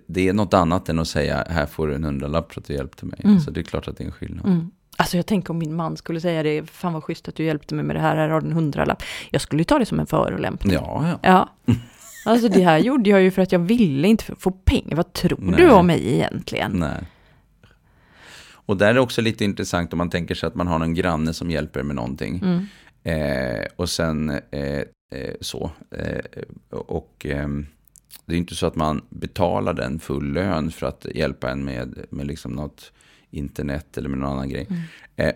det 0.08 0.28
är 0.28 0.34
något 0.34 0.54
annat 0.54 0.90
än 0.90 1.00
att 1.00 1.08
säga 1.08 1.46
här 1.50 1.66
får 1.66 1.88
du 1.88 1.96
en 1.96 2.04
hundralapp 2.04 2.54
för 2.54 2.62
att 2.62 2.68
du 2.68 2.74
hjälpte 2.74 3.06
mig. 3.06 3.22
Mm. 3.24 3.40
Så 3.40 3.52
det 3.52 3.60
är 3.60 3.64
klart 3.64 3.88
att 3.88 3.98
det 3.98 4.04
är 4.04 4.06
en 4.06 4.12
skillnad. 4.12 4.46
Mm. 4.46 4.72
Alltså 4.98 5.18
jag 5.18 5.26
tänker 5.26 5.52
om 5.52 5.58
min 5.58 5.76
man 5.76 5.98
skulle 5.98 6.22
säga 6.22 6.44
det, 6.44 6.70
fan 6.70 6.94
vad 6.94 7.04
schysst 7.04 7.28
att 7.28 7.36
du 7.36 7.44
hjälpte 7.44 7.76
mig 7.76 7.86
med 7.86 7.96
det 7.96 8.00
här, 8.00 8.16
här 8.16 8.30
har 8.30 8.42
du 8.42 8.48
en 8.48 8.54
hundralapp. 8.54 9.04
Jag 9.32 9.42
skulle 9.42 9.64
ta 9.64 9.80
det 9.80 9.86
som 9.86 10.00
en 10.00 10.08
förolämpning. 10.08 10.74
Ja, 10.74 11.20
ja. 11.24 11.50
ja. 11.66 11.76
Alltså 12.26 12.50
det 12.50 12.64
här 12.64 12.78
gjorde 12.78 13.10
jag 13.10 13.22
ju 13.22 13.32
för 13.32 13.42
att 13.42 13.52
jag 13.52 13.60
ville 13.60 14.08
inte 14.08 14.36
få 14.40 14.52
pengar. 14.52 14.96
Vad 14.96 15.14
tror 15.14 15.38
Nej. 15.42 15.56
du 15.58 15.70
om 15.70 15.88
mig 15.88 16.14
egentligen? 16.14 16.72
Nej. 16.72 17.04
Och 18.52 18.78
där 18.78 18.90
är 18.90 18.94
det 18.94 19.00
också 19.00 19.22
lite 19.22 19.44
intressant 19.46 19.94
om 19.94 19.98
man 19.98 20.10
tänker 20.10 20.36
sig 20.36 20.48
att 20.48 20.56
man 20.56 20.68
har 20.68 20.80
någon 20.80 20.94
granne 20.94 21.34
som 21.34 21.52
hjälper 21.52 21.84
med 21.84 21.96
någonting. 21.96 22.38
Mm. 22.44 22.68
Eh, 23.04 23.66
och 23.76 23.90
sen 23.90 24.30
eh, 24.30 24.84
Eh, 25.12 25.34
så. 25.42 25.72
Eh, 25.92 26.44
och 26.70 27.26
ehm, 27.30 27.66
det 28.26 28.34
är 28.34 28.38
inte 28.38 28.56
så 28.56 28.66
att 28.66 28.76
man 28.76 29.02
betalar 29.10 29.74
den 29.74 30.00
full 30.00 30.34
lön 30.34 30.72
för 30.72 30.88
att 30.88 31.06
hjälpa 31.16 31.52
en 31.52 31.66
med, 31.66 32.06
med 32.10 32.28
liksom 32.28 32.52
något 32.52 32.92
internet 33.32 33.98
eller 33.98 34.10
med 34.10 34.20
någon 34.20 34.32
annan 34.32 34.50
grej. 34.50 34.68
Mm. 34.70 34.82
Eh, 35.16 35.32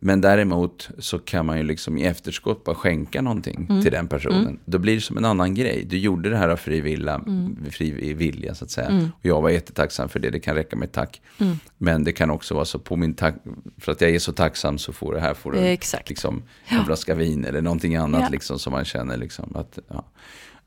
men 0.00 0.20
däremot 0.20 0.88
så 0.98 1.18
kan 1.18 1.46
man 1.46 1.56
ju 1.58 1.62
liksom 1.62 1.98
i 1.98 2.04
efterskott 2.04 2.64
bara 2.64 2.74
skänka 2.74 3.22
någonting 3.22 3.66
Mm. 3.70 3.82
till 3.82 3.92
den 3.92 4.08
personen. 4.08 4.40
Mm. 4.40 4.58
Då 4.64 4.78
blir 4.78 4.94
det 4.94 5.00
som 5.00 5.16
en 5.16 5.24
annan 5.24 5.54
grej. 5.54 5.84
Du 5.90 5.98
gjorde 5.98 6.30
det 6.30 6.36
här 6.36 6.48
av 6.48 6.56
fri 6.56 6.80
vilja, 6.80 7.14
Mm. 7.14 7.56
fri 7.70 8.14
vilja 8.14 8.54
så 8.54 8.64
att 8.64 8.70
säga. 8.70 8.86
Mm. 8.88 9.04
Och 9.04 9.26
jag 9.26 9.42
var 9.42 9.50
jättetacksam 9.50 10.08
för 10.08 10.18
det, 10.20 10.30
det 10.30 10.40
kan 10.40 10.54
räcka 10.54 10.76
med 10.76 10.92
tack. 10.92 11.20
Mm. 11.38 11.56
Men 11.78 12.04
det 12.04 12.12
kan 12.12 12.30
också 12.30 12.54
vara 12.54 12.64
så 12.64 12.78
på 12.78 12.96
min 12.96 13.14
tack, 13.14 13.34
för 13.78 13.92
att 13.92 14.00
jag 14.00 14.10
är 14.10 14.18
så 14.18 14.32
tacksam 14.32 14.78
så 14.78 14.92
får 14.92 15.14
det 15.14 15.20
här 15.20 15.34
får 15.34 15.52
du 15.52 15.58
Exakt. 15.58 16.08
liksom 16.08 16.42
en 16.68 16.84
flaska 16.84 17.14
vin 17.14 17.44
eller 17.44 17.60
någonting 17.62 17.96
annat 17.96 18.20
Ja. 18.22 18.28
liksom 18.28 18.58
som 18.58 18.72
man 18.72 18.84
känner 18.84 19.16
liksom 19.16 19.56
att, 19.56 19.78
ja. 19.88 20.04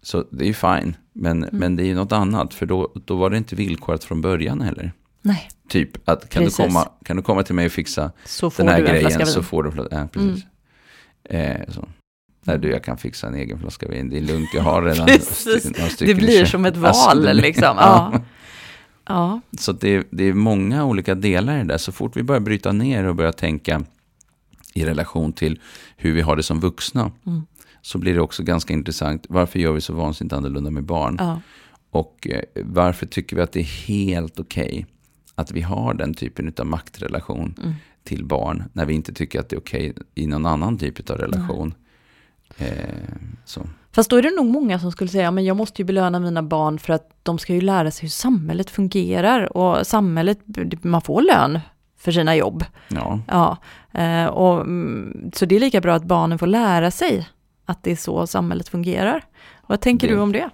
Så 0.02 0.26
det 0.32 0.44
är 0.44 0.48
ju 0.48 0.54
fine, 0.54 0.96
men, 1.14 1.44
Mm. 1.44 1.50
men 1.60 1.76
det 1.76 1.84
är 1.84 1.88
ju 1.88 1.96
något 1.96 2.12
annat, 2.12 2.54
för 2.54 2.66
då, 2.66 2.92
då 3.06 3.16
var 3.16 3.30
det 3.30 3.38
inte 3.38 3.56
villkorat 3.56 4.04
från 4.04 4.22
början 4.22 4.62
heller. 4.62 4.92
Nej, 5.22 5.50
Typ 5.70 6.10
att 6.10 6.30
kan 6.30 6.44
du, 6.44 6.50
komma, 6.52 6.88
kan 7.06 7.16
du 7.18 7.24
komma 7.24 7.44
till 7.44 7.56
mig 7.56 7.66
och 7.66 7.72
fixa 7.72 8.12
den 8.58 8.68
här 8.68 8.82
grejen 8.82 9.18
vin. 9.18 9.28
så 9.28 9.44
får 9.44 9.64
du 9.64 9.70
en 9.70 9.76
flaska, 9.76 9.96
ja, 9.96 10.08
precis. 10.12 10.46
Eh, 11.24 11.70
så. 11.70 11.88
Nej 12.44 12.60
du, 12.60 12.72
jag 12.72 12.84
kan 12.84 12.98
fixa 12.98 13.28
en 13.28 13.36
egen 13.36 13.60
flaska 13.60 13.88
vin, 13.88 14.10
det 14.10 14.18
är 14.18 14.22
lugnt, 14.22 14.50
jag 14.54 14.62
har 14.64 14.82
redan 14.82 14.98
några 15.06 15.14
Det 15.14 15.22
stycken 15.92 16.10
i 16.10 16.16
blir 16.16 16.46
som 16.46 16.66
ett 16.66 16.78
Alltså, 16.84 17.08
val 17.08 17.22
det 17.24 17.34
liksom. 17.34 17.64
Ja. 17.78 18.22
Ja. 19.06 19.42
Så 19.60 19.72
det, 19.72 19.96
är- 19.96 20.04
det 20.12 20.24
är 20.24 20.34
många 20.34 20.86
olika 20.86 21.16
delar 21.16 21.56
i 21.56 21.58
det 21.58 21.64
där. 21.64 21.78
Så 21.78 21.92
fort 21.92 22.18
vi 22.18 22.24
börjar 22.24 22.40
bryta 22.40 22.72
ner 22.72 23.04
och 23.04 23.16
börjar 23.16 23.32
tänka 23.32 23.84
i 24.74 24.86
relation 24.86 25.34
till 25.34 25.60
hur 25.98 26.14
vi 26.14 26.22
har 26.22 26.36
det 26.36 26.44
som 26.44 26.60
vuxna. 26.60 27.12
Mm. 27.26 27.42
Så 27.82 27.98
blir 27.98 28.14
det 28.14 28.22
också 28.22 28.44
ganska 28.44 28.74
intressant. 28.74 29.26
Varför 29.30 29.60
gör 29.60 29.72
vi 29.74 29.82
så 29.82 29.94
vansinnigt 29.94 30.34
annorlunda 30.34 30.72
med 30.72 30.84
barn? 30.84 31.16
Ja. 31.20 31.42
Och 31.92 32.28
eh, 32.32 32.42
varför 32.64 33.06
tycker 33.06 33.36
vi 33.36 33.42
att 33.42 33.52
det 33.52 33.60
är 33.60 33.88
helt 33.88 34.40
okej 34.40 34.86
att 35.42 35.52
vi 35.52 35.62
har 35.62 35.94
den 35.94 36.14
typen 36.14 36.54
av 36.60 36.66
maktrelation 36.66 37.56
Mm. 37.64 37.74
till 38.04 38.26
barn. 38.26 38.64
När 38.74 38.86
vi 38.86 38.94
inte 38.94 39.14
tycker 39.14 39.40
att 39.40 39.50
det 39.50 39.56
är 39.56 39.60
okej 39.60 39.94
i 40.16 40.28
någon 40.28 40.46
annan 40.46 40.78
typ 40.78 41.10
av 41.10 41.18
relation. 41.18 41.74
Eh, 42.58 42.68
så. 43.46 43.62
Fast 43.92 44.10
då 44.10 44.16
är 44.16 44.22
det 44.22 44.36
nog 44.36 44.46
många 44.46 44.80
som 44.80 44.92
skulle 44.92 45.10
säga, 45.10 45.32
men 45.32 45.46
jag 45.46 45.58
måste 45.58 45.82
ju 45.82 45.86
belöna 45.86 46.20
mina 46.20 46.44
barn 46.44 46.80
för 46.80 46.94
att 46.94 47.10
de 47.24 47.38
ska 47.40 47.54
ju 47.54 47.62
lära 47.62 47.92
sig 47.92 48.02
hur 48.02 48.10
samhället 48.10 48.70
fungerar 48.70 49.58
och 49.58 49.88
samhället, 49.88 50.40
man 50.82 51.02
får 51.02 51.22
lön 51.22 51.60
för 51.98 52.12
sina 52.12 52.36
jobb. 52.36 52.64
Ja, 52.88 53.20
Ja, 53.28 53.58
eh, 54.02 54.26
och, 54.26 54.62
mm, 54.62 55.32
så 55.34 55.46
det 55.46 55.56
är 55.56 55.60
lika 55.60 55.82
bra 55.82 55.96
att 55.96 56.04
barnen 56.06 56.40
får 56.40 56.48
lära 56.48 56.92
sig 56.92 57.30
att 57.66 57.84
det 57.84 57.92
är 57.92 57.96
så 57.96 58.28
samhället 58.28 58.70
fungerar. 58.70 59.24
Vad 59.68 59.82
tänker 59.82 60.08
Det- 60.08 60.14
du 60.14 60.20
om 60.20 60.32
det? 60.32 60.50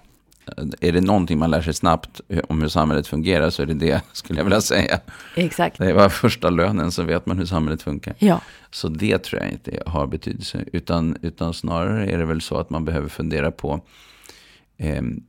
Är 0.80 0.92
det 0.92 1.00
någonting 1.00 1.38
man 1.38 1.50
lär 1.50 1.62
sig 1.62 1.74
snabbt 1.74 2.20
eh, 2.28 2.40
om 2.48 2.60
hur 2.62 2.68
samhället 2.68 3.06
fungerar 3.06 3.50
så 3.50 3.62
är 3.62 3.66
det 3.66 3.74
det, 3.74 4.02
skulle 4.12 4.38
jag 4.40 4.44
vilja 4.44 4.60
säga. 4.60 5.00
Exakt. 5.36 5.78
Det 5.78 5.92
var 5.92 6.08
första 6.08 6.50
lönen 6.50 6.92
så 6.92 7.02
vet 7.02 7.26
man 7.26 7.38
hur 7.38 7.46
samhället 7.46 7.82
funkar. 7.82 8.14
Ja, 8.18 8.40
Så 8.70 8.88
det 8.88 9.18
tror 9.18 9.42
jag 9.42 9.50
inte 9.52 9.82
har 9.86 10.06
betydelse. 10.06 10.64
Utan, 10.72 11.16
utan 11.22 11.54
snarare 11.54 12.06
är 12.10 12.18
det 12.18 12.24
väl 12.24 12.40
så 12.40 12.56
att 12.56 12.70
man 12.70 12.84
behöver 12.84 13.08
fundera 13.08 13.50
på, 13.50 13.80
ehm, 14.78 15.22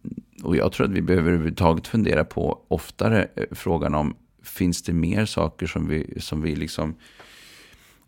och 0.44 0.56
jag 0.56 0.72
tror 0.72 0.86
att 0.88 0.94
vi 0.94 1.02
behöver 1.02 1.30
överhuvudtaget 1.30 1.88
fundera 1.88 2.24
på 2.26 2.60
oftare 2.68 3.28
eh, 3.36 3.44
frågan 3.52 3.96
om, 3.96 4.16
finns 4.44 4.82
det 4.84 4.94
mer 4.94 5.26
saker 5.26 5.68
som 5.68 5.88
vi, 5.88 6.14
som 6.20 6.42
vi 6.42 6.56
liksom 6.56 6.96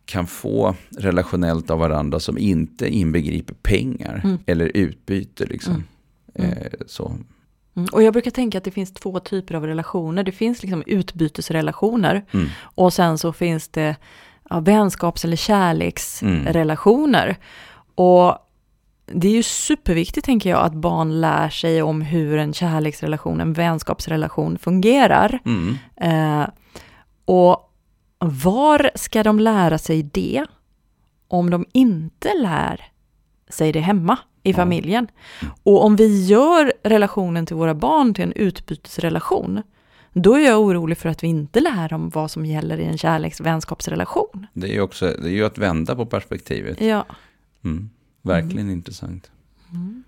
kan 0.06 0.28
få 0.28 0.76
relationellt 0.98 1.70
av 1.70 1.80
varandra 1.80 2.20
som 2.20 2.38
inte 2.38 2.88
inbegriper 2.88 3.54
pengar 3.54 4.22
Mm. 4.24 4.38
eller 4.46 4.72
utbyte. 4.78 5.46
Liksom. 5.46 5.74
Mm. 5.74 5.84
Mm. 6.36 6.52
Eh, 6.52 6.72
så. 6.88 7.08
Mm, 7.76 7.88
och 7.92 8.04
jag 8.04 8.14
brukar 8.14 8.32
tänka 8.32 8.58
att 8.58 8.64
det 8.64 8.72
finns 8.72 8.94
två 8.94 9.20
typer 9.20 9.56
av 9.56 9.66
relationer. 9.66 10.24
Det 10.24 10.32
finns 10.32 10.62
liksom 10.62 10.84
utbytesrelationer 10.86 12.26
Mm. 12.32 12.48
och 12.62 12.94
sen 12.94 13.18
så 13.18 13.34
finns 13.34 13.68
det 13.68 13.96
ja, 14.50 14.60
vänskaps 14.60 15.26
eller 15.26 15.38
kärleksrelationer. 15.38 17.38
Och 17.96 18.38
det 19.06 19.28
är 19.28 19.32
ju 19.32 19.44
superviktigt 19.44 20.26
tänker 20.26 20.50
jag 20.50 20.62
att 20.62 20.74
barn 20.74 21.22
lär 21.22 21.50
sig 21.50 21.82
om 21.82 22.02
hur 22.02 22.38
en 22.38 22.54
kärleksrelation, 22.54 23.42
en 23.42 23.54
vänskapsrelation 23.54 24.58
fungerar. 24.58 25.40
Mm. 25.46 25.78
Eh, 26.02 26.50
och 27.26 27.72
var 28.20 28.92
ska 28.96 29.24
de 29.24 29.40
lära 29.40 29.78
sig 29.78 30.04
det 30.04 30.46
om 31.28 31.50
de 31.50 31.66
inte 31.74 32.34
lär 32.34 32.92
sig 33.50 33.72
det 33.72 33.80
hemma 33.80 34.18
i 34.44 34.50
Ja. 34.52 34.56
familjen? 34.56 35.08
Och 35.64 35.86
om 35.86 35.96
vi 35.96 36.26
gör 36.26 36.74
relationen 36.84 37.46
till 37.46 37.56
våra 37.56 37.74
barn 37.74 38.14
till 38.14 38.24
en 38.24 38.32
utbytesrelation, 38.34 39.62
då 40.14 40.36
är 40.36 40.40
jag 40.46 40.60
orolig 40.60 40.98
för 40.98 41.10
att 41.10 41.24
vi 41.24 41.28
inte 41.28 41.60
lär 41.60 41.90
dem 41.90 42.10
vad 42.10 42.32
som 42.32 42.46
gäller 42.46 42.78
i 42.78 42.86
en 42.86 42.98
kärleksvänskapsrelation. 42.98 44.48
Det 44.54 44.68
är 44.68 44.74
ju 44.74 44.82
också 44.82 45.06
det 45.06 45.28
är 45.30 45.34
ju 45.34 45.46
att 45.46 45.58
vända 45.58 45.96
på 45.96 46.06
perspektivet. 46.06 46.82
Ja. 46.82 47.06
Mm. 47.64 47.90
Verkligen 48.22 48.70
intressant. 48.70 49.32
Mm. 49.72 50.04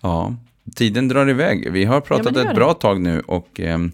Ja, 0.00 0.34
tiden 0.74 1.08
drar 1.08 1.28
iväg. 1.30 1.72
Vi 1.72 1.84
har 1.84 2.00
pratat 2.00 2.34
det 2.34 2.40
gör 2.40 2.46
ett 2.46 2.54
det. 2.54 2.54
bra 2.54 2.74
tag 2.74 3.00
nu 3.00 3.20
och 3.20 3.60
ehm, 3.60 3.92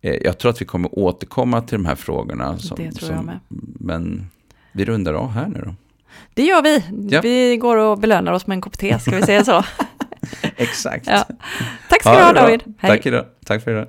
eh, 0.00 0.14
jag 0.14 0.38
tror 0.38 0.50
att 0.50 0.60
vi 0.60 0.64
kommer 0.64 0.98
återkomma 0.98 1.60
till 1.62 1.78
de 1.78 1.86
här 1.86 1.94
frågorna. 1.94 2.58
Som, 2.58 2.76
Det 2.76 2.92
tror 2.92 3.06
som, 3.08 3.16
jag 3.16 3.24
med. 3.24 3.38
Men 3.80 4.26
vi 4.72 4.84
rundar 4.84 5.14
av 5.14 5.30
här 5.30 5.46
nu 5.48 5.62
då. 5.66 5.74
Det 6.34 6.42
gör 6.42 6.62
vi. 6.62 6.84
Ja. 7.10 7.20
Vi 7.20 7.56
går 7.56 7.76
och 7.76 7.98
belönar 7.98 8.32
oss 8.32 8.46
med 8.46 8.54
en 8.54 8.60
kopp 8.60 8.78
te, 8.78 8.98
ska 8.98 9.16
vi 9.16 9.22
säga 9.22 9.44
så? 9.44 9.64
Exakt. 10.56 11.06
Ja. 11.06 11.24
Tack 11.88 12.00
ska 12.00 12.16
du 12.16 12.22
ha. 12.22 12.32
David. 12.32 12.62
Hej. 12.78 12.90
Tack, 12.90 13.06
idag. 13.06 13.24
Tack 13.46 13.64
för 13.64 13.70
idag. 13.70 13.86